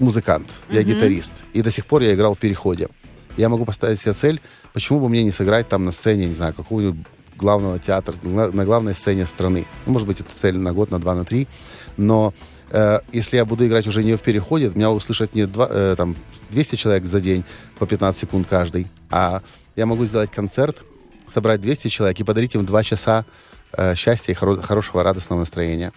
музыкант, 0.00 0.48
я 0.68 0.82
гитарист, 0.82 1.32
и 1.52 1.62
до 1.62 1.70
сих 1.70 1.86
пор 1.86 2.02
я 2.02 2.14
играл 2.14 2.34
в 2.34 2.38
переходе. 2.38 2.88
Я 3.36 3.48
могу 3.48 3.64
поставить 3.64 4.00
себе 4.00 4.12
цель, 4.12 4.40
почему 4.72 5.00
бы 5.00 5.08
мне 5.08 5.22
не 5.22 5.30
сыграть 5.30 5.68
там 5.68 5.84
на 5.84 5.92
сцене, 5.92 6.26
не 6.26 6.34
знаю, 6.34 6.54
какого-нибудь 6.54 7.06
главного 7.36 7.78
театра, 7.78 8.14
на, 8.22 8.50
на 8.50 8.64
главной 8.64 8.94
сцене 8.94 9.26
страны. 9.26 9.66
Ну, 9.86 9.92
может 9.92 10.06
быть, 10.06 10.20
это 10.20 10.30
цель 10.34 10.58
на 10.58 10.72
год, 10.72 10.90
на 10.90 10.98
два, 10.98 11.14
на 11.14 11.24
три. 11.24 11.48
Но 11.96 12.34
э, 12.70 13.00
если 13.12 13.36
я 13.36 13.44
буду 13.44 13.66
играть 13.66 13.86
уже 13.86 14.04
не 14.04 14.16
в 14.16 14.20
переходе, 14.20 14.70
меня 14.74 14.90
услышат 14.90 15.34
не 15.34 15.46
два, 15.46 15.68
э, 15.70 15.94
там, 15.96 16.16
200 16.50 16.76
человек 16.76 17.06
за 17.06 17.20
день 17.20 17.44
по 17.78 17.86
15 17.86 18.20
секунд 18.20 18.46
каждый, 18.48 18.88
а 19.10 19.42
я 19.76 19.86
могу 19.86 20.04
сделать 20.04 20.30
концерт, 20.30 20.82
собрать 21.26 21.60
200 21.60 21.88
человек 21.88 22.20
и 22.20 22.24
подарить 22.24 22.54
им 22.54 22.66
2 22.66 22.84
часа 22.84 23.24
э, 23.72 23.94
счастья 23.94 24.32
и 24.32 24.36
хоро- 24.36 24.62
хорошего 24.62 25.02
радостного 25.02 25.40
настроения. 25.40 25.92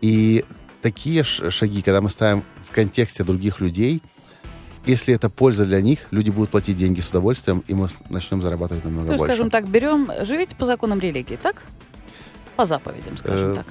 И 0.00 0.44
такие 0.82 1.24
шаги, 1.24 1.82
когда 1.82 2.00
мы 2.00 2.10
ставим 2.10 2.44
в 2.68 2.74
контексте 2.74 3.24
других 3.24 3.60
людей, 3.60 4.02
если 4.86 5.14
это 5.14 5.28
польза 5.28 5.64
для 5.66 5.80
них, 5.80 6.00
люди 6.10 6.30
будут 6.30 6.50
платить 6.50 6.76
деньги 6.76 7.00
с 7.00 7.08
удовольствием, 7.08 7.62
и 7.66 7.74
мы 7.74 7.88
начнем 8.08 8.42
зарабатывать 8.42 8.84
намного 8.84 9.08
есть, 9.08 9.18
больше. 9.18 9.34
скажем 9.34 9.50
так, 9.50 9.68
берем, 9.68 10.10
живите 10.22 10.56
по 10.56 10.66
законам 10.66 10.98
религии, 11.00 11.36
так? 11.36 11.62
По 12.56 12.64
заповедям, 12.64 13.16
скажем 13.16 13.52
Э, 13.52 13.54
так. 13.56 13.66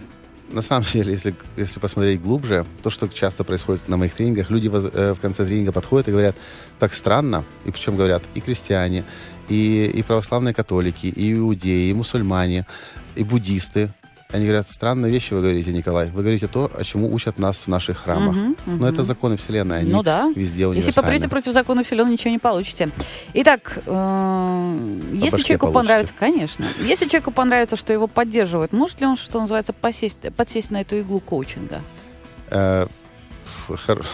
На 0.52 0.62
самом 0.62 0.86
деле, 0.94 1.14
если, 1.14 1.36
если 1.58 1.80
посмотреть 1.80 2.22
глубже, 2.22 2.66
то, 2.84 2.90
что 2.90 3.08
часто 3.08 3.44
происходит 3.44 3.88
на 3.88 3.98
моих 3.98 4.14
тренингах, 4.14 4.50
люди 4.50 4.68
воз- 4.68 4.92
э, 4.94 5.14
в 5.14 5.20
конце 5.20 5.46
тренинга 5.46 5.72
подходят 5.72 6.08
и 6.08 6.12
говорят, 6.12 6.36
так 6.80 6.94
странно, 6.94 7.44
и 7.66 7.72
причем 7.72 7.96
говорят 7.98 8.22
и 8.36 8.40
крестьяне, 8.42 9.04
и, 9.50 9.86
и 9.86 10.04
православные 10.04 10.54
католики, 10.54 11.08
и 11.08 11.34
иудеи, 11.34 11.90
и 11.90 11.94
мусульмане, 11.94 12.66
и 13.16 13.24
буддисты. 13.24 13.92
Они 14.30 14.44
говорят, 14.44 14.70
странные 14.70 15.10
вещи 15.10 15.34
вы 15.34 15.40
говорите, 15.40 15.72
Николай. 15.72 16.10
Вы 16.10 16.22
говорите 16.22 16.48
то, 16.48 16.70
о 16.78 16.84
чему 16.84 17.14
учат 17.14 17.38
нас 17.40 17.56
в 17.60 17.68
наших 17.68 18.00
храмах. 18.00 18.36
Мгм, 18.36 18.56
Но 18.66 18.88
это 18.90 19.04
законы 19.04 19.38
Вселенной, 19.38 19.80
они 19.80 19.92
Ну 19.92 20.04
да. 20.04 20.26
везде 20.36 20.64
Если 20.64 20.66
универсальны. 20.66 20.94
попрете 21.02 21.28
против 21.30 21.54
закона 21.54 21.82
Вселенной, 21.84 22.12
ничего 22.12 22.32
не 22.32 22.38
получите. 22.40 22.90
Итак, 23.34 23.80
э, 23.86 25.00
если 25.14 25.44
человеку 25.44 25.68
получите. 25.68 25.74
понравится, 25.74 26.14
конечно, 26.20 26.66
если 26.82 27.06
человеку 27.08 27.32
понравится, 27.32 27.78
что 27.78 27.94
его 27.94 28.08
поддерживают, 28.08 28.74
может 28.74 29.00
ли 29.00 29.08
он, 29.08 29.16
что 29.16 29.40
называется, 29.40 29.72
посесть, 29.72 30.20
подсесть 30.36 30.72
на 30.72 30.82
эту 30.82 30.98
иглу 31.00 31.22
коучинга? 31.22 31.82
Э, 32.50 32.88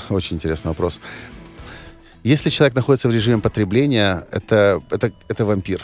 Очень 0.09 0.37
интересный 0.37 0.69
вопрос. 0.69 0.99
Если 2.23 2.49
человек 2.51 2.75
находится 2.75 3.07
в 3.07 3.11
режиме 3.11 3.39
потребления, 3.39 4.25
это, 4.31 4.79
это, 4.91 5.11
это 5.27 5.43
вампир. 5.45 5.83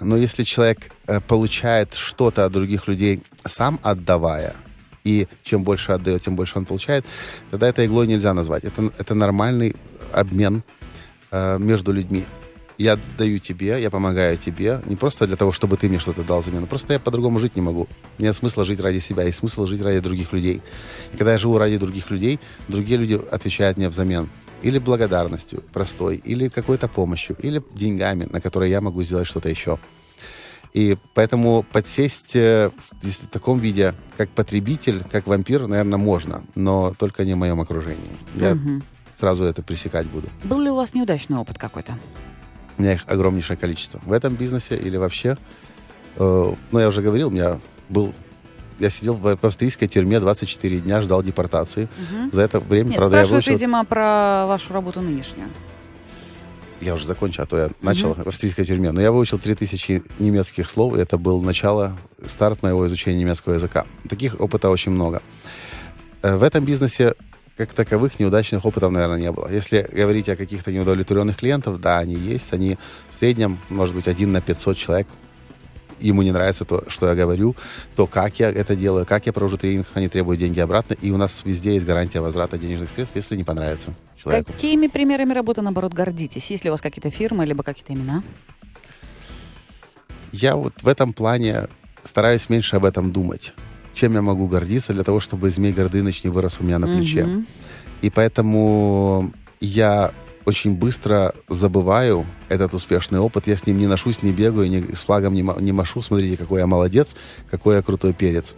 Но 0.00 0.16
если 0.16 0.44
человек 0.44 0.78
э, 1.06 1.20
получает 1.20 1.94
что-то 1.94 2.44
от 2.44 2.52
других 2.52 2.88
людей, 2.88 3.22
сам 3.44 3.80
отдавая, 3.82 4.54
и 5.04 5.28
чем 5.44 5.62
больше 5.62 5.92
отдает, 5.92 6.22
тем 6.22 6.36
больше 6.36 6.58
он 6.58 6.64
получает, 6.64 7.04
тогда 7.50 7.68
это 7.68 7.86
иглой 7.86 8.06
нельзя 8.06 8.34
назвать. 8.34 8.64
Это, 8.64 8.90
это 8.98 9.14
нормальный 9.14 9.76
обмен 10.12 10.62
э, 11.30 11.58
между 11.58 11.92
людьми. 11.92 12.24
Я 12.78 12.98
даю 13.16 13.38
тебе, 13.38 13.80
я 13.80 13.90
помогаю 13.90 14.36
тебе, 14.36 14.82
не 14.84 14.96
просто 14.96 15.26
для 15.26 15.36
того, 15.36 15.50
чтобы 15.50 15.78
ты 15.78 15.88
мне 15.88 15.98
что-то 15.98 16.22
дал 16.22 16.42
взамен, 16.42 16.66
просто 16.66 16.92
я 16.92 16.98
по-другому 16.98 17.38
жить 17.38 17.56
не 17.56 17.62
могу. 17.62 17.88
Нет 18.18 18.36
смысла 18.36 18.64
жить 18.64 18.80
ради 18.80 18.98
себя, 18.98 19.22
есть 19.22 19.38
смысл 19.38 19.66
жить 19.66 19.80
ради 19.80 20.00
других 20.00 20.32
людей. 20.32 20.60
И 21.14 21.16
когда 21.16 21.32
я 21.32 21.38
живу 21.38 21.56
ради 21.56 21.78
других 21.78 22.10
людей, 22.10 22.38
другие 22.68 22.98
люди 22.98 23.18
отвечают 23.30 23.78
мне 23.78 23.88
взамен. 23.88 24.28
Или 24.62 24.78
благодарностью 24.78 25.62
простой, 25.72 26.16
или 26.16 26.48
какой-то 26.48 26.88
помощью, 26.88 27.36
или 27.38 27.62
деньгами, 27.74 28.26
на 28.30 28.40
которые 28.40 28.70
я 28.70 28.80
могу 28.80 29.02
сделать 29.02 29.26
что-то 29.26 29.48
еще. 29.48 29.78
И 30.72 30.96
поэтому 31.14 31.62
подсесть 31.62 32.36
э, 32.36 32.70
в 32.70 33.04
если 33.04 33.26
в 33.26 33.30
таком 33.30 33.58
виде, 33.58 33.94
как 34.16 34.28
потребитель, 34.30 35.04
как 35.10 35.26
вампир, 35.26 35.66
наверное, 35.66 35.98
можно, 35.98 36.42
но 36.54 36.94
только 36.98 37.24
не 37.24 37.34
в 37.34 37.36
моем 37.38 37.60
окружении. 37.60 38.10
Я 38.34 38.54
Мгм. 38.54 38.82
сразу 39.18 39.44
это 39.44 39.62
пресекать 39.62 40.06
буду. 40.06 40.28
Был 40.44 40.60
ли 40.60 40.70
у 40.70 40.74
вас 40.74 40.92
неудачный 40.94 41.38
опыт 41.38 41.58
какой-то? 41.58 41.98
У 42.76 42.82
меня 42.82 42.92
их 42.94 43.04
огромнейшее 43.06 43.56
количество. 43.56 44.00
В 44.04 44.12
этом 44.12 44.34
бизнесе 44.34 44.76
или 44.76 44.98
вообще. 44.98 45.36
Э, 46.18 46.54
ну, 46.72 46.78
я 46.78 46.88
уже 46.88 47.00
говорил, 47.00 47.28
у 47.28 47.30
меня 47.30 47.58
был 47.88 48.12
я 48.78 48.90
сидел 48.90 49.14
в 49.14 49.38
австрийской 49.42 49.88
тюрьме 49.88 50.20
24 50.20 50.80
дня, 50.80 51.00
ждал 51.00 51.22
депортации. 51.22 51.88
Мгм. 51.96 52.32
За 52.32 52.42
это 52.42 52.60
время, 52.60 52.88
Нет, 52.88 52.96
правда, 52.96 53.18
я 53.18 53.24
выучил... 53.24 53.52
видимо, 53.52 53.84
про 53.84 54.46
вашу 54.46 54.72
работу 54.72 55.00
нынешнюю. 55.00 55.48
Я 56.80 56.94
уже 56.94 57.06
закончил, 57.06 57.44
а 57.44 57.46
то 57.46 57.56
я 57.56 57.70
начал 57.80 58.14
в 58.14 58.26
австрийской 58.26 58.64
тюрьме. 58.64 58.92
Но 58.92 59.00
я 59.00 59.10
выучил 59.10 59.38
3000 59.38 60.02
немецких 60.18 60.68
слов, 60.68 60.94
и 60.94 61.00
это 61.00 61.16
был 61.16 61.40
начало, 61.40 61.96
старт 62.26 62.62
моего 62.62 62.86
изучения 62.86 63.18
немецкого 63.18 63.54
языка. 63.54 63.86
Таких 64.08 64.38
опыта 64.40 64.68
очень 64.68 64.92
много. 64.92 65.22
Э, 66.22 66.36
В 66.36 66.42
этом 66.42 66.64
бизнесе 66.64 67.14
как 67.56 67.72
таковых 67.72 68.20
неудачных 68.20 68.66
опытов, 68.66 68.92
наверное, 68.92 69.18
не 69.18 69.32
было. 69.32 69.50
Если 69.50 69.88
говорить 69.90 70.28
о 70.28 70.36
каких-то 70.36 70.70
неудовлетворенных 70.70 71.38
клиентов, 71.38 71.80
да, 71.80 71.98
они 71.98 72.14
есть. 72.14 72.52
Они 72.52 72.76
в 73.10 73.18
среднем, 73.18 73.58
может 73.70 73.94
быть, 73.94 74.08
один 74.08 74.32
на 74.32 74.42
500 74.42 74.76
человек. 74.76 75.06
Ему 75.98 76.22
не 76.22 76.32
нравится 76.32 76.64
то, 76.64 76.84
что 76.88 77.06
я 77.08 77.14
говорю, 77.14 77.56
то, 77.94 78.06
как 78.06 78.38
я 78.38 78.50
это 78.50 78.76
делаю, 78.76 79.06
как 79.06 79.26
я 79.26 79.32
провожу 79.32 79.56
тренинг, 79.56 79.86
они 79.94 80.08
требуют 80.08 80.40
деньги 80.40 80.60
обратно. 80.60 80.94
И 81.00 81.10
у 81.10 81.16
нас 81.16 81.42
везде 81.44 81.74
есть 81.74 81.86
гарантия 81.86 82.20
возврата 82.20 82.58
денежных 82.58 82.90
средств, 82.90 83.16
если 83.16 83.36
не 83.36 83.44
понравится 83.44 83.94
человеку. 84.22 84.52
Какими 84.52 84.88
примерами 84.88 85.32
работы, 85.32 85.62
наоборот, 85.62 85.94
гордитесь? 85.94 86.50
Есть 86.50 86.64
ли 86.64 86.70
у 86.70 86.72
вас 86.72 86.80
какие-то 86.80 87.10
фирмы, 87.10 87.46
либо 87.46 87.62
какие-то 87.62 87.92
имена? 87.92 88.22
Я 90.32 90.56
вот 90.56 90.74
в 90.82 90.88
этом 90.88 91.12
плане 91.12 91.68
стараюсь 92.02 92.48
меньше 92.48 92.76
об 92.76 92.84
этом 92.84 93.10
думать. 93.12 93.54
Чем 93.94 94.12
я 94.12 94.22
могу 94.22 94.46
гордиться 94.46 94.92
для 94.92 95.04
того, 95.04 95.20
чтобы 95.20 95.50
змей 95.50 95.72
Гордыныч 95.72 96.24
не 96.24 96.30
вырос 96.30 96.58
у 96.60 96.64
меня 96.64 96.78
на 96.78 96.86
плече. 96.86 97.24
Мгм. 97.24 97.46
И 98.02 98.10
поэтому 98.10 99.32
я 99.60 100.12
очень 100.46 100.76
быстро 100.76 101.34
забываю 101.48 102.24
этот 102.48 102.72
успешный 102.72 103.18
опыт. 103.18 103.48
Я 103.48 103.56
с 103.56 103.66
ним 103.66 103.78
не 103.78 103.88
ношусь, 103.88 104.22
не 104.22 104.32
бегаю, 104.32 104.70
не, 104.70 104.94
с 104.94 105.02
флагом 105.02 105.34
не, 105.34 105.42
не 105.42 105.72
машу. 105.72 106.02
Смотрите, 106.02 106.36
какой 106.36 106.60
я 106.60 106.66
молодец, 106.66 107.16
какой 107.50 107.74
я 107.74 107.82
крутой 107.82 108.14
перец. 108.14 108.54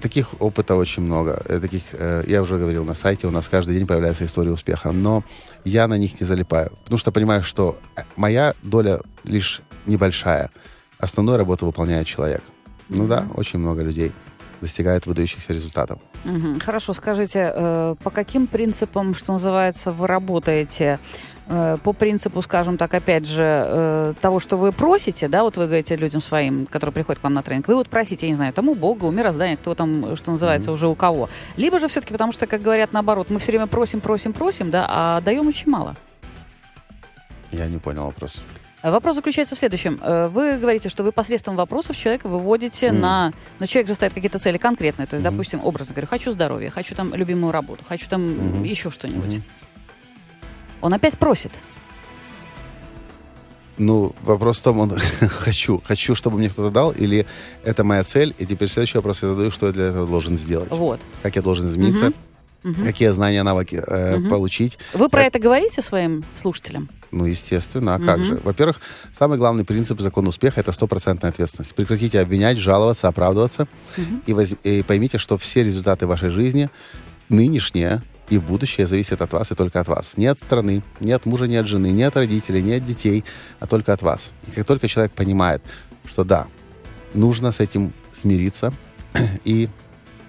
Таких 0.00 0.40
опытов 0.40 0.78
очень 0.78 1.02
много. 1.02 1.42
Э, 1.44 1.60
Таких, 1.60 1.82
э, 1.92 2.24
я 2.26 2.40
уже 2.40 2.56
говорил 2.56 2.84
на 2.84 2.94
сайте, 2.94 3.26
у 3.26 3.30
нас 3.30 3.48
каждый 3.48 3.76
день 3.76 3.86
появляется 3.86 4.24
история 4.24 4.50
успеха. 4.50 4.90
Но 4.90 5.24
я 5.64 5.86
на 5.88 5.98
них 5.98 6.18
не 6.20 6.26
залипаю. 6.26 6.70
Потому 6.84 6.98
что 6.98 7.12
понимаю, 7.12 7.42
что 7.42 7.76
э, 7.94 8.02
моя 8.16 8.54
доля 8.62 9.00
лишь 9.24 9.60
небольшая. 9.84 10.50
Основную 10.98 11.36
работу 11.36 11.66
выполняет 11.66 12.06
человек. 12.06 12.42
Ну 12.88 13.06
да, 13.06 13.26
очень 13.34 13.58
много 13.58 13.82
людей 13.82 14.12
достигает 14.62 15.04
выдающихся 15.04 15.52
результатов. 15.52 15.98
Хорошо, 16.60 16.92
скажите, 16.92 17.52
э, 17.54 17.94
по 18.02 18.10
каким 18.10 18.46
принципам, 18.46 19.14
что 19.14 19.32
называется, 19.32 19.92
вы 19.92 20.06
работаете? 20.06 20.98
Э, 21.50 21.78
По 21.82 21.92
принципу, 21.94 22.42
скажем 22.42 22.76
так, 22.76 22.92
опять 22.92 23.26
же, 23.26 23.42
э, 23.42 24.14
того, 24.20 24.38
что 24.38 24.58
вы 24.58 24.70
просите, 24.72 25.28
да, 25.28 25.42
вот 25.44 25.56
вы 25.56 25.64
говорите 25.64 25.96
людям 25.96 26.20
своим, 26.20 26.66
которые 26.66 26.92
приходят 26.92 27.20
к 27.20 27.24
вам 27.24 27.32
на 27.32 27.42
тренинг, 27.42 27.68
вы 27.68 27.74
вот 27.74 27.88
просите, 27.88 28.26
я 28.26 28.30
не 28.30 28.36
знаю, 28.36 28.52
там 28.52 28.68
у 28.68 28.74
Бога, 28.74 29.06
у 29.06 29.10
мироздания, 29.10 29.56
кто 29.56 29.74
там, 29.74 30.14
что 30.16 30.30
называется, 30.30 30.72
уже 30.72 30.88
у 30.88 30.94
кого. 30.94 31.30
Либо 31.56 31.78
же 31.78 31.88
все-таки 31.88 32.12
потому, 32.12 32.32
что, 32.32 32.46
как 32.46 32.60
говорят 32.60 32.92
наоборот, 32.92 33.30
мы 33.30 33.38
все 33.38 33.52
время 33.52 33.66
просим, 33.66 34.00
просим, 34.00 34.34
просим, 34.34 34.70
да, 34.70 34.86
а 34.88 35.20
даем 35.22 35.46
очень 35.48 35.70
мало. 35.70 35.96
Я 37.50 37.66
не 37.66 37.78
понял 37.78 38.04
вопрос. 38.04 38.42
Вопрос 38.82 39.16
заключается 39.16 39.54
в 39.56 39.58
следующем. 39.58 39.98
Э, 40.02 40.28
Вы 40.28 40.56
говорите, 40.58 40.88
что 40.88 41.02
вы 41.02 41.10
посредством 41.10 41.56
вопросов 41.56 41.96
человека 41.96 42.28
выводите 42.28 42.92
Мгм. 42.92 43.00
на... 43.00 43.32
Но 43.58 43.66
человек 43.66 43.88
же 43.88 43.94
ставит 43.96 44.14
какие-то 44.14 44.38
цели 44.38 44.56
конкретные. 44.56 45.06
То 45.06 45.14
есть, 45.16 45.24
Мгм. 45.24 45.34
допустим, 45.34 45.60
образно 45.64 45.94
говоря, 45.94 46.06
хочу 46.06 46.30
здоровья, 46.32 46.70
хочу 46.70 46.94
там 46.94 47.12
любимую 47.14 47.52
работу, 47.52 47.84
хочу 47.88 48.08
там 48.08 48.22
Мгм. 48.22 48.62
еще 48.62 48.90
что-нибудь. 48.90 49.34
Мгм. 49.38 49.44
Он 50.80 50.94
опять 50.94 51.18
просит. 51.18 51.50
Ну, 53.78 54.12
вопрос 54.22 54.58
в 54.58 54.62
том, 54.62 54.78
он 54.80 54.90
хочу. 55.28 55.80
Хочу, 55.84 56.14
чтобы 56.14 56.38
мне 56.38 56.48
кто-то 56.48 56.70
дал, 56.70 56.92
или 56.92 57.26
это 57.64 57.84
моя 57.84 58.04
цель, 58.04 58.34
и 58.38 58.46
теперь 58.46 58.68
следующий 58.68 58.98
вопрос 58.98 59.22
я 59.22 59.28
задаю, 59.28 59.50
что 59.50 59.66
я 59.66 59.72
для 59.72 59.84
этого 59.86 60.06
должен 60.06 60.38
сделать. 60.38 60.70
Вот. 60.70 61.00
Как 61.22 61.36
я 61.36 61.42
должен 61.42 61.66
измениться, 61.68 62.06
Мгм. 62.06 62.14
Мгм. 62.62 62.84
какие 62.84 63.08
знания, 63.10 63.42
навыки 63.42 63.82
э, 63.86 64.16
Мгм. 64.18 64.28
получить. 64.30 64.78
Вы 64.94 65.08
про 65.08 65.18
Как- 65.22 65.28
это 65.28 65.38
говорите 65.38 65.80
своим 65.82 66.24
слушателям? 66.36 66.88
Ну, 67.10 67.24
естественно, 67.24 67.94
а 67.94 67.98
как 68.00 68.22
же? 68.24 68.36
Во-первых, 68.44 68.80
самый 69.18 69.38
главный 69.38 69.64
принцип 69.64 70.00
закона 70.00 70.28
успеха– 70.28 70.60
это 70.62 70.72
стопроцентная 70.72 71.30
ответственность. 71.30 71.74
Прекратите 71.74 72.20
обвинять, 72.20 72.58
жаловаться, 72.58 73.08
оправдываться, 73.08 73.66
Мгм. 73.96 74.22
и, 74.26 74.32
воз- 74.34 74.54
и 74.64 74.82
поймите, 74.82 75.16
что 75.18 75.38
все 75.38 75.64
результаты 75.64 76.06
вашей 76.06 76.28
жизни, 76.28 76.68
нынешние 77.30 78.02
и 78.28 78.38
будущее, 78.38 78.86
зависят 78.86 79.22
от 79.22 79.32
вас 79.32 79.50
и 79.52 79.54
только 79.54 79.80
от 79.80 79.88
вас. 79.88 80.16
Не 80.18 80.26
от 80.26 80.38
страны, 80.38 80.82
не 81.00 81.12
от 81.12 81.24
мужа, 81.24 81.46
не 81.46 81.56
от 81.56 81.66
жены, 81.66 81.90
не 81.92 82.02
от 82.02 82.16
родителей, 82.16 82.60
не 82.62 82.74
от 82.74 82.84
детей, 82.84 83.24
а 83.60 83.66
только 83.66 83.92
от 83.94 84.02
вас. 84.02 84.30
И 84.46 84.50
как 84.50 84.66
только 84.66 84.86
человек 84.88 85.12
понимает, 85.12 85.62
что 86.04 86.24
да, 86.24 86.46
нужно 87.14 87.52
с 87.52 87.60
этим 87.60 87.92
смириться, 88.12 88.72
и 89.44 89.68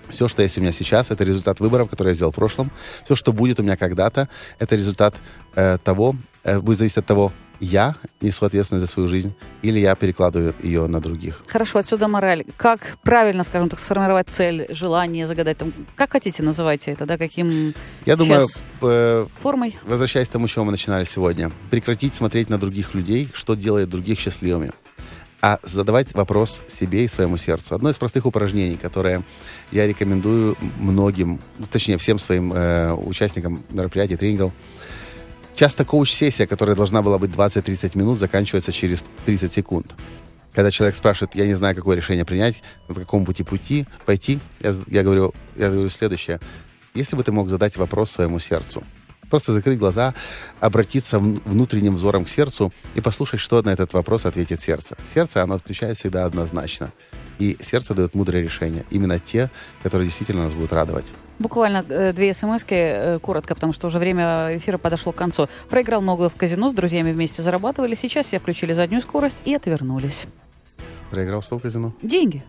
все, 0.09 0.27
что 0.27 0.41
есть 0.41 0.57
у 0.57 0.61
меня 0.61 0.71
сейчас, 0.71 1.11
это 1.11 1.23
результат 1.23 1.59
выборов, 1.59 1.89
которые 1.89 2.11
я 2.11 2.15
сделал 2.15 2.31
в 2.31 2.35
прошлом. 2.35 2.71
Все, 3.05 3.15
что 3.15 3.33
будет 3.33 3.59
у 3.59 3.63
меня 3.63 3.77
когда-то, 3.77 4.29
это 4.59 4.75
результат 4.75 5.15
э, 5.55 5.77
того, 5.83 6.15
э, 6.43 6.59
будет 6.59 6.77
зависеть 6.77 6.97
от 6.97 7.05
того, 7.05 7.33
я 7.59 7.95
несу 8.21 8.45
ответственность 8.45 8.85
за 8.85 8.91
свою 8.91 9.09
жизнь 9.09 9.33
или 9.61 9.79
я 9.79 9.95
перекладываю 9.95 10.53
ее 10.63 10.87
на 10.87 11.01
других. 11.01 11.43
Хорошо, 11.47 11.79
отсюда 11.79 12.07
мораль. 12.07 12.45
Как 12.57 12.97
правильно, 13.03 13.43
скажем 13.43 13.69
так, 13.69 13.79
сформировать 13.79 14.29
цель, 14.29 14.67
желание 14.69 15.27
загадать? 15.27 15.57
Там, 15.57 15.73
как 15.95 16.11
хотите, 16.11 16.43
называйте 16.43 16.91
это, 16.91 17.05
да, 17.05 17.17
каким 17.17 17.73
Я 18.05 18.15
думаю, 18.15 18.47
э, 18.81 19.25
формой? 19.41 19.77
возвращаясь 19.83 20.29
к 20.29 20.31
тому, 20.31 20.47
с 20.47 20.51
чего 20.51 20.65
мы 20.65 20.71
начинали 20.71 21.03
сегодня, 21.03 21.51
прекратить 21.69 22.13
смотреть 22.13 22.49
на 22.49 22.57
других 22.57 22.93
людей, 22.93 23.29
что 23.33 23.55
делает 23.55 23.89
других 23.89 24.19
счастливыми, 24.19 24.71
а 25.41 25.59
задавать 25.63 26.13
вопрос 26.13 26.61
себе 26.67 27.05
и 27.05 27.07
своему 27.07 27.37
сердцу. 27.37 27.75
Одно 27.75 27.89
из 27.89 27.97
простых 27.97 28.25
упражнений, 28.25 28.77
которое 28.77 29.23
я 29.71 29.87
рекомендую 29.87 30.57
многим, 30.77 31.39
ну, 31.57 31.65
точнее 31.71 31.97
всем 31.97 32.19
своим 32.19 32.51
э, 32.53 32.93
участникам 32.93 33.63
мероприятий, 33.69 34.17
тренингов. 34.17 34.51
Часто 35.55 35.85
коуч-сессия, 35.85 36.47
которая 36.47 36.75
должна 36.75 37.01
была 37.01 37.17
быть 37.17 37.31
20-30 37.31 37.97
минут, 37.97 38.19
заканчивается 38.19 38.71
через 38.71 39.03
30 39.25 39.51
секунд. 39.51 39.93
Когда 40.53 40.71
человек 40.71 40.95
спрашивает, 40.95 41.35
я 41.35 41.45
не 41.45 41.53
знаю, 41.53 41.75
какое 41.75 41.95
решение 41.95 42.25
принять, 42.25 42.61
по 42.87 42.93
какому 42.93 43.25
пути 43.25 43.43
пути 43.43 43.85
пойти, 44.05 44.39
я, 44.61 44.73
я, 44.87 45.03
говорю, 45.03 45.33
я 45.55 45.69
говорю 45.69 45.89
следующее. 45.89 46.39
Если 46.93 47.15
бы 47.15 47.23
ты 47.23 47.31
мог 47.31 47.49
задать 47.49 47.77
вопрос 47.77 48.11
своему 48.11 48.39
сердцу, 48.39 48.83
просто 49.29 49.53
закрыть 49.53 49.79
глаза, 49.79 50.13
обратиться 50.59 51.17
вн- 51.17 51.41
внутренним 51.45 51.95
взором 51.95 52.25
к 52.25 52.29
сердцу 52.29 52.73
и 52.95 53.01
послушать, 53.01 53.39
что 53.39 53.61
на 53.61 53.69
этот 53.69 53.93
вопрос 53.93 54.25
ответит 54.25 54.61
сердце. 54.61 54.97
Сердце, 55.13 55.43
оно 55.43 55.55
отвечает 55.55 55.97
всегда 55.97 56.25
однозначно. 56.25 56.91
И 57.37 57.57
сердце 57.61 57.93
дает 57.93 58.15
мудрые 58.15 58.43
решения. 58.43 58.85
Именно 58.89 59.17
те, 59.17 59.49
которые 59.81 60.07
действительно 60.07 60.43
нас 60.43 60.53
будут 60.53 60.73
радовать. 60.73 61.05
Буквально 61.39 61.85
э, 61.87 62.11
две 62.11 62.33
смс 62.33 62.65
коротко, 63.21 63.55
потому 63.55 63.71
что 63.71 63.87
уже 63.87 63.97
время 63.97 64.57
эфира 64.57 64.77
подошло 64.77 65.13
к 65.13 65.15
концу. 65.15 65.47
Проиграл 65.69 66.01
много 66.01 66.29
в 66.29 66.35
казино, 66.35 66.69
с 66.69 66.73
друзьями 66.73 67.13
вместе 67.13 67.41
зарабатывали. 67.41 67.95
Сейчас 67.95 68.25
все 68.25 68.39
включили 68.39 68.73
заднюю 68.73 69.01
скорость 69.01 69.41
и 69.45 69.55
отвернулись. 69.55 70.25
Проиграл 71.11 71.41
что 71.41 71.57
в 71.57 71.61
казино? 71.61 71.93
Деньги. 72.01 72.43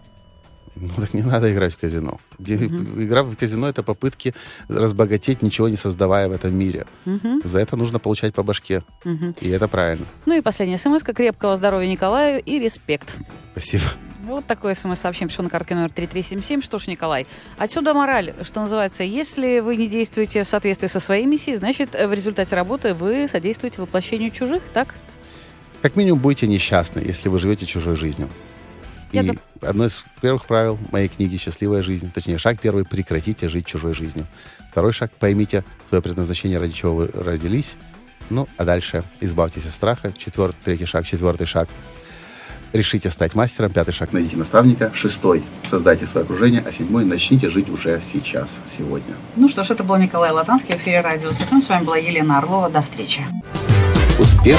Ну 0.77 0.89
так 0.97 1.15
не 1.15 1.23
надо 1.23 1.53
играть 1.53 1.75
в 1.75 1.79
казино. 1.79 2.19
Де- 2.39 2.55
Игра 2.57 3.23
в 3.23 3.37
казино 3.37 3.69
это 3.69 3.83
попытки 3.83 4.35
разбогатеть, 4.69 5.43
ничего 5.43 5.69
не 5.69 5.77
создавая 5.77 6.29
в 6.29 6.33
этом 6.33 6.57
мире. 6.57 6.87
Мгм, 7.05 7.43
За 7.45 7.59
это 7.59 7.77
нужно 7.77 7.99
получать 7.99 8.35
по 8.35 8.43
башке. 8.43 8.83
мгм. 9.05 9.35
И 9.41 9.49
это 9.49 9.69
правильно. 9.69 10.07
Ну 10.27 10.37
и 10.39 10.41
последняя 10.41 10.79
смс 10.79 11.03
Крепкого 11.03 11.57
здоровья 11.57 11.89
Николаю 11.89 12.41
и 12.43 12.59
респект. 12.59 13.19
Спасибо. 13.53 13.85
Вот 14.25 14.47
такое 14.47 14.75
смс-сообщение 14.75 15.29
пришло 15.29 15.43
на 15.45 15.51
картке 15.51 15.75
номер 15.75 15.91
3377. 15.93 16.61
Что 16.63 16.79
ж, 16.79 16.87
Николай, 16.87 17.27
отсюда 17.59 17.95
мораль, 17.95 18.35
что 18.43 18.61
называется, 18.61 19.03
если 19.03 19.61
вы 19.61 19.77
не 19.77 19.89
действуете 19.89 20.45
в 20.45 20.49
соответствии 20.49 20.87
со 20.89 21.01
своей 21.01 21.27
миссией, 21.27 21.57
значит, 21.57 21.95
в 21.95 22.13
результате 22.13 22.55
работы 22.55 22.95
вы 22.95 23.27
содействуете 23.29 23.81
воплощению 23.83 24.31
чужих, 24.31 24.63
так? 24.73 24.95
Как 25.83 25.97
минимум 25.97 26.21
будете 26.21 26.47
несчастны, 26.47 27.01
если 27.01 27.29
вы 27.29 27.39
живете 27.39 27.67
чужой 27.67 27.97
жизнью. 27.97 28.29
И 29.13 29.21
дум- 29.21 29.39
одно 29.61 29.87
из 29.87 30.05
первых 30.21 30.47
правил 30.47 30.79
моей 30.93 31.09
книги 31.09 31.37
«Счастливая 31.37 31.83
жизнь», 31.83 32.11
точнее, 32.13 32.39
шаг 32.39 32.61
первый– 32.61 32.85
прекратите 32.91 33.49
жить 33.49 33.67
чужой 33.67 33.95
жизнью. 33.95 34.27
Второй 34.71 34.93
шаг– 34.93 35.11
поймите 35.19 35.65
свое 35.89 36.01
предназначение, 36.03 36.59
ради 36.59 36.73
чего 36.73 36.95
вы 36.95 37.11
родились. 37.13 37.77
Ну, 38.29 38.47
а 38.57 38.65
дальше 38.65 39.03
избавьтесь 39.21 39.67
от 39.67 39.73
страха. 39.73 40.13
Четвертый, 40.17 40.57
третий 40.65 40.87
шаг, 40.87 41.05
четвертый 41.07 41.47
шаг– 41.47 41.69
решите 42.73 43.11
стать 43.11 43.35
мастером. 43.35 43.73
Пятый 43.73 43.93
шаг– 43.93 44.13
найдите 44.13 44.37
наставника. 44.37 44.93
Шестой– 44.95 45.43
создайте 45.65 46.07
свое 46.07 46.25
окружение. 46.25 46.63
А 46.65 46.71
седьмой– 46.71 47.05
начните 47.07 47.51
жить 47.51 47.69
уже 47.69 48.01
сейчас, 48.01 48.61
сегодня. 48.77 49.15
Ну 49.35 49.49
что 49.49 49.65
ж, 49.65 49.71
это 49.71 49.83
был 49.83 49.97
Николай 49.97 50.31
Латанский 50.31 50.77
в 50.77 50.79
эфире 50.79 51.01
Радио 51.01 51.33
СФМ. 51.33 51.61
С 51.61 51.69
вами 51.69 51.85
была 51.85 51.97
Елена 51.97 52.39
Орлова. 52.39 52.71
До 52.71 52.83
встречи. 52.83 53.23
Успех. 54.21 54.59